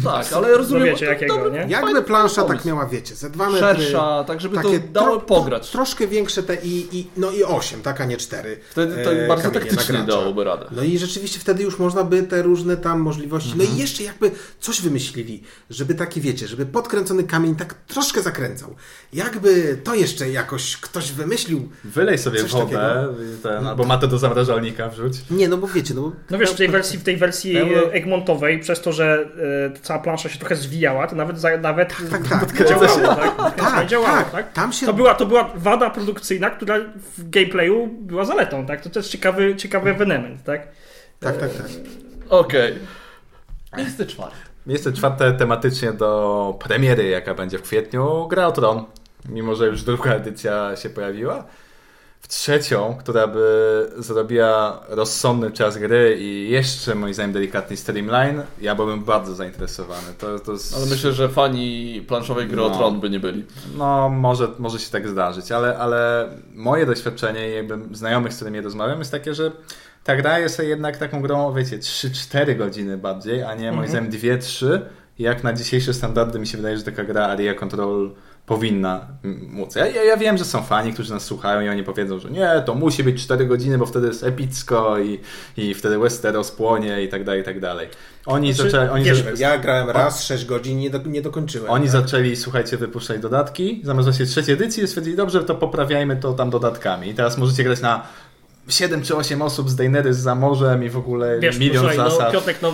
[0.04, 0.84] Tak, ale ja rozumiem...
[0.84, 1.66] No wiecie to jakiego, dobry- nie?
[1.70, 2.58] Jakby plansza pomysł.
[2.58, 3.60] tak miała, wiecie, ze 2 metry.
[3.60, 5.70] Szersza, tak żeby to takie dało tro- pograć.
[5.72, 8.58] Troszkę większe te i, i, no i 8, tak, a nie 4.
[8.70, 10.66] Wtedy to bardzo kamienie taktycznie dałoby radę.
[10.72, 13.50] No i rzeczywiście wtedy już można by te różne tam możliwości.
[13.56, 13.78] No Mhm.
[13.78, 18.76] i jeszcze jakby coś wymyślili, żeby taki wiecie, żeby podkręcony kamień tak troszkę zakręcał.
[19.14, 21.70] Jakby to jeszcze jakoś ktoś wymyślił.
[21.84, 23.08] Wylej sobie Coś wodę,
[23.44, 25.14] ten, albo matę do zamrażalnika wrzuć.
[25.32, 27.56] Nie, no bo wiecie, no bo No wiesz, w tej wersji, w tej wersji
[27.92, 29.30] Egmontowej, przez to, że
[29.76, 32.68] e, cała plansza się trochę zwijała, to nawet, nawet tak, tak.
[32.70, 33.56] działało, tak?
[33.56, 34.54] Tak, działało, tak, tak?
[34.54, 36.76] tam się To była, to była wada produkcyjna, która
[37.18, 38.82] w gameplayu była zaletą, tak?
[38.82, 40.68] To też ciekawy, ciekawy ewenement, tak?
[41.20, 41.66] Tak, tak, tak.
[42.30, 42.80] Okej.
[43.78, 44.38] Miejsce czwarte.
[44.68, 48.86] Miejsce czwarte tematycznie do premiery, jaka będzie w kwietniu, Gra o Tron.
[49.30, 51.44] Mimo, że już druga edycja się pojawiła.
[52.22, 58.76] W trzecią, która by zrobiła rozsądny czas gry i jeszcze moim zdaniem delikatny streamline, ja
[58.76, 60.08] byłbym bardzo zainteresowany.
[60.18, 60.76] To, to jest...
[60.76, 62.78] Ale myślę, że fani planszowej gry o No.
[62.78, 63.46] Tron by nie byli.
[63.78, 68.62] No, może, może się tak zdarzyć, ale, ale moje doświadczenie i jakby znajomych, z którymi
[68.62, 69.52] rozmawiam, jest takie, że
[70.04, 74.80] ta gra jest jednak taką grą, wiecie, 3-4 godziny bardziej, a nie moim zdaniem 2-3.
[75.20, 78.12] Jak na dzisiejsze standardy mi się wydaje, że taka gra Area Control
[78.46, 79.08] powinna
[79.48, 79.76] móc.
[79.76, 82.76] Ja, ja, wiem, że są fani, którzy nas słuchają i oni powiedzą, że nie, to
[82.76, 85.20] musi być 4 godziny, bo wtedy jest epicko i,
[85.58, 87.88] i wtedy Westeros płonie i tak dalej, i tak dalej.
[88.26, 88.90] Oni Znaczy, zaczęli...
[88.90, 91.72] Oni wiesz, Ja grałem raz 6 godzin i nie, do, nie dokończyłem.
[91.72, 91.92] oni tak?
[91.92, 97.10] zaczęli, słuchajcie, wypuszczać dodatki, zamiast właśnie trzeciej edycji, stwierdzili, dobrze, to poprawiajmy to tam dodatkami.
[97.10, 98.04] I teraz możecie grać na
[98.68, 102.10] 7 czy 8 osób z Daenerys za morzem i w ogóle Wiesz, milion posłuchaj, no,
[102.12, 102.32] zasad.
[102.32, 102.74] Piotrek, no,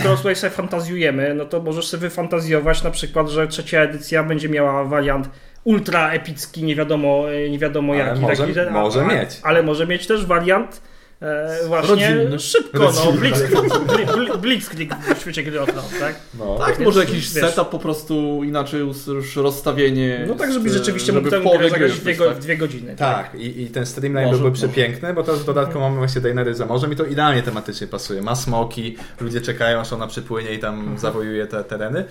[0.00, 4.48] skoro tutaj sobie fantazjujemy, no to możesz sobie wyfantazjować na przykład, że trzecia edycja będzie
[4.48, 5.28] miała wariant
[5.64, 8.20] ultra epicki, nie wiadomo, e, nie wiadomo Ale jaki.
[8.20, 9.40] może- taki, że- może a, mieć.
[9.42, 10.82] Ale może mieć też wariant
[11.22, 12.38] e, właśnie Rodzinny.
[12.38, 13.18] szybko, no, Rodzinny.
[13.18, 13.60] blitzkrieg,
[13.96, 16.14] bli, bli, blitzkrieg w świecie gry o tron, tak?
[16.38, 16.56] No.
[16.58, 20.24] Tak, więc, może jakiś wiesz- setup po prostu inaczej już- rozstawienie.
[20.28, 22.38] No tak, żeby z- rzeczywiście mógł żeby tę grę zagrać w dwie, tak?
[22.38, 22.96] dwie godziny.
[22.96, 24.68] Tak, i, i ten streamline Może, byłby może.
[24.68, 28.22] przepiękny, bo teraz w dodatku mamy właśnie Daenerys za morzem i to idealnie tematycznie pasuje.
[28.22, 30.98] Ma smoki, ludzie czekają aż ona przypłynie i tam Mhm.
[30.98, 32.04] zawojuje te tereny.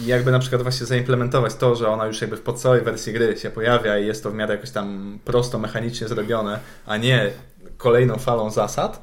[0.00, 3.36] I jakby na przykład właśnie zaimplementować to, że ona już jakby w podstawowej wersji gry
[3.36, 7.30] się pojawia i jest to w miarę jakoś tam prosto, mechanicznie zrobione, a nie
[7.76, 9.02] kolejną falą zasad,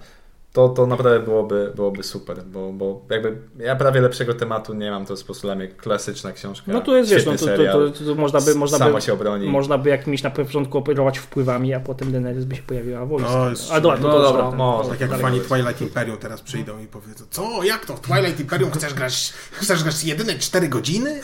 [0.53, 5.05] to, to naprawdę byłoby, byłoby super, bo, bo jakby ja prawie lepszego tematu nie mam,
[5.05, 6.71] to jest po prostu dla mnie klasyczna książka.
[6.71, 9.13] No to jest, wiesz, no to, to, to, to można by, można sama by, się
[9.13, 9.47] obroni.
[9.47, 13.31] można by jakimś na początku operować wpływami, a potem Daenerys by się pojawiła wojska.
[13.31, 14.89] No, jest- a dobra, no to, dobra, to, może.
[14.89, 18.71] Tak jak fani Twilight Imperium teraz przyjdą i powiedzą, co, jak to, w Twilight Imperium
[18.71, 21.21] chcesz grać, chcesz grać jedyne 4 godziny?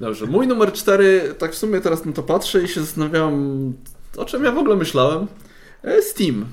[0.00, 3.72] Dobrze, mój numer 4, tak w sumie teraz na to patrzę i się zastanawiam,
[4.16, 5.26] o czym ja w ogóle myślałem.
[5.82, 6.46] E, Steam.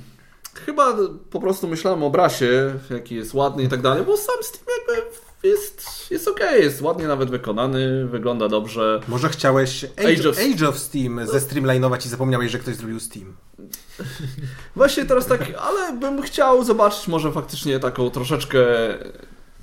[0.66, 0.98] Chyba
[1.30, 5.10] po prostu myślałem o obrazie, jaki jest ładny i tak dalej, bo sam Steam jakby
[5.44, 9.02] jest, jest okej, jest ładnie nawet wykonany, wygląda dobrze.
[9.08, 13.36] Może chciałeś Age, Age of- Age of Steam zestreamlinować i zapomniałeś, że ktoś zrobił Steam.
[14.76, 18.60] Właśnie teraz tak, ale bym chciał zobaczyć może faktycznie taką troszeczkę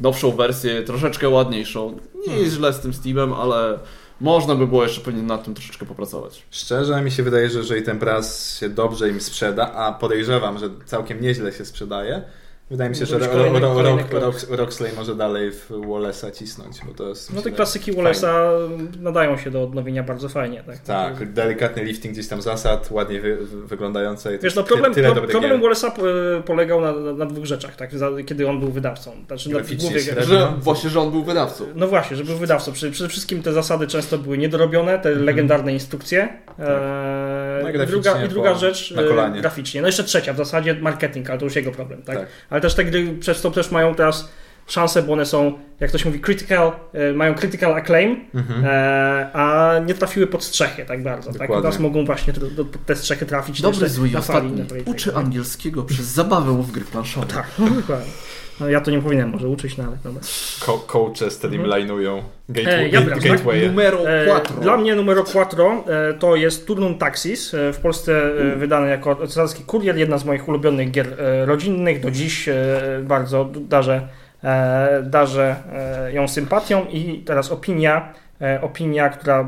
[0.00, 1.98] nowszą wersję, troszeczkę ładniejszą.
[2.26, 3.78] Nie jest źle z tym Steamem, ale
[4.20, 6.42] można by było jeszcze pewnie nad tym troszeczkę popracować.
[6.50, 10.70] Szczerze mi się wydaje, że jeżeli ten braz się dobrze im sprzeda, a podejrzewam, że
[10.86, 12.22] całkiem nieźle się sprzedaje,
[12.70, 14.22] wydaje mi się, że Ro- kolejny- Ro- krok.
[14.22, 17.30] Rock- Roxley może dalej w Wallace'a cisnąć, bo to jest...
[17.30, 18.58] No myślę, te klasyki Wallace'a
[19.00, 20.62] nadają się do odnowienia bardzo fajnie.
[20.66, 20.78] Tak,
[21.18, 24.38] Tak, delikatny lifting gdzieś tam zasad, ładnie wy, wyglądające.
[24.38, 25.60] Wiesz, no problem, ty- tyle problem.
[25.60, 25.90] Wallace'a
[26.38, 29.12] e, polegał na, na, na dwóch rzeczach, tak, za, kiedy on był wydawcą.
[29.26, 30.24] Znaczy, na, Graficznie głównie- średnio.
[30.24, 31.64] Że właśnie, że on był wydawcą.
[31.74, 32.72] no właśnie, że był wydawcą.
[32.72, 36.28] Przede, przede wszystkim te zasady często były niedorobione, te legendarne instrukcje.
[36.58, 39.40] E, No i druga, graficznie I druga rzecz na kolanie.
[39.40, 39.80] graficznie.
[39.80, 42.16] No jeszcze trzecia, w zasadzie marketing, ale to już jego problem, tak?
[42.18, 42.26] Tak.
[42.54, 44.28] Ale też te gry przez to też mają teraz
[44.66, 48.64] szansę, bo one są, jak ktoś mówi, critical, e, mają critical acclaim, Mhm.
[48.64, 51.32] e, a nie trafiły pod strzechy tak bardzo.
[51.32, 51.50] Tak?
[51.50, 52.42] Teraz mogą właśnie pod
[52.86, 53.62] te strzechy trafić.
[53.62, 54.52] Dobry, zły na fali,
[54.84, 57.26] Uczy angielskiego przez zabawę w gry planszowe.
[57.26, 58.10] Tak, no, dokładnie.
[58.60, 60.20] No, ja to nie powinienem może uczyć, no ale dobra.
[60.60, 63.28] Co- Coache streamlinują gateway, E, ja bram, tak?
[63.30, 63.66] gateway.
[63.68, 64.60] Numero E, 4.
[64.60, 65.46] Dla mnie numer 4
[65.86, 68.12] e, to jest Turnum Taxis, e, w Polsce
[68.52, 72.00] e, wydany jako cesarski kurier, jedna z moich ulubionych gier e, rodzinnych.
[72.00, 72.54] Do dziś e,
[73.02, 74.08] bardzo darzę,
[74.44, 79.44] e, darzę e, ją sympatią i teraz opinia, e, opinia, która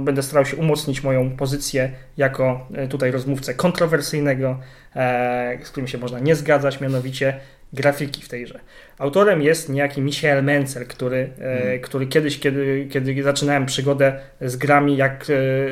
[0.00, 4.58] będę starał się umocnić moją pozycję jako e, tutaj rozmówcę kontrowersyjnego,
[4.96, 7.40] e, z którym się można nie zgadzać, mianowicie
[7.72, 8.60] grafiki w tej grze.
[8.98, 14.96] Autorem jest niejaki Michael Menzel, który, e, który kiedyś, kiedy, kiedy zaczynałem przygodę z grami,
[14.96, 15.26] jak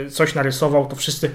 [0.06, 1.30] e, coś narysował, to wszyscy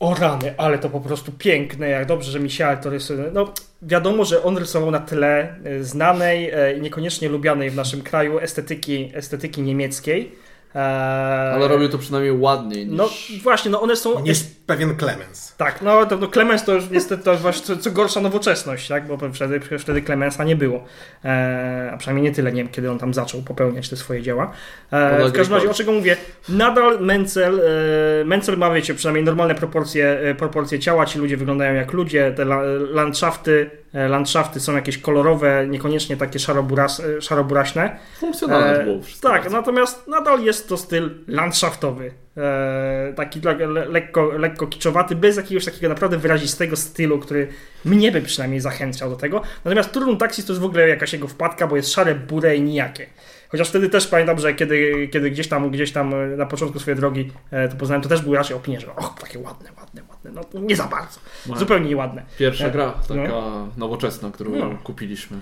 [0.00, 3.24] o rany, ale to po prostu piękne, jak dobrze, że Michael to rysuje.
[3.32, 8.38] No, wiadomo, że on rysował na tle e, znanej i niekoniecznie lubianej w naszym kraju
[8.38, 10.32] estetyki, estetyki niemieckiej.
[10.74, 12.98] Ale robią to przynajmniej ładniej niż...
[12.98, 13.08] No
[13.42, 14.20] właśnie, no one są...
[14.20, 14.38] Niż
[14.70, 15.54] pewien Clemens.
[15.56, 19.06] Tak, no to no, Clemens to już niestety to właśnie co, co gorsza nowoczesność, tak?
[19.06, 20.84] Bo wtedy, wtedy Clemensa nie było.
[21.24, 24.52] E, a przynajmniej nie tyle, nie wiem, kiedy on tam zaczął popełniać te swoje dzieła.
[24.90, 26.16] E, w każdym razie, o czego mówię,
[26.48, 27.60] nadal Menzel,
[28.20, 32.32] e, Menzel ma, wiecie, przynajmniej normalne proporcje, e, proporcje ciała, ci ludzie wyglądają jak ludzie,
[32.36, 37.96] te la, landschafty, e, landschafty są jakieś kolorowe, niekoniecznie takie szaroburas, e, szaroburaśne.
[38.18, 39.28] Funkcjonalne E, było wszystko.
[39.28, 42.10] tak, natomiast nadal jest to styl landschaftowy.
[42.36, 47.48] E, taki le, le, lekko, lekko kiczowaty, bez jakiegoś takiego naprawdę wyrazistego stylu, który
[47.84, 49.42] mnie by przynajmniej zachęcał do tego.
[49.64, 52.62] Natomiast Turnum Taxis to jest w ogóle jakaś jego wpadka, bo jest szare, bure i
[52.62, 53.06] nijakie.
[53.48, 56.96] Chociaż wtedy też pamiętam, że kiedy, kiedy gdzieś tam gdzieś tam e, na początku swojej
[57.00, 60.30] drogi e, to poznałem, to też były raczej opinie, że och, takie ładne, ładne, ładne.
[60.54, 61.20] No nie za bardzo.
[61.46, 61.56] No.
[61.56, 62.22] Zupełnie nieładne.
[62.38, 63.16] Pierwsza gra, no.
[63.16, 63.42] taka
[63.76, 64.78] nowoczesna, którą No.
[64.84, 65.36] kupiliśmy.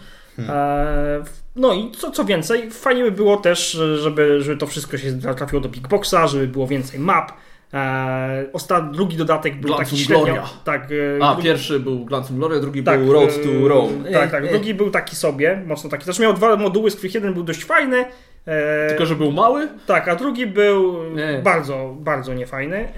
[0.49, 1.23] E,
[1.57, 5.63] No i co, co więcej, fajnie by było też, żeby, żeby to wszystko się trafiło
[5.63, 7.33] do Big Boxa, żeby było więcej map.
[7.75, 10.25] E, osta, drugi dodatek był Glancum taki średnio...
[10.25, 10.49] Gloria.
[10.65, 10.89] Tak,
[11.21, 14.13] e, A, drugi- pierwszy był Glancum Gloria, drugi tak, był Road e, to Rome.
[14.13, 14.49] Tak, tak.
[14.51, 16.05] Drugi był taki sobie, mocno taki.
[16.05, 18.05] Zresztą miał dwa moduły, z których jeden był dość fajny,
[18.49, 19.69] E, Tylko, że był mały?
[19.87, 21.41] Tak, a drugi był Nie.
[21.45, 22.77] bardzo, bardzo niefajny.
[22.77, 22.89] E,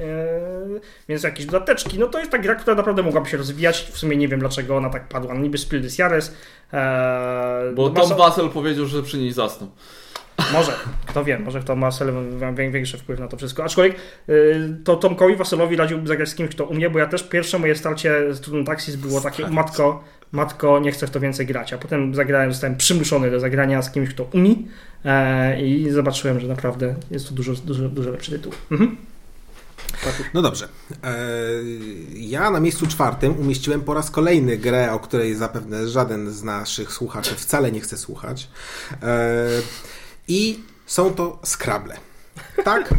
[1.09, 1.99] więc jakieś dodateczki.
[1.99, 3.91] No to jest ta gra, która naprawdę mogłaby się rozwijać.
[3.93, 5.35] W sumie nie wiem dlaczego ona tak padła.
[5.35, 6.35] No Niby Spiritus Jares.
[6.73, 9.71] E, Bo no Tom Basel powiedział, że przy niej zasnął.
[10.53, 10.73] Może,
[11.07, 11.91] kto wie, może kto ma
[12.71, 13.65] większy wpływ na to wszystko.
[13.65, 13.97] Aczkolwiek
[14.29, 17.77] y, to Tomkowi Waselowi radziłbym zagrać z kimś, kto umie, bo ja też pierwsze moje
[17.77, 21.73] starcie z Trudnym Taxis było takie matko, matko, nie chcę w to więcej grać.
[21.73, 24.55] A potem zagrałem, zostałem przymuszony do zagrania z kimś, kto umie
[25.05, 28.53] e, i zobaczyłem, że naprawdę jest to dużo, dużo, dużo lepszy tytuł.
[28.71, 28.97] Mhm.
[30.35, 30.69] No dobrze.
[31.05, 31.17] E,
[32.15, 36.93] Ja na miejscu czwartym umieściłem po raz kolejny grę, o której zapewne żaden z naszych
[36.93, 38.49] słuchaczy wcale nie chce słuchać.
[40.31, 41.97] E, I są to Scrabble.
[42.65, 42.95] Tak?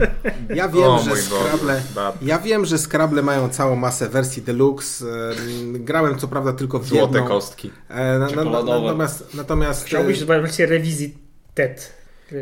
[0.56, 1.82] Ja wiem, O że Scrabble.
[2.22, 5.06] Ja wiem, że Scrabble mają całą masę wersji deluxe.
[5.06, 7.28] E, Grałem co prawda tylko w Złote jedną.
[7.28, 7.72] kostki.
[7.90, 11.18] E, na, na, na, natomiast natomiast Chciałbyś e, zobaczyć wersję rewizji
[11.54, 11.94] TED.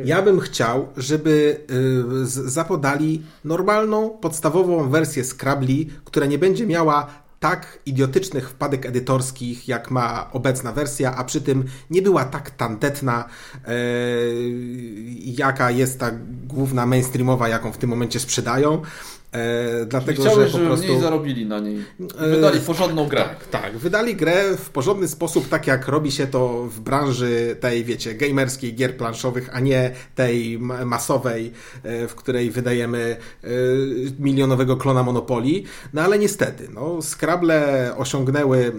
[0.06, 1.60] ja bym chciał, żeby
[2.22, 7.08] y, z- zapodali normalną, podstawową wersję Scrabli, która nie będzie miała
[7.40, 13.26] tak idiotycznych wpadek edytorskich, jak ma obecna wersja, a przy tym nie była tak tandetna,
[13.68, 13.74] e,
[15.24, 16.12] jaka jest ta
[16.48, 18.82] główna mainstreamowa, jaką w tym momencie sprzedają.
[19.32, 20.86] E, dlatego, Chciałbym, że po żeby prostu...
[20.88, 21.78] mniej zarobili na niej.
[22.20, 23.26] E, Wydali porządną grę.
[23.52, 28.14] Tak, wydali grę w porządny sposób, tak jak robi się to w branży tej, wiecie,
[28.16, 31.52] gamerskiej gier planszowych, a nie tej ma- masowej,
[31.84, 33.48] e, w której wydajemy e,
[34.20, 35.64] milionowego klona Monopolii.
[35.94, 38.72] No ale niestety, no, Scrabble osiągnęły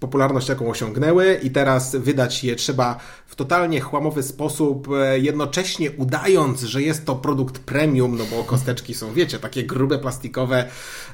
[0.00, 6.82] popularność, jaką osiągnęły i teraz wydać je trzeba w totalnie chłamowy sposób, jednocześnie udając, że
[6.82, 10.64] jest to produkt premium, no bo kosteczki są, wiecie, takie grube, plastikowe.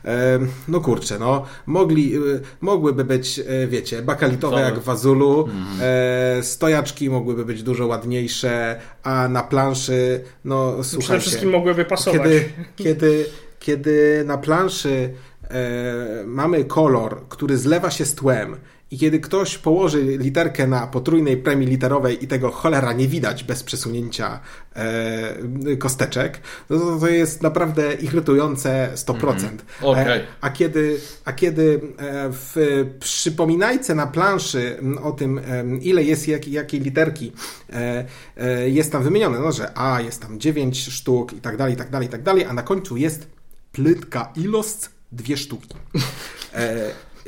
[0.04, 2.20] E, No kurczę, no, mogli, e,
[2.60, 5.48] mogłyby być, e, wiecie, bakalitowe jak w Azulu,
[5.80, 12.20] e, stojaczki mogłyby być dużo ładniejsze, a na planszy, no Przede słuchajcie, wszystkim mogłyby pasować.
[12.22, 12.44] kiedy,
[12.76, 13.26] kiedy,
[13.58, 15.10] kiedy na planszy
[15.50, 18.56] e, mamy kolor, który zlewa się z tłem
[18.90, 23.62] i kiedy ktoś położy literkę na potrójnej premii literowej i tego cholera nie widać bez
[23.62, 24.40] przesunięcia
[24.74, 29.48] e, kosteczek, no to, to jest naprawdę irytujące 100%.
[29.82, 30.18] Okej.
[30.18, 32.56] E, a kiedy, a kiedy e, w
[33.00, 37.32] przypominajce na planszy o tym, em, ile jest jak, jakiej literki,
[37.72, 38.04] e,
[38.36, 41.76] e, jest tam wymienione, no, że A jest tam 9 sztuk i tak dalej, i
[41.76, 43.26] tak dalej, i tak dalej, a na końcu jest
[43.72, 44.76] plytka ilość
[45.12, 45.74] dwie sztuki.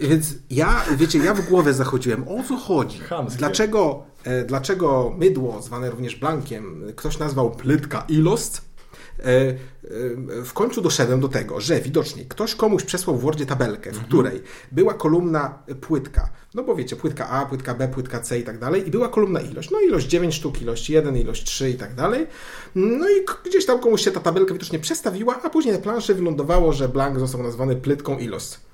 [0.00, 2.98] Więc ja, wiecie, ja w głowę zachodziłem, o co chodzi?
[2.98, 3.38] Chamskie.
[3.38, 8.50] Dlaczego, e, dlaczego mydło, zwane również blankiem, ktoś nazwał plytka ilość?
[9.18, 9.56] E, e,
[10.44, 14.42] W końcu doszedłem do tego, że widocznie ktoś komuś przesłał w Wordzie tabelkę, w której
[14.72, 16.30] była kolumna płytka.
[16.54, 18.88] No bo wiecie, płytka A, płytka B, płytka C i tak dalej.
[18.88, 19.70] I była kolumna ilość.
[19.70, 22.26] No ilość 9 sztuk, ilość 1, ilość 3 i tak dalej.
[22.74, 26.72] No i gdzieś tam komuś się ta tabelka widocznie przestawiła, a później na planszy wylądowało,
[26.72, 28.67] że blank został nazwany plytką ilość.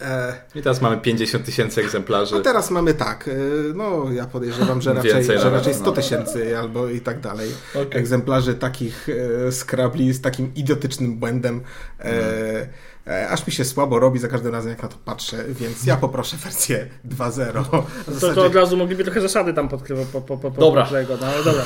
[0.00, 2.36] E, I teraz mamy 50 tysięcy egzemplarzy.
[2.36, 5.78] a teraz mamy tak, y, no ja podejrzewam, że raczej, Więcej że raczej no.
[5.78, 8.00] 100 tysięcy albo i tak dalej Okej.
[8.00, 9.08] egzemplarzy takich
[9.48, 11.60] e, Scrabli z takim idiotycznym błędem.
[12.00, 12.66] E,
[13.06, 15.96] e, aż mi się słabo robi za każdym razem, jak na to patrzę, więc ja
[15.96, 17.64] poproszę wersję 2.0.
[17.64, 20.60] W To, zasadzie- to od razu mogliby trochę zasady tam podkrywać po, po, po, po
[20.60, 20.88] Dobra.
[21.20, 21.64] no dobra.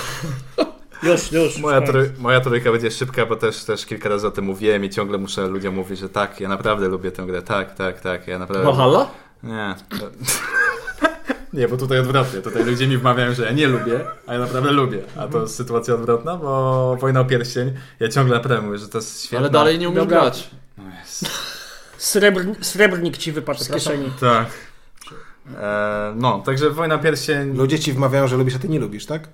[1.02, 1.58] Już, już.
[1.58, 1.90] Moja, koniec.
[1.90, 5.18] trój, moja trójka będzie szybka, bo też, też kilka razy o tym mówiłem i ciągle
[5.18, 8.64] muszę ludziom mówić, że tak, ja naprawdę lubię tę grę, tak, tak, tak, ja naprawdę...
[8.64, 9.10] Valhalla?
[9.42, 9.74] Nie.
[11.52, 12.40] Nie, bo tutaj odwrotnie.
[12.40, 15.02] Tutaj ludzie mi wmawiają, że ja nie lubię, a ja naprawdę lubię.
[15.16, 18.98] A to jest sytuacja odwrotna, bo Wojna o Pierścień, ja ciągle naprawdę mówię, że to
[18.98, 19.38] jest świetne.
[19.38, 20.04] Ale dalej nie Dobra.
[20.04, 20.50] grać.
[20.78, 21.30] No jest.
[21.96, 24.10] Srebr, srebrnik ci wypadł z kieszeni.
[24.20, 24.46] Tak.
[25.60, 27.56] E, no, także Wojna o Pierścień...
[27.56, 29.28] Ludzie ci wmawiają, że lubisz, a ty nie lubisz, tak?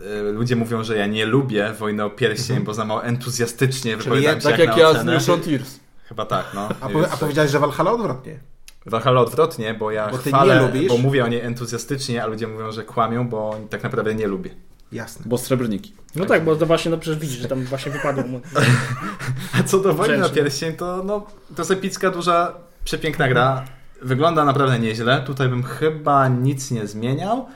[0.00, 4.22] E, Ludzie mówią, że ja nie lubię Wojny o Pierścień, bo za mało entuzjastycznie wypowiadam
[4.34, 5.12] ja- się Tak jak, jak na ja z ocenę.
[5.12, 5.80] New Frontiers.
[6.04, 6.68] Chyba tak, no.
[6.80, 8.38] A, powie, a powiedziałeś, że Valhalla odwrotnie.
[8.86, 10.88] Valhalla odwrotnie, bo ja Bo ty chwalę, nie lubisz?
[10.88, 14.50] bo mówię o niej entuzjastycznie, a ludzie mówią, że kłamią, bo tak naprawdę nie lubię.
[14.92, 15.24] Jasne.
[15.28, 15.94] Bo srebrniki.
[16.14, 18.40] No tak, bo to właśnie, no przecież widzisz, że tam właśnie wypadło mu.
[19.60, 20.40] A co do Wojny na Brzęczy.
[20.42, 22.54] Pierścień, to no, to jest epicka, duża,
[22.84, 23.64] przepiękna gra.
[24.02, 25.22] Wygląda naprawdę nieźle.
[25.26, 27.46] Tutaj bym chyba nic nie zmieniał.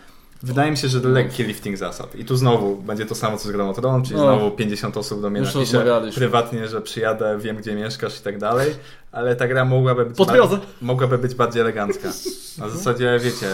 [0.42, 2.14] Wydaje mi się, że lekki lifting zasad.
[2.14, 4.22] I tu znowu będzie to samo, co z Grą o Tron, czyli No.
[4.22, 8.38] znowu 50 osób do mnie Już napisze prywatnie, że przyjadę, wiem gdzie mieszkasz i tak
[8.38, 8.74] dalej,
[9.12, 10.58] ale ta gra mogłaby być, Podwiozę.
[10.82, 12.08] mogłaby być bardziej elegancka.
[12.58, 13.46] Na zasadzie, wiecie,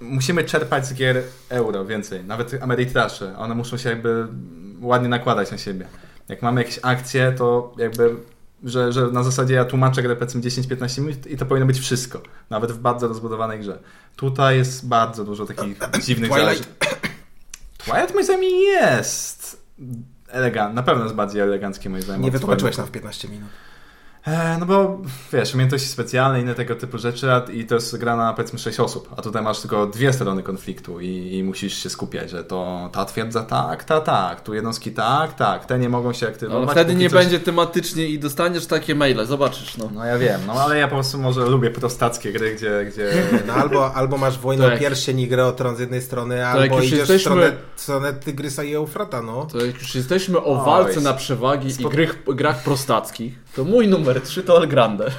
[0.00, 3.38] musimy czerpać z gier euro więcej, nawet Ameritrasze.
[3.38, 4.26] One muszą się jakby
[4.80, 5.86] ładnie nakładać na siebie.
[6.28, 8.16] Jak mamy jakieś akcje, to jakby
[8.64, 12.20] że, że na zasadzie ja tłumaczę grę powiedzmy 10-15 minut i to powinno być wszystko.
[12.50, 13.78] Nawet w bardzo rozbudowanej grze.
[14.16, 16.46] Tutaj jest bardzo dużo takich dziwnych Twilight?
[16.58, 16.64] zależy-
[17.86, 19.66] Wyatt moim zdaniem jest
[20.28, 22.22] elegant, na pewno jest bardziej elegancki moim zdaniem.
[22.22, 23.48] Nie wytłumaczyłeś nam w 15 minut.
[24.26, 24.98] E, No bo
[25.32, 28.80] wiesz, umiejętności specjalne, inne tego typu rzeczy a- i to jest gra na powiedzmy 6
[28.80, 32.90] osób, a tutaj masz tylko dwie strony konfliktu i, i musisz się skupiać, że to
[32.92, 36.62] ta twierdza tak, ta tak, tu jednostki tak, tak, te nie mogą się No, aktywować.
[36.68, 39.90] ale wtedy nie coś- będzie tematycznie i dostaniesz takie maile, zobaczysz no.
[39.94, 42.84] No ja wiem, no ale ja po prostu może lubię prostackie gry, gdzie...
[42.92, 43.10] gdzie...
[43.46, 44.74] No, albo, albo masz wojnę Tak.
[44.74, 47.52] o pierścień i grę o tron z jednej strony, jak albo idziesz jesteśmy- w stronę,
[47.76, 49.46] stronę Tygrysa i Eufrata, no.
[49.52, 53.64] To jak już jesteśmy o Oj, walce na przewagi i spod- grach, grach prostackich, to
[53.64, 55.10] mój numer 3 to El Grande.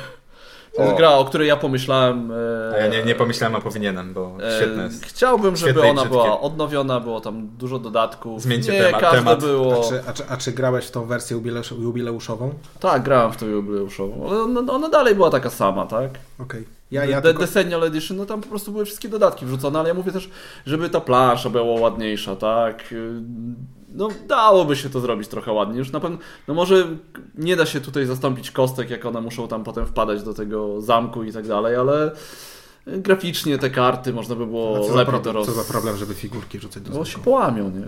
[0.75, 0.97] To jest O.
[0.97, 2.31] gra, o której ja pomyślałem.
[2.31, 2.35] E,
[2.73, 5.05] A ja nie, nie pomyślałem, a powinienem, bo e, świetne jest.
[5.05, 6.17] Chciałbym, żeby Świetne i ona brzydkie.
[6.23, 8.41] była odnowiona, było tam dużo dodatków.
[8.41, 9.39] Zmieńcie nie temat- każde temat.
[9.39, 9.79] było.
[9.85, 12.53] A czy, a, czy, a czy grałeś w tą wersję jubileusz, jubileuszową?
[12.79, 16.09] Tak, grałem w tą jubileuszową, ale ona, ona dalej była taka sama, tak?
[16.39, 16.65] Okej.
[16.91, 17.39] Ja, ja The, tylko...
[17.39, 20.29] The Senior Edition, no tam po prostu były wszystkie dodatki wrzucone, ale ja mówię też,
[20.65, 22.83] żeby ta plansza była ładniejsza, tak?
[23.97, 25.77] No dałoby się to zrobić trochę ładniej.
[25.77, 26.17] Już na pewno,
[26.47, 26.87] no może
[27.37, 31.23] nie da się tutaj zastąpić kostek, jak one muszą tam potem wpadać do tego zamku
[31.23, 32.11] i tak dalej, ale
[32.87, 35.45] graficznie te karty można by było lepiej to roz...
[35.45, 37.85] co za problem, żeby figurki wrzucać do No się połamią, nie?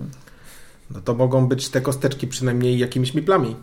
[0.91, 3.56] No to mogą być te kosteczki przynajmniej jakimiś miplami.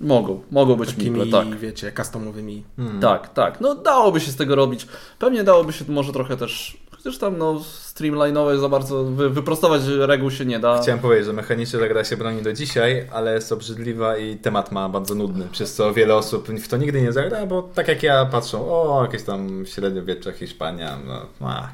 [0.00, 1.58] Mogą, mogą być Takimi, migle, tak.
[1.58, 2.64] wiecie, customowymi.
[2.76, 3.00] Hmm.
[3.00, 3.60] Tak, tak.
[3.60, 4.86] No dałoby się z tego robić.
[5.18, 7.54] Pewnie dałoby się może trochę też, chociaż tam no
[7.94, 10.82] streamline'owe za bardzo wy, wyprostować reguł się nie da.
[10.82, 14.72] Chciałem powiedzieć, że mechanicznie ta gra się broni do dzisiaj, ale jest obrzydliwa i temat
[14.72, 18.02] ma bardzo nudny, przez co wiele osób w to nigdy nie zagra, bo tak jak
[18.02, 21.68] ja patrzą, o, jakieś tam średniowiecze Hiszpania, no, a,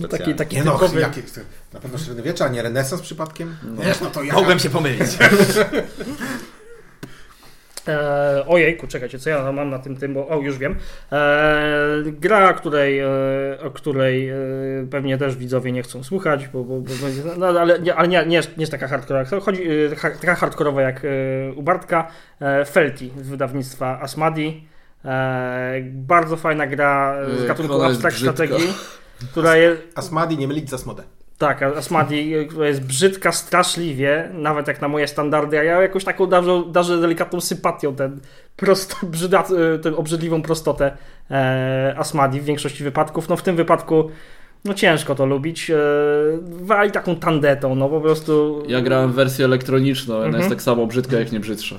[0.00, 1.00] No, taki, taki Nie no, typowy...
[1.00, 1.22] jakie,
[1.72, 3.56] na pewno średniowiecza, a nie renesans przypadkiem?
[3.84, 4.34] Wiesz, no to ja...
[4.34, 5.10] Mogłem się pomylić.
[7.90, 10.76] E, ojejku, czekajcie, co ja mam na tym tym, bo o, już wiem.
[11.12, 13.08] E, gra, której, e,
[13.64, 14.34] o której e,
[14.90, 18.26] pewnie też widzowie nie chcą słuchać, bo, bo, bo będzie, no, ale, nie, ale nie,
[18.26, 19.40] nie, jest- nie jest taka hardkorowa.
[19.40, 19.62] Chodzi,
[19.92, 21.08] e, ha, taka hardkorowa jak e,
[21.56, 22.08] u Bartka.
[22.40, 24.68] E, Felti z wydawnictwa Asmadi.
[25.04, 28.10] E, bardzo fajna gra z gatunku brzydka.
[28.10, 28.74] strategii,
[29.32, 31.02] która jest, Asmadi nie mylić z Asmodę.
[31.40, 36.26] Tak, Asmadi, która jest brzydka straszliwie, nawet jak na moje standardy, a ja jakoś taką
[36.26, 38.20] darzę, darzę delikatną sympatią ten
[38.56, 39.44] prosto, brzyda,
[39.82, 40.96] tę obrzydliwą prostotę
[41.30, 43.28] e, Asmadi w większości wypadków.
[43.28, 44.10] No w tym wypadku
[44.64, 45.70] no ciężko to lubić.
[45.70, 45.76] E,
[46.42, 48.62] wali taką tandetą, no po prostu...
[48.68, 50.40] Ja grałem w wersję elektroniczną, ona Mhm.
[50.42, 51.76] jest tak samo brzydka jak nie brzydsza.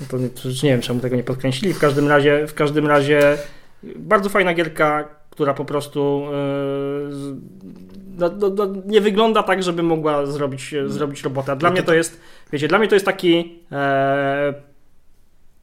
[0.00, 0.28] No To nie,
[0.62, 1.74] nie wiem, czemu tego nie podkręcili.
[1.74, 3.38] W każdym razie, w każdym razie
[3.96, 10.26] bardzo fajna gierka, która po prostu e, no, no, no, nie wygląda tak, żeby mogła
[10.26, 11.56] zrobić, e, zrobić robotę.
[11.56, 12.20] Dla mnie to- jest,
[12.52, 14.54] wiecie, dla mnie to jest taki e,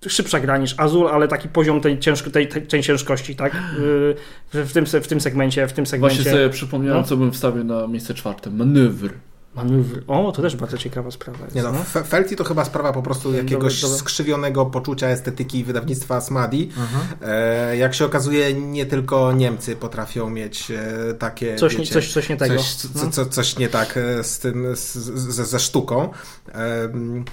[0.08, 3.54] szybsza gra niż Azul, ale taki poziom tej, ciężko, tej, tej, ciężkości, tak?
[3.78, 4.16] W,
[4.54, 6.16] w, tym, w tym segmencie, w tym segmencie.
[6.16, 7.08] Właśnie sobie przypomniałem, No.
[7.08, 8.50] co bym wstawił na miejsce czwarte.
[8.50, 9.14] Manewr.
[9.56, 10.04] Manewr.
[10.08, 11.56] O, to też bardzo ciekawa sprawa jest.
[11.56, 12.04] Nie no, no.
[12.04, 13.98] Felti to chyba sprawa po prostu jakiegoś dobra.
[13.98, 16.72] skrzywionego poczucia estetyki wydawnictwa Asmadi.
[16.78, 17.08] Mhm.
[17.22, 22.14] E, jak się okazuje, nie tylko Niemcy potrafią mieć e, takie, Coś, nie, wiecie, coś,
[22.14, 22.56] coś nie tego.
[22.56, 23.12] Coś, co, no.
[23.12, 26.10] co, coś nie tak e, z tym, z, z, ze sztuką.
[26.54, 27.26] Em,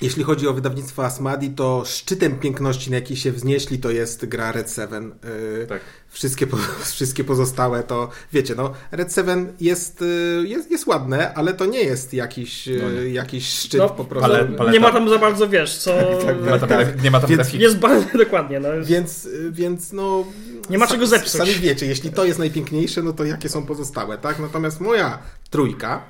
[0.00, 4.52] Jeśli chodzi o wydawnictwo Asmadi, to szczytem piękności, na jaki się wznieśli, to jest gra
[4.52, 5.14] Red Seven.
[5.62, 5.80] E, Tak.
[6.10, 6.56] Wszystkie, po,
[6.94, 10.04] wszystkie pozostałe to, wiecie, no, Red Seven jest, e,
[10.46, 13.08] jest, jest ładne, ale to nie jest jakiś, e, No nie.
[13.08, 14.30] jakiś szczyt No, po prostu.
[14.32, 14.72] ale- paleta.
[14.72, 15.90] Nie ma tam za bardzo, wiesz, co...
[16.44, 17.62] Nie ma tam, graf- nie ma tam Więc grafiki.
[17.62, 18.68] Jest bardzo dokładnie, no.
[18.84, 20.24] Więc, więc no.
[20.70, 21.40] Nie ma czego zepsuć.
[21.40, 24.38] Sami wiecie, jeśli to jest najpiękniejsze, no to jakie są pozostałe, tak?
[24.38, 25.18] Natomiast moja
[25.50, 26.02] trójka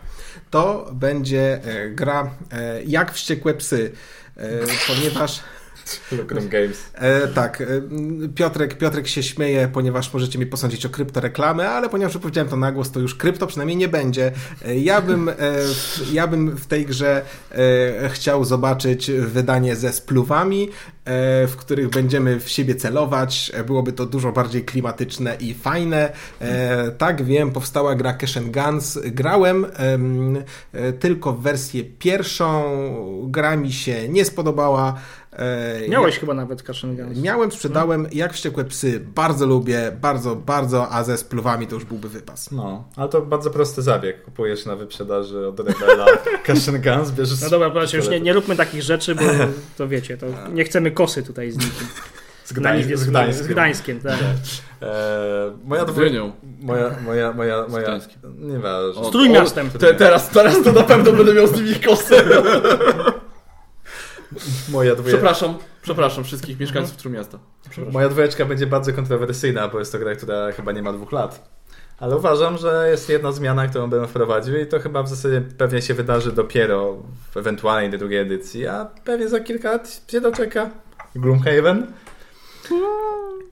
[0.51, 3.93] to będzie e, gra e, jak wściekłe psy,
[4.37, 5.41] e, ponieważ.
[6.19, 6.91] Lucrum Games.
[6.95, 7.67] E, tak, e,
[8.35, 12.73] Piotrek, Piotrek się śmieje, ponieważ możecie mi posądzić o kryptoreklamę, ale ponieważ wypowiedziałem to na
[12.73, 14.33] głos, to już krypto przynajmniej nie będzie.
[14.65, 15.35] E, ja, bym, e,
[16.13, 17.23] ja bym w tej grze
[18.09, 20.69] chciał zobaczyć wydanie ze spluwami,
[21.49, 23.53] w których będziemy w siebie celować.
[23.67, 26.13] Byłoby to dużo bardziej klimatyczne i fajne.
[26.99, 28.99] Tak, wiem, powstała gra Cash Guns.
[29.05, 30.43] Grałem em,
[31.01, 32.65] tylko w wersję pierwszą.
[33.31, 35.01] Gra mi się nie spodobała.
[35.37, 37.19] E, Miałeś chyba nawet Cashin Guns.
[37.19, 42.09] Miałem, sprzedałem, jak wściekłe psy, bardzo lubię, bardzo, bardzo, a ze spluwami to już byłby
[42.09, 42.51] wypas.
[42.51, 44.25] No, ale to bardzo prosty zabieg.
[44.25, 46.07] Kupujesz na wyprzedaży od Rebela
[46.97, 47.41] Guns, bierzesz...
[47.41, 49.23] No dobra, proszę, już nie, nie róbmy takich rzeczy, bo
[49.79, 51.87] to wiecie, to nie chcemy kosy tutaj z nikim.
[52.45, 53.45] z, Gdań, z Gdańskiem.
[53.45, 54.13] Z Gdańskiem, tak.
[54.13, 54.89] Eee,
[55.65, 56.21] moja dwójka...
[56.61, 57.85] Moja, moja, moja, moja...
[57.85, 58.21] Gdańskiem.
[58.39, 59.03] Nieważne.
[59.03, 59.71] O, Z Trójmiastem.
[59.71, 62.25] Te, teraz, teraz to na pewno będę miał z nimi kosę.
[64.73, 65.11] Moja dwójka...
[65.11, 67.39] Przepraszam, przepraszam wszystkich mieszkańców Trójmiasta.
[67.63, 67.93] Przepraszam.
[67.93, 71.57] Moja dwójeczka będzie bardzo kontrowersyjna, bo jest to gra, która chyba nie ma dwóch lat.
[71.99, 75.83] Ale uważam, że jest jedna zmiana, którą bym wprowadził i to chyba w zasadzie pewnie
[75.83, 76.97] się wydarzy dopiero
[77.31, 80.71] w ewentualnej drugiej edycji, a pewnie za kilka lat się doczeka
[81.15, 81.87] Gloomhaven.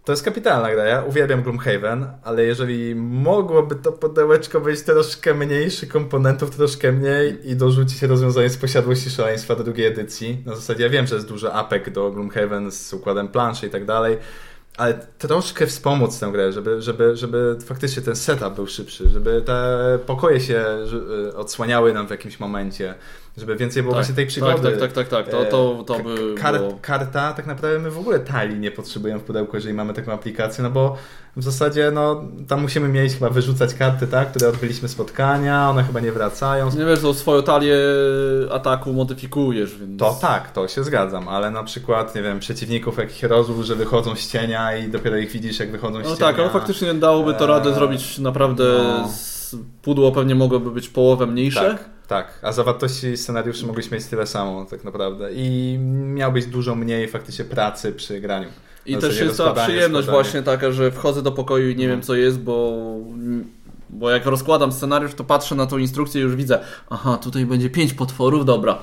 [0.05, 5.86] To jest kapitalna gra, ja uwielbiam Gloomhaven, ale jeżeli mogłoby to pudełeczko być troszkę mniejszy
[5.86, 10.91] komponentów, troszkę mniej i dorzucić rozwiązanie z posiadłości szaleństwa do drugiej edycji, na zasadzie ja
[10.91, 14.19] wiem, że jest dużo apek do Gloomhaven z układem planszy i tak dalej,
[14.77, 19.99] ale troszkę wspomóc tę grę, żeby, żeby, żeby faktycznie ten setup był szybszy, żeby te
[20.07, 22.95] pokoje się że- odsłaniały nam w jakimś momencie,
[23.39, 24.70] żeby więcej było właśnie tej przygody.
[24.70, 25.28] Tak, tak, tak, tak, tak.
[25.28, 26.78] To, to, to E, by Kar- było...
[26.82, 30.65] Karta, tak naprawdę my w ogóle talii nie potrzebujemy w pudełku, jeżeli mamy taką aplikację,
[30.65, 30.97] no bo
[31.36, 36.01] w zasadzie no, tam musimy mieć chyba wyrzucać karty, tak, które odbyliśmy spotkania, one chyba
[36.01, 36.70] nie wracają.
[36.70, 37.77] Nie wiesz, to swoją talię
[38.52, 39.98] ataku modyfikujesz, więc...
[40.01, 44.16] To tak, to się zgadzam, ale na przykład, nie wiem, przeciwników jakich rozłóż, że wychodzą
[44.16, 46.16] z cienia i dopiero ich widzisz, jak wychodzą z No cienia.
[46.16, 48.65] tak, ale faktycznie dałoby to radę Eee, zrobić naprawdę...
[49.02, 49.09] no.
[49.09, 49.56] Z...
[49.82, 51.61] Pudło pewnie mogłoby być połowę mniejsze.
[51.70, 52.39] Tak, tak.
[52.43, 55.31] A zawartości scenariuszy mogliśmy mieć tyle samo, tak naprawdę.
[55.32, 58.48] I miał być dużo mniej faktycznie pracy przy graniu.
[58.86, 60.24] I Na też jest ta przyjemność składanie.
[60.24, 62.82] właśnie taka, że wchodzę do pokoju i nie wiem co jest, bo,
[63.90, 67.70] bo jak rozkładam scenariusz, to patrzę na tą instrukcję i już widzę, aha, tutaj będzie
[67.70, 68.78] pięć potworów, dobra.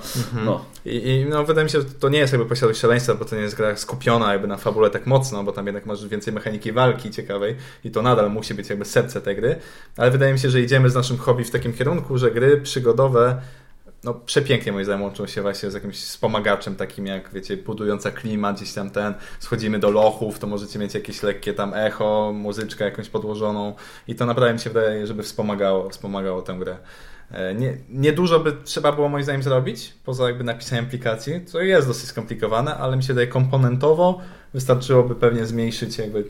[0.45, 0.65] No.
[0.85, 3.35] I, I no, wydaje mi się, że to nie jest jakby posiadłość szaleństwa, bo to
[3.35, 6.71] nie jest gra skupiona jakby na fabule tak mocno, bo tam jednak masz więcej mechaniki
[6.71, 9.55] walki ciekawej i to nadal musi być jakby serce tej gry,
[9.97, 13.41] ale wydaje mi się, że idziemy z naszym hobby w takim kierunku, że gry przygodowe
[14.03, 18.55] no przepięknie moim zdaniem łączą się właśnie z jakimś wspomagaczem takim jak, wiecie, budująca klimat,
[18.55, 23.09] gdzieś tam ten, schodzimy do lochów, to możecie mieć jakieś lekkie tam echo, muzyczkę jakąś
[23.09, 23.75] podłożoną
[24.07, 26.77] i to naprawdę mi się wydaje, żeby wspomagało, wspomagało tę grę.
[27.31, 31.61] E, Nie, nie dużo by trzeba było moim zdaniem zrobić, poza jakby napisaniem aplikacji, co
[31.61, 34.21] jest dosyć skomplikowane, ale mi się wydaje komponentowo
[34.53, 36.23] wystarczyłoby pewnie zmniejszyć jakby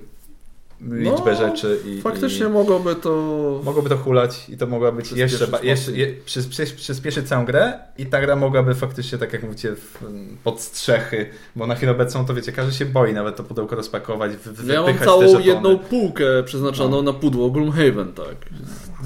[0.90, 3.62] liczbę No, rzeczy i Faktycznie i mogłoby to...
[3.64, 7.74] mogłoby to hulać i to mogła być jeszcze, jeszcze je, przy, przy, przyspieszyć całą grę
[7.98, 9.98] i ta gra mogłaby faktycznie, tak jak mówicie, w,
[10.44, 14.32] pod strzechy, bo na chwilę obecną to wiecie, każdy się boi nawet to pudełko rozpakować,
[14.36, 18.36] wy, Ja mam całą jedną półkę przeznaczoną na pudło Gloomhaven, tak.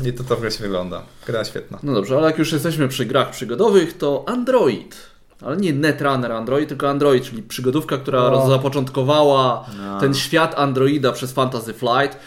[0.06, 1.04] I to to wreszcie wygląda.
[1.28, 1.80] Gra świetna.
[1.84, 5.15] No dobrze, ale jak już jesteśmy przy grach przygodowych, to Android.
[5.42, 8.48] Ale nie Netrunner Android, tylko Android, czyli przygodówka, która O.
[8.50, 10.00] zapoczątkowała No.
[10.00, 12.18] ten świat Androida przez Fantasy Flight,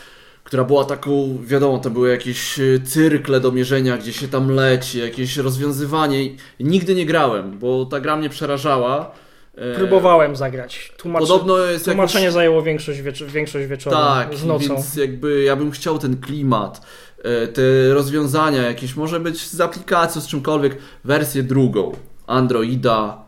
[0.45, 4.99] która była taką, wiadomo, to były jakieś y, cyrkle do mierzenia, gdzie się tam leci,
[4.99, 6.25] jakieś rozwiązywanie.
[6.25, 9.11] I Nigdy nie grałem, bo ta gra mnie przerażała.
[9.57, 10.93] E, Próbowałem zagrać.
[10.99, 11.21] Tłumacz...
[11.23, 12.35] Podobno jest Tłumaczenie jakoś...
[12.35, 13.23] zajęło większość, wiecz...
[13.25, 14.69] większość wieczoru Tak, z nocą.
[14.69, 16.81] więc jakby ja bym chciał ten klimat,
[17.25, 17.63] e, te
[17.95, 21.93] rozwiązania jakieś, może być z aplikacją, z czymkolwiek, wersję drugą,
[22.29, 23.19] Androida,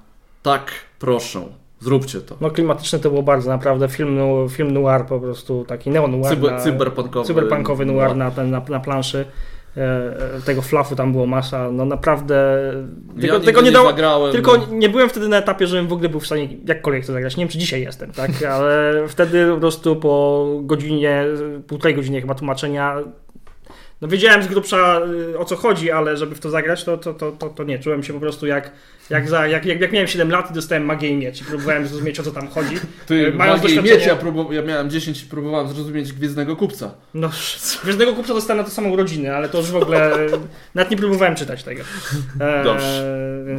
[0.43, 1.43] tak, proszę,
[1.81, 2.36] zróbcie to.
[2.40, 4.18] No klimatyczne to było bardzo, naprawdę film,
[4.51, 6.28] film noir po prostu, taki neo-noir.
[6.35, 7.27] Cyber, na- cyberpunkowy.
[7.27, 7.93] cyberpunkowy no.
[7.93, 9.24] noir na, ten- na, na planszy.
[9.77, 9.81] E,
[10.36, 12.62] e, Tego flafu tam było masa, no naprawdę.
[13.16, 13.89] Ja Tego, nie nie dało.
[13.89, 14.66] zagrałem, Tylko no.
[14.70, 17.36] nie byłem wtedy na etapie, żebym w ogóle był w stanie jakkolwiek to zagrać.
[17.36, 18.31] Nie wiem, czy dzisiaj jestem, tak?
[18.43, 21.24] Ale wtedy po prostu po godzinie,
[21.66, 22.97] półtorej godzinie chyba tłumaczenia.
[24.01, 25.01] No wiedziałem z grubsza
[25.32, 27.78] y, o co chodzi, ale żeby w to zagrać, to, to, to, to, nie.
[27.78, 28.70] Czułem się po prostu jak,
[29.10, 31.86] jak, za, jak, jak, jak miałem 7 lat i dostałem magię i miecz i próbowałem
[31.86, 32.74] zrozumieć o co tam chodzi.
[33.06, 36.56] Ty, E, mając magię i mieć, ja, próbu- ja miałem 10 i próbowałem zrozumieć Gwiezdnego
[36.56, 36.94] Kupca.
[37.14, 37.31] No,
[37.85, 40.16] Gwiezdnego Kupca dostałem na to samą urodziny, ale to już w ogóle
[40.74, 41.82] nawet nie próbowałem czytać tego.
[42.40, 43.05] E, Dobrze.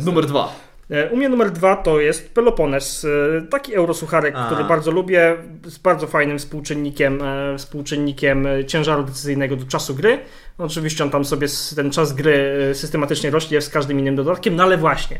[0.05, 0.70] Numer dwa.
[0.91, 4.45] E, U mnie numer dwa to jest Pelopones, e, taki eurosucharek, A.
[4.45, 10.19] który bardzo lubię, z bardzo fajnym współczynnikiem, e, współczynnikiem ciężaru decyzyjnego do czasu gry.
[10.57, 14.77] Oczywiście on tam sobie ten czas gry systematycznie rośnie z każdym innym dodatkiem, no ale
[14.77, 15.19] właśnie.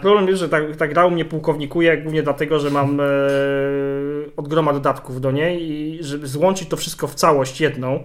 [0.00, 3.00] Problem jest, że ta, ta gra u mnie pułkownikuje głównie dlatego, że mam
[4.36, 8.04] od groma dodatków do niej i żeby złączyć to wszystko w całość jedną,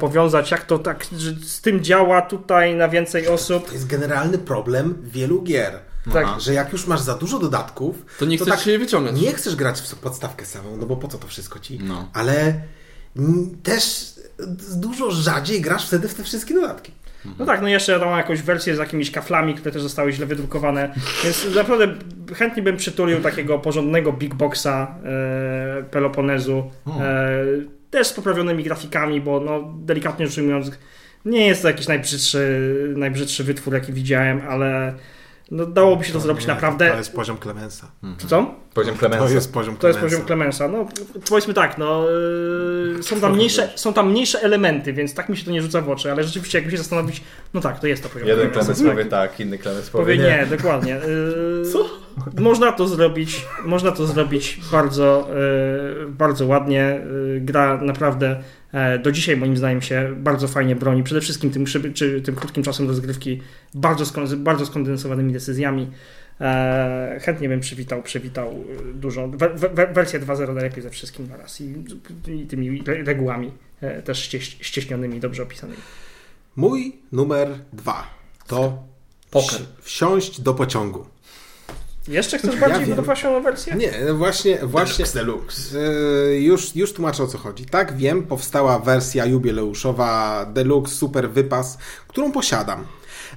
[0.00, 3.66] powiązać jak to tak, że z tym działa tutaj na więcej osób.
[3.66, 5.89] To jest generalny problem wielu gier.
[6.12, 6.40] Tak.
[6.40, 9.20] Że jak już masz za dużo dodatków, To nie chcesz tak się je wyciągać.
[9.20, 11.78] nie chcesz grać w podstawkę samą, no bo po co to wszystko ci?
[11.82, 12.08] No.
[12.14, 12.54] Ale
[13.62, 14.14] też
[14.76, 16.92] dużo rzadziej grasz wtedy w te wszystkie dodatki.
[17.38, 20.94] No tak, no jeszcze tam jakąś wersję z jakimiś kaflami, które też zostały źle wydrukowane,
[21.24, 21.94] więc naprawdę
[22.34, 27.44] chętnie bym przytulił takiego porządnego big boxa e, Peloponezu, e,
[27.90, 30.70] też z poprawionymi grafikami, bo no delikatnie rzecz ujmując
[31.24, 34.94] nie jest to jakiś najbrzydszy, najbrzydszy wytwór jaki widziałem, ale
[35.50, 36.90] no, dałoby się to, zrobić nie, naprawdę...
[36.90, 37.90] To jest poziom Clemensa.
[38.28, 38.54] Co?
[38.74, 39.26] Poziom Clemensa.
[39.26, 40.68] To jest poziom To jest poziom Clemensa.
[40.68, 40.86] No,
[41.28, 42.06] powiedzmy tak, no,
[42.96, 45.80] yy, są, tam mniejsze, są tam mniejsze elementy, więc tak mi się to nie rzuca
[45.80, 47.22] w oczy, ale rzeczywiście jakby się zastanowić,
[47.54, 48.52] no tak, to jest to poziom Jeden.
[48.52, 50.24] Clemens powie tak, inny Clemens powie Powie nie.
[50.24, 51.00] nie, dokładnie.
[51.62, 52.00] Yy, Co?
[52.38, 56.82] można to zrobić, można to zrobić bardzo, e, bardzo ładnie.
[56.82, 57.00] E,
[57.40, 58.42] gra naprawdę
[59.02, 61.02] do dzisiaj moim zdaniem się bardzo fajnie broni.
[61.02, 63.40] Przede wszystkim tym, szyby- czy, tym krótkim czasem rozgrywki,
[63.74, 65.90] bardzo, skon- bardzo skondensowanymi decyzjami.
[66.40, 69.28] E, chętnie bym przywitał, przywitał e, dużo.
[69.28, 71.74] We, we, wersję 2.0 najlepiej ze wszystkim naraz i,
[72.28, 75.78] i tymi re- regułami e, też ścieś, ścieśnionymi, dobrze opisanymi.
[76.56, 78.06] Mój numer dwa
[78.46, 78.82] to
[79.30, 79.48] Poker.
[79.60, 81.06] wsi- wsiąść do pociągu.
[82.08, 82.96] Jeszcze chcesz bardziej wiem.
[82.96, 83.74] wypasioną wersję?
[83.74, 85.78] Nie, właśnie, właśnie Deluxe.
[85.78, 87.64] e, już, już tłumaczę o co chodzi.
[87.66, 91.78] Tak, wiem, powstała wersja jubileuszowa Deluxe Super Wypas,
[92.08, 92.84] którą posiadam.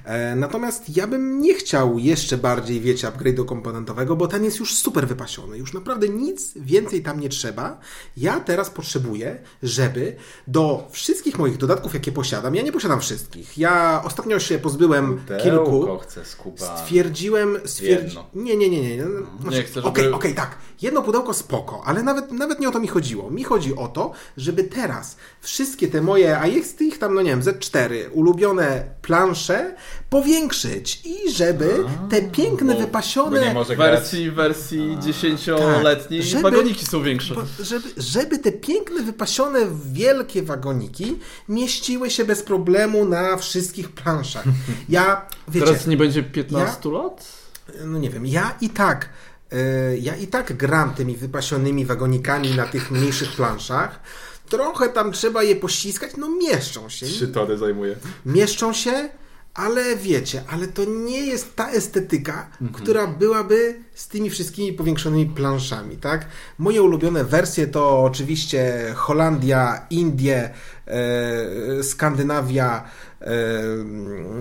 [0.04, 4.74] E, Natomiast ja bym nie chciał jeszcze bardziej, wiecie, upgrade'u komponentowego, bo ten jest już
[4.74, 5.58] super wypasiony.
[5.58, 7.78] Już naprawdę nic więcej tam nie trzeba.
[8.16, 10.16] Ja teraz potrzebuję, żeby
[10.46, 13.58] do wszystkich moich dodatków, jakie posiadam, ja nie posiadam wszystkich.
[13.58, 15.64] Ja ostatnio się pozbyłem kilku.
[15.64, 16.76] Pudełko chcę skupa.
[16.78, 18.18] Stwierdziłem, stwierdzi...
[18.34, 18.96] Nie, nie, nie, nie.
[18.96, 19.04] nie.
[19.40, 20.58] Znaczy, Nie chcę, żeby- Okej, okej, tak.
[20.82, 23.30] Jedno pudełko spoko, ale nawet, nawet nie o to mi chodziło.
[23.30, 27.30] Mi chodzi o to, żeby teraz wszystkie te moje, a jest ich tam, no nie
[27.30, 29.74] wiem, Z4, ulubione plansze
[30.10, 33.54] powiększyć i żeby te piękne, Bo wypasione...
[33.54, 33.78] grać.
[33.78, 37.34] wersji, wersji 10-letniej Tak, żeby- wagoniki są większe.
[37.34, 39.60] Bo, żeby, żeby te piękne, wypasione,
[39.92, 44.44] wielkie wagoniki mieściły się bez problemu na wszystkich planszach.
[44.88, 45.66] Ja, wiecie...
[45.66, 47.44] Teraz nie będzie 15 lat?
[47.84, 49.08] no nie wiem, ja i tak,
[49.52, 54.00] e, ja i tak gram tymi wypasionymi wagonikami na tych mniejszych planszach.
[54.48, 57.06] Trochę tam trzeba je pościskać, no mieszczą się.
[57.06, 57.96] Trzy tory zajmuje.
[58.26, 59.08] Mieszczą się,
[59.54, 65.96] ale wiecie, ale to nie jest ta estetyka, która byłaby z tymi wszystkimi powiększonymi planszami,
[65.96, 66.26] tak?
[66.58, 70.50] Moje ulubione wersje to oczywiście Holandia, Indie,
[70.86, 72.84] e, Skandynawia,
[73.20, 73.32] e,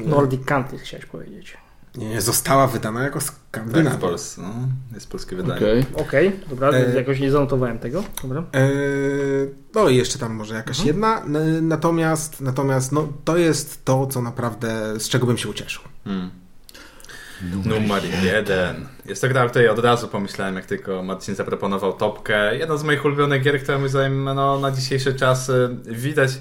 [0.05, 1.62] Nordic Country chciałeś powiedzieć.
[1.95, 3.97] Nie, została wydana jako Tak, z Skandynawia.
[3.97, 4.41] Polsce.
[4.41, 4.49] No,
[4.93, 5.57] jest polskie wydanie.
[5.57, 5.85] Okej.
[5.95, 8.03] Okej, dobra, E, jakoś nie zanotowałem tego.
[8.23, 8.43] Dobra.
[8.53, 8.69] Eee,
[9.75, 14.21] no i jeszcze tam może jakaś jedna, n- natomiast, natomiast no, to jest to, co
[14.21, 15.83] naprawdę, z czego bym się ucieszył.
[16.03, 16.29] Hmm.
[17.65, 18.87] Numer jeden.
[19.05, 22.57] Jest to gra, o której od razu pomyślałem, jak tylko Marcin zaproponował topkę.
[22.57, 26.31] Jedna z moich ulubionych gier, która moim zdaniem no, na dzisiejsze czasy widać.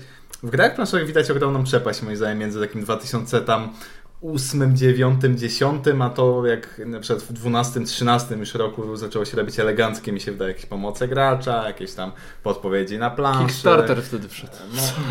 [0.43, 3.73] W grach planszowych widać ogromną przepaść, moim zdaniem, między takim 2000 tam
[4.23, 9.37] 8, 9, 10, a to jak na przykład w 12, 13 już roku zaczęło się
[9.37, 12.13] robić eleganckie, mi się wydaje, jakieś pomoce gracza, jakieś tam
[12.43, 13.47] podpowiedzi na planszy.
[13.47, 14.53] Kickstarter wtedy wszedł.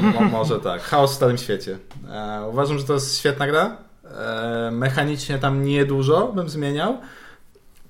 [0.01, 0.81] No, mo, może tak.
[0.81, 1.77] Chaos w Starym Świecie.
[2.11, 3.77] E, uważam, że to jest świetna gra.
[4.05, 6.97] E, mechanicznie tam niedużo bym zmieniał.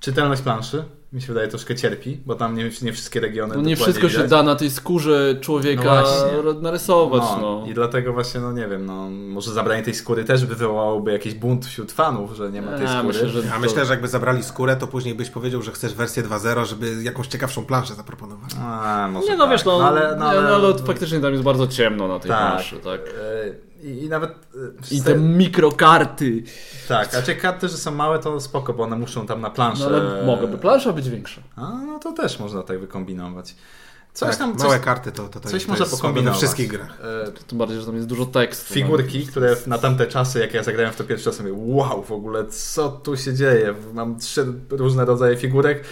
[0.00, 3.76] Czytelność planszy mi się wydaje troszkę cierpi, bo tam nie, nie wszystkie regiony No nie
[3.76, 4.30] wszystko się widać.
[4.30, 6.02] da na tej skórze człowieka
[6.44, 7.22] No narysować.
[7.22, 11.12] No, No, I dlatego właśnie, no nie wiem, no, może zabranie tej skóry też wywołałoby
[11.12, 13.02] jakiś bunt wśród fanów, że nie ma tej skóry.
[13.04, 15.94] myślę, że Ja to- myślę, że jakby zabrali skórę, to później byś powiedział, że chcesz
[15.94, 18.50] wersję 2.0, żeby jakąś ciekawszą planszę zaproponować.
[18.60, 19.52] A, może Nie no tak.
[19.52, 22.18] wiesz, no, ale, ale, no, ale, nie, no, ale faktycznie tam jest bardzo ciemno na
[22.18, 22.50] tej tak.
[22.52, 23.00] planszy, tak?
[23.00, 24.30] E, I, I nawet...
[24.30, 24.34] e,
[24.90, 26.42] I te te- mikrokarty.
[26.88, 29.90] Tak, a czy karty, że są małe, to spoko, bo one muszą tam na planszę...
[29.90, 31.40] No ale mogłaby plansza być większa.
[31.56, 33.54] A, no to też można tak wykombinować.
[34.14, 36.38] Coś tak, tam, małe coś, karty to, to, to, coś we pokombinować.
[36.38, 36.98] wszystkich grach.
[37.28, 38.74] E, Tym bardziej, że tam jest dużo tekstu.
[38.74, 42.12] Figurki, które na tamte czasy, jak ja zagrałem w to pierwszy raz, mówię, wow, w
[42.12, 43.74] ogóle co tu się dzieje?
[43.92, 45.84] Mam trzy różne rodzaje figurek.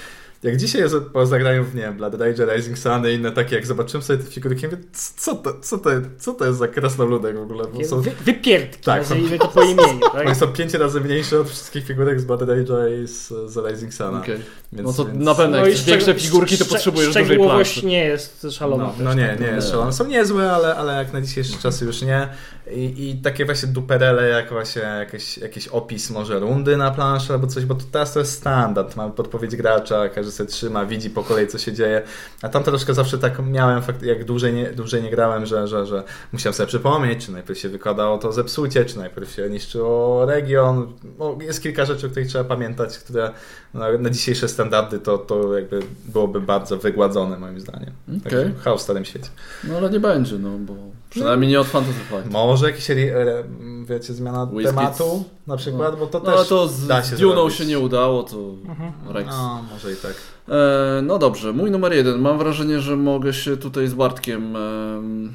[0.42, 3.56] Jak dzisiaj jest po zagraniu w, nie wiem, Blood Rage, Rising Sun i inne takie,
[3.56, 4.78] jak zobaczyłem sobie te figurki, mówię,
[5.16, 7.64] co to, co to, co to jest za krasnoludek w ogóle?
[7.74, 10.00] Bo są, Wy, wypierdki, Tak, nazwijmy to po imieniu.
[10.12, 10.26] Tak?
[10.26, 13.94] one są pięć razy mniejsze od wszystkich figurek z Blood Rage'a i z, z Rising
[13.94, 14.18] Suna.
[14.20, 14.38] Okej.
[14.72, 15.24] Więc, No to więc...
[15.24, 17.86] na pewno No jak i chcesz większe figurki, to potrzebujesz dużej Szczegółowość planszy.
[17.86, 18.84] nie jest szalona.
[18.84, 19.40] No, no nie, tak?
[19.40, 19.92] nie jest szalone.
[19.92, 22.28] Są niezłe, ale, ale jak na dzisiejsze czasy już nie.
[22.72, 27.46] I, i takie właśnie duperele, jak właśnie jakiś, jakiś opis może rundy na planszy albo
[27.46, 28.96] coś, bo to teraz to jest standard.
[28.96, 32.02] Mamy podpowiedź gracza, każdy sobie trzyma, widzi po kolei co się dzieje.
[32.42, 36.02] A tam troszkę zawsze tak miałem, jak dłużej nie, dłużej nie grałem, że, że, że
[36.32, 40.92] musiałem sobie przypomnieć, czy najpierw się wykładało to zepsucie, czy najpierw się niszczyło region.
[41.18, 43.30] No, jest kilka rzeczy, o których trzeba pamiętać, które
[43.74, 47.92] no, na dzisiejsze standardy to, to jakby byłoby bardzo wygładzone moim zdaniem.
[48.24, 49.28] Także chaos w starym świecie.
[49.64, 50.74] No ale nie będzie, no bo
[51.10, 52.30] przynajmniej nie od Fantasy Flight.
[52.30, 53.44] Może jakieś, re- re-
[53.84, 54.74] wiecie, zmiana Whiskey.
[54.74, 57.56] tematu na przykład, bo to No ale też to z da się Duną zrobić.
[57.56, 58.36] się nie udało, to
[58.68, 58.92] Mhm.
[59.08, 59.30] Rex.
[59.30, 60.14] No, może i tak.
[60.48, 62.20] E, no dobrze, mój numer jeden.
[62.20, 65.34] Mam wrażenie, że mogę się tutaj z Bartkiem em,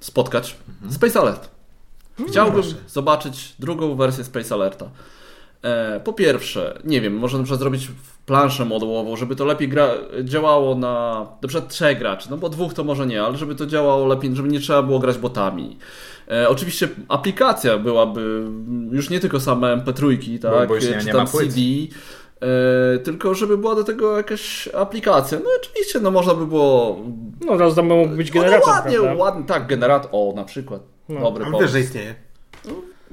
[0.00, 0.56] spotkać.
[0.90, 1.48] Space Alert.
[2.28, 2.74] Chciałbym proszę.
[2.88, 4.90] zobaczyć drugą wersję Space Alerta.
[5.62, 7.88] E, po pierwsze, nie wiem, może na przykład zrobić
[8.26, 9.88] planszę modułową, żeby to lepiej gra,
[10.24, 13.66] działało na na przykład trzech graczy, no bo dwóch to może nie, ale żeby to
[13.66, 15.76] działało lepiej, żeby nie trzeba było grać botami.
[16.30, 18.44] E, oczywiście aplikacja byłaby
[18.92, 21.26] już nie tylko same MP3, tak, bo już nie- czy nie tam.
[21.26, 21.60] CD,
[22.40, 25.38] E, tylko żeby była do tego jakaś aplikacja.
[25.44, 26.98] No oczywiście, no można by było...
[27.46, 29.14] No teraz tam mógł być generator, no, ładnie, prawda?
[29.14, 30.82] ładnie, tak, generator, o na przykład.
[31.08, 31.20] No.
[31.20, 31.72] Dobry Ale pomysł.
[31.72, 32.14] że istnieje.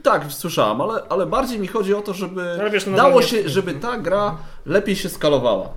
[0.06, 3.50] Tak, słyszałem, ale, ale bardziej mi chodzi o to, żeby Ale wiesz, no dało się,
[3.50, 5.70] żeby ta gra lepiej się skalowała.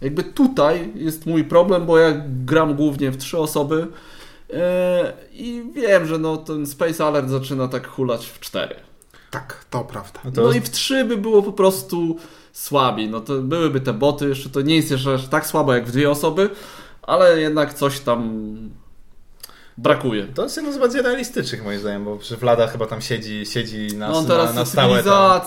[0.00, 3.86] Jakby tutaj jest mój problem, bo ja gram głównie w trzy osoby
[4.52, 8.76] e, i wiem, że no ten Space Alert zaczyna tak hulać w cztery.
[9.30, 10.20] Tak, to prawda.
[10.24, 12.16] No to No i w trzy by było po prostu
[12.52, 13.10] słabiej.
[13.10, 15.92] No to byłyby te boty, jeszcze to nie jest jeszcze aż tak słabo jak w
[15.92, 16.50] dwie osoby,
[17.02, 18.40] ale jednak coś tam
[19.78, 20.26] brakuje.
[20.26, 23.96] To jest jedno z bardziej realistycznych moim zdaniem, bo przy Vlada chyba tam siedzi, siedzi
[23.96, 25.02] na, No on na, teraz na stałe.
[25.02, 25.12] Tam.
[25.12, 25.40] A.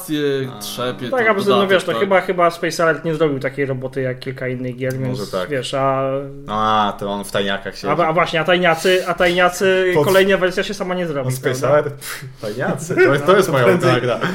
[0.59, 1.09] trzepie.
[1.09, 2.01] Tak, a no wiesz, to tak.
[2.01, 5.49] chyba, chyba Space Alert nie zrobił takiej roboty jak kilka innych gier, więc Może tak.
[5.49, 6.09] wiesz, a,
[6.47, 7.87] A, to on w tajniakach siedzi.
[7.87, 11.35] a, a właśnie, a tajniacy, a tajniacy Pod- kolejna wersja się sama nie zrobi, On
[11.35, 11.69] Space prawda?
[11.69, 12.05] Alert?
[12.41, 12.95] Tajniacy.
[12.95, 14.19] To jest, to jest moja prędzej- gra.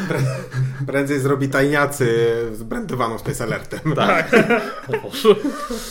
[0.87, 3.81] Prędzej zrobi tajniacy z brandowaną Space Alertem.
[3.97, 4.31] Tak.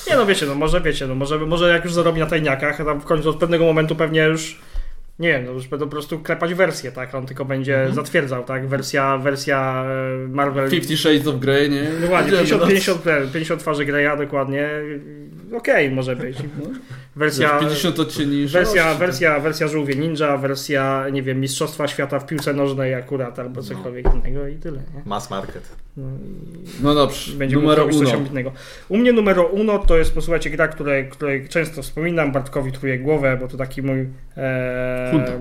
[0.09, 2.85] Nie no wiecie, no może wiecie, no może, może jak już zarobi na tajniakach, a
[2.85, 4.60] tam w końcu od pewnego momentu pewnie już
[5.20, 7.15] nie wiem, no już będą po prostu klepać wersję, tak?
[7.15, 7.95] On tylko będzie Mhm.
[7.95, 8.68] zatwierdzał, tak?
[8.68, 9.86] Wersja, wersja
[10.26, 10.70] e, Marvel.
[10.70, 11.84] Fifty Shades of Grey, nie?
[12.02, 12.68] Dokładnie, Idziemy, 50, no.
[12.68, 13.02] 50,
[13.34, 14.70] 50 twarzy Greya, dokładnie.
[15.57, 16.38] Okej, może być.
[17.15, 22.25] Wersja, Wiesz, 50 odcieni wersja, wersja, wersja Żółwie Ninja, wersja, nie wiem, Mistrzostwa Świata w
[22.27, 25.01] piłce nożnej akurat, albo cokolwiek innego i tyle, nie?
[25.05, 25.75] Mass market.
[25.97, 28.13] No, i- No dobrze, będzie numero coś uno.
[28.13, 28.51] ambitnego.
[28.89, 33.38] U mnie numero uno to jest, posłuchajcie, gra, której, której często wspominam, Bartkowi truje głowę,
[33.41, 34.07] bo to taki mój...
[34.38, 35.31] E, Hunta.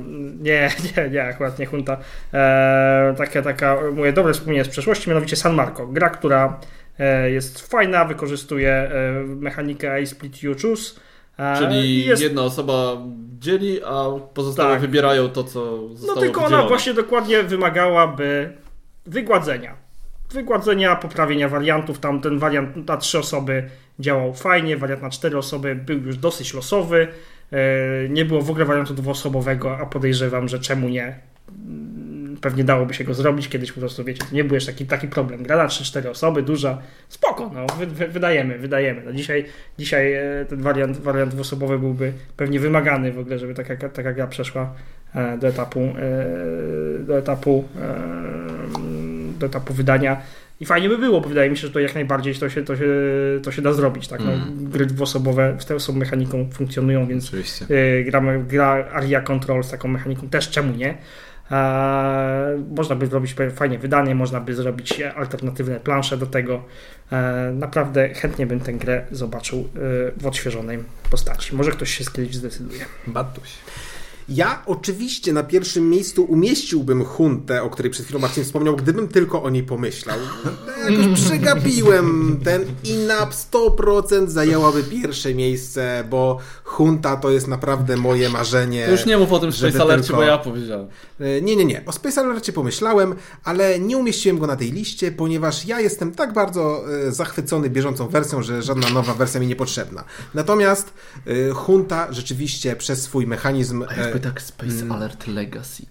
[0.43, 1.97] Nie, nie, nie, akurat nie Hunta.
[2.35, 5.87] E, taka, taka moje dobre wspomnienie z przeszłości, mianowicie San Marco.
[5.87, 6.61] Gra, która
[7.31, 11.01] jest fajna, wykorzystuje e, mechanikę I split you choose.
[11.39, 12.97] E, Czyli jest jedna osoba
[13.39, 14.05] dzieli, a
[14.35, 14.81] pozostałe Tak.
[14.81, 16.69] wybierają to, co No zostało tylko ona wydzielone.
[16.69, 18.53] właśnie dokładnie wymagałaby
[19.07, 19.75] wygładzenia.
[20.33, 21.99] Wygładzenia, poprawienia wariantów.
[21.99, 23.65] Tam ten wariant na trzy osoby
[23.99, 27.09] działał fajnie, wariant na cztery osoby był już dosyć losowy.
[27.53, 31.19] E, Nie było w ogóle wariantu dwuosobowego, a podejrzewam, że czemu nie.
[32.43, 35.09] Pewnie dałoby się go zrobić kiedyś po prostu, wiecie, to nie był jeszcze taki, taki
[35.09, 35.43] problem.
[35.43, 36.79] Gra na 3-4 osoby, duża,
[37.09, 39.03] spoko, no, wy, wy, wydajemy, wydajemy.
[39.05, 39.45] No, dzisiaj
[39.79, 44.27] dzisiaj e, ten wariant, wariant dwuosobowy byłby pewnie wymagany w ogóle, żeby taka, taka gra
[44.27, 44.75] przeszła
[45.15, 47.65] e, do etapu, e, do etapu,
[49.39, 50.23] do etapu wydania.
[50.61, 52.77] I fajnie by było, bo wydaje mi się, że to jak najbardziej to się, to
[52.77, 52.87] się,
[53.43, 54.09] to się da zrobić.
[54.09, 54.21] Tak?
[54.21, 54.71] No, Mm.
[54.71, 57.67] Gry dwuosobowe z tą mechaniką funkcjonują, więc Oczywiście.
[57.71, 60.95] y, gramy, gra Aria Control z taką mechaniką też, czemu nie?
[61.51, 66.65] E, można by zrobić fajnie wydanie, można by zrobić alternatywne plansze do tego.
[67.13, 69.69] E, naprawdę chętnie bym tę grę zobaczył e,
[70.17, 70.79] w odświeżonej
[71.11, 71.57] postaci.
[71.57, 72.85] Może ktoś się kiedyś zdecyduje.
[73.07, 73.51] Batuś.
[74.35, 79.43] Ja oczywiście na pierwszym miejscu umieściłbym Huntę, o której przed chwilą Marcin wspomniał, gdybym tylko
[79.43, 80.19] o niej pomyślał.
[80.91, 88.87] Jakoś przegapiłem ten INAP 100% zajęłaby pierwsze miejsce, bo Hunta to jest naprawdę moje marzenie.
[88.91, 90.87] Już nie mów o tym Space Alercie, tylko- bo ja powiedziałem.
[91.21, 91.83] E, Nie, nie, nie.
[91.87, 93.15] O Space Alercie pomyślałem,
[93.45, 98.09] ale nie umieściłem go na tej liście, ponieważ ja jestem tak bardzo e, zachwycony bieżącą
[98.09, 100.05] wersją, że żadna nowa wersja mi niepotrzebna.
[100.35, 100.93] Natomiast
[101.27, 103.85] e, Hunta rzeczywiście przez swój mechanizm
[104.23, 104.93] tak Space Mm.
[104.93, 105.87] Alert Legacy.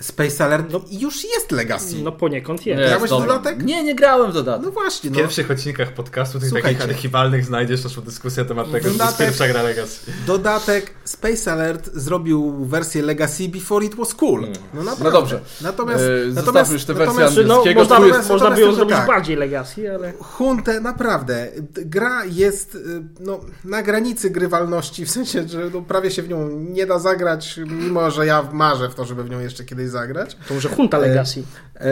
[0.00, 1.94] Space Alert już jest Legacy.
[2.02, 2.80] No poniekąd jest.
[2.80, 3.62] Nie, Grałeś w dodatek?
[3.62, 4.64] Nie, nie grałem w dodatek.
[4.66, 5.18] No właśnie, W no.
[5.18, 6.78] pierwszych odcinkach podcastu, tych Słuchajcie.
[6.78, 10.00] takich archiwalnych, znajdziesz naszą dyskusję na temat tego, że to jest Dodatek- pierwsza gra Legacy.
[10.26, 14.40] Dodatek Space Alert zrobił wersję Legacy before it was cool.
[14.74, 15.04] No, naprawdę.
[15.04, 15.40] No dobrze.
[15.60, 18.72] Natomiast, E, natomiast, już tę wersję natomiast Znaczy, no, angielskiego, można, jest- można by ją
[18.72, 19.06] zrobić tak.
[19.06, 20.12] bardziej Legacy, ale...
[20.20, 21.48] Huntę, naprawdę.
[21.72, 22.78] Gra jest y,
[23.20, 27.60] no, na granicy grywalności, w sensie, że no, prawie się w nią nie da zagrać,
[27.66, 30.36] mimo że ja marzę w to, żeby w nią jeszcze kiedyś zagrać.
[30.48, 31.42] To może Hunta Legacy.
[31.76, 31.84] E,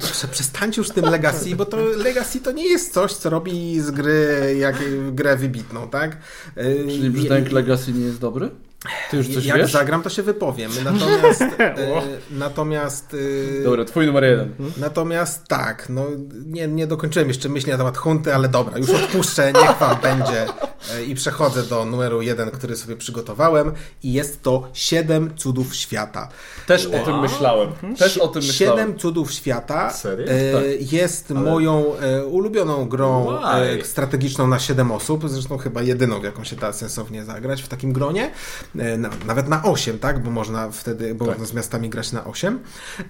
[0.00, 3.80] proszę, przestańcie już z tym Legacy, bo to Legacy to nie jest coś, co robi
[3.80, 4.76] z gry jak
[5.12, 6.16] grę wybitną, tak?
[6.56, 8.50] E, Czyli brzdęk Legacy nie jest dobry?
[9.10, 9.72] Ty już coś jak wiesz?
[9.72, 10.70] zagram, to się wypowiem.
[10.84, 11.74] Natomiast, e,
[12.30, 13.16] natomiast,
[13.60, 14.54] e, Dobra, twój numer jeden.
[14.76, 16.06] natomiast tak, no
[16.46, 20.46] nie, nie dokończyłem jeszcze myśli na temat hunty, ale dobra, już odpuszczę, niech wam będzie
[20.94, 26.28] e, i przechodzę do numeru jeden, który sobie przygotowałem i jest to Siedem cudów świata.
[26.66, 27.72] Też o tym myślałem.
[27.98, 28.78] Też o tym myślałem.
[28.78, 30.26] Siedem cudów świata Serio?
[30.26, 30.92] Tak.
[30.92, 33.84] jest moją e, ulubioną grą Why?
[33.84, 37.92] strategiczną na 7 osób, zresztą chyba jedyną, w jaką się da sensownie zagrać w takim
[37.92, 38.30] gronie.
[38.78, 40.22] E, na, nawet na 8, tak?
[40.22, 42.58] Bo można wtedy, bo można z miastami grać na 8.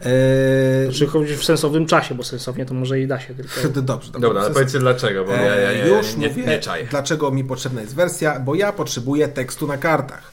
[0.01, 3.51] E, Czy chodzi w sensownym czasie, bo sensownie to może i da się tylko.
[3.83, 4.11] dobrze, dobrze.
[4.21, 6.87] Dobra, ale Sens- powiedzcie dlaczego, bo ja, ja, ja, E, już nie, mówię, nie czaję.
[6.91, 10.33] dlaczego mi potrzebna jest wersja, bo ja potrzebuję tekstu na kartach.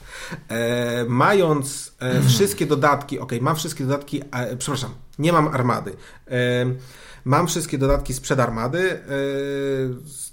[0.49, 4.89] E, mając e, wszystkie dodatki, ok, mam wszystkie dodatki, e, przepraszam,
[5.19, 5.91] nie mam armady.
[6.31, 6.35] E,
[7.25, 8.91] mam wszystkie dodatki sprzed armady.
[8.91, 8.97] E,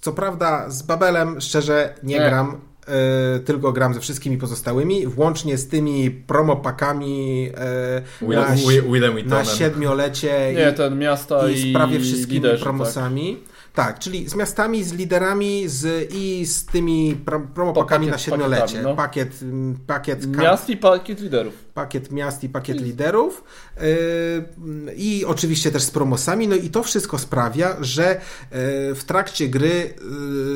[0.01, 2.29] co prawda z Babelem szczerze nie, Nie.
[2.29, 2.61] gram.
[2.89, 7.51] E, tylko gram ze wszystkimi pozostałymi, włącznie z tymi promopakami
[8.23, 8.56] e, na,
[8.93, 12.62] Willem na siedmiolecie Nie, i, ten miasta i, prawie wszystkimi liderzy, tak.
[12.62, 13.36] promosami.
[13.36, 13.53] Tak.
[13.98, 18.82] Czyli z miastami, z liderami z, i z tymi pro, promopakami na siedmiolecie.
[18.82, 18.94] no.
[18.96, 20.42] Pakiet, mm, pakiet, Tak.
[20.42, 21.55] Miast i pakiet liderów.
[21.74, 23.44] pakiet miast i pakiet liderów
[23.76, 26.48] yy, i oczywiście też z promosami.
[26.48, 29.94] No i to wszystko sprawia, że yy, w trakcie gry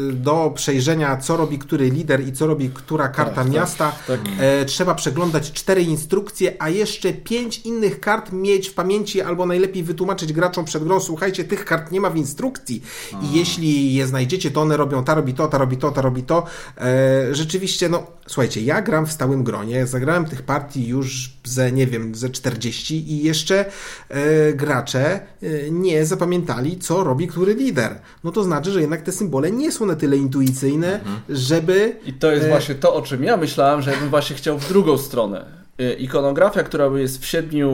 [0.06, 3.92] yy, do przejrzenia co robi który lider i co robi która karta Tak, tak, miasta
[4.06, 4.20] tak.
[4.40, 9.82] e, trzeba przeglądać cztery instrukcje, a jeszcze pięć innych kart mieć w pamięci albo najlepiej
[9.82, 12.82] wytłumaczyć graczom przed grą, słuchajcie, tych kart nie ma w instrukcji
[13.22, 16.22] i jeśli je znajdziecie, to one robią ta robi to, ta robi to, ta robi
[16.22, 16.44] to.
[16.78, 21.86] E, rzeczywiście, no słuchajcie, ja gram w stałym gronie, zagrałem tych partii już ze, nie
[21.86, 23.64] wiem, ze 40 i jeszcze
[24.09, 28.01] e, gracze e, nie zapamiętali, co robi który lider.
[28.24, 32.32] No to znaczy, że jednak te symbole nie są na tyle intuicyjne, żeby I to
[32.32, 34.98] jest E, właśnie to, o czym ja myślałem, że ja bym właśnie chciał w drugą
[34.98, 35.44] stronę.
[35.80, 37.70] Y, Ikonografia, która jest w siedmiu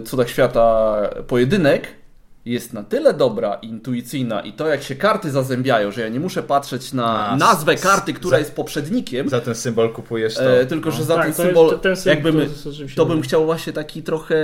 [0.00, 0.96] y, cudach świata
[1.26, 1.88] pojedynek,
[2.44, 6.42] jest na tyle dobra, intuicyjna i to jak się karty zazębiają, że ja nie muszę
[6.42, 10.60] patrzeć na A, nazwę karty, która za- jest poprzednikiem, Za ten symbol kupujesz to.
[10.60, 13.22] e, tylko że za Tak, ten to jest- symbol, ten symbol jakby to to bym
[13.22, 14.36] chciał właśnie taki trochę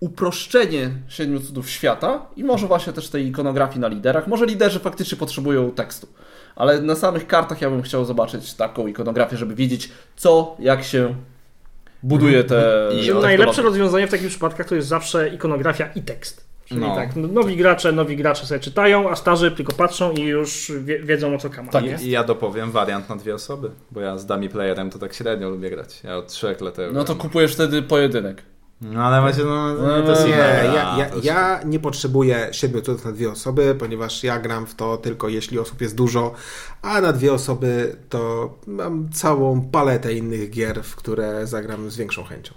[0.00, 4.26] uproszczenie siedmiu cudów świata i może właśnie też tej ikonografii na liderach.
[4.26, 6.08] Może liderzy faktycznie potrzebują tekstu,
[6.56, 11.14] ale na samych kartach ja bym chciał zobaczyć taką ikonografię, żeby wiedzieć co, jak się
[12.02, 12.88] buduje te...
[13.02, 16.49] I te najlepsze rozwiązanie w takich przypadkach to jest zawsze ikonografia i tekst.
[16.70, 16.94] Czyli No.
[16.94, 21.34] tak, nowi gracze, nowi gracze sobie czytają, a starzy tylko patrzą i już wie, wiedzą
[21.34, 21.72] o co kama.
[21.72, 22.04] Tak jest.
[22.04, 25.50] I ja dopowiem wariant na dwie osoby, bo ja z dummy playerem to tak średnio
[25.50, 26.00] lubię grać.
[26.04, 28.42] Ja od trzech lat No to kupujesz wtedy pojedynek.
[28.80, 30.62] No ale macie, no, No, to jest Nie, inne.
[30.74, 34.66] ja, ja, To jest- ja nie potrzebuję siedmiu cudów na dwie osoby, ponieważ ja gram
[34.66, 36.32] w to tylko jeśli osób jest dużo,
[36.82, 42.24] a na dwie osoby to mam całą paletę innych gier, w które zagram z większą
[42.24, 42.54] chęcią.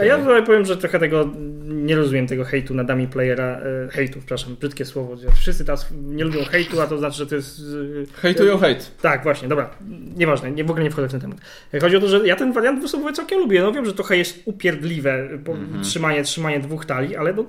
[0.00, 1.30] A ja tutaj powiem, że trochę tego
[1.64, 5.16] nie rozumiem tego hejtu na dummy playera, e, hejtu, przepraszam, brzydkie słowo.
[5.34, 7.60] Wszyscy teraz nie lubią hejtu, a to znaczy, że to jest...
[7.60, 8.90] e, Hejtują hejt.
[9.02, 9.70] Tak, właśnie, dobra.
[10.16, 11.38] Nieważne, nie, w ogóle nie wchodzę w ten temat.
[11.80, 13.62] Chodzi o to, że ja ten wariant dwuosobowy całkiem lubię.
[13.62, 17.44] No wiem, że trochę jest upierdliwe po, trzymanie, trzymanie dwóch talii, ale no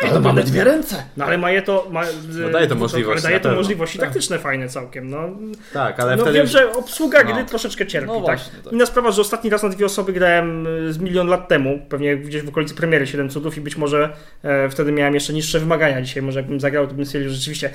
[0.00, 1.04] daje Ale to mamy dwie ręce.
[1.16, 1.88] No ale ma je to...
[1.90, 5.10] Ma, No daje to możliwości, Ale daje to możliwości taktyczne fajne całkiem.
[5.10, 5.28] No,
[5.72, 6.38] Tak, ale no wtedy...
[6.38, 7.44] wiem, że obsługa gry No.
[7.44, 8.24] troszeczkę cierpi, No tak?
[8.24, 8.72] właśnie, tak.
[8.72, 12.16] Inna sprawa, że ostatni raz na dwie osoby grałem y, z milion lat temu, pewnie
[12.16, 14.12] gdzieś w okolicy premiery 7 cudów i być może
[14.42, 16.02] e, wtedy miałem jeszcze niższe wymagania.
[16.02, 17.70] Dzisiaj może jakbym zagrał, to bym stwierdził, że rzeczywiście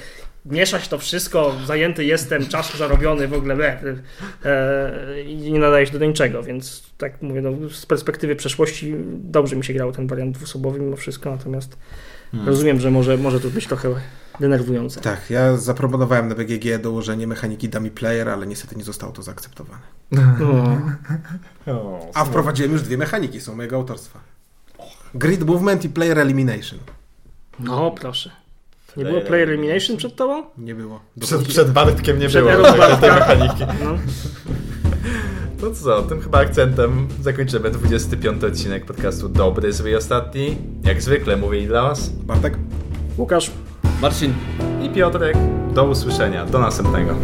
[0.45, 3.95] miesza się to wszystko, zajęty jestem, czas zarobiony w ogóle e,
[4.45, 9.56] e, i nie nadaje się do niczego, więc tak mówię, no, z perspektywy przeszłości dobrze
[9.56, 11.77] mi się grało ten wariant dwuosobowy mimo wszystko, natomiast
[12.31, 12.47] Hmm.
[12.47, 13.89] rozumiem, że może, może to być trochę
[14.39, 15.01] denerwujące.
[15.01, 19.81] Tak, ja zaproponowałem na BGG dołożenie mechaniki dummy player, ale niestety nie zostało to zaakceptowane.
[20.11, 20.77] No.
[21.67, 24.19] O, A wprowadziłem już dwie mechaniki, są mojego autorstwa.
[25.15, 26.79] Grid movement i player elimination.
[27.59, 28.31] no, proszę.
[28.97, 29.97] Nie było player elimination.
[29.97, 30.43] przed tobą?
[30.57, 30.99] Nie było.
[31.19, 33.07] Przed, przed Bartkiem nie Przed było Bartka.
[33.15, 33.63] mechaniki.
[33.83, 33.97] No.
[35.61, 40.57] No co, tym chyba akcentem zakończymy 25 odcinek podcastu Dobry, zły i ostatni.
[40.83, 42.57] Jak zwykle mówię dla was Bartek?
[43.17, 43.51] Łukasz.
[44.01, 44.33] Marcin,
[44.83, 45.38] i Piotrek.
[45.73, 47.15] Do usłyszenia, do następnego.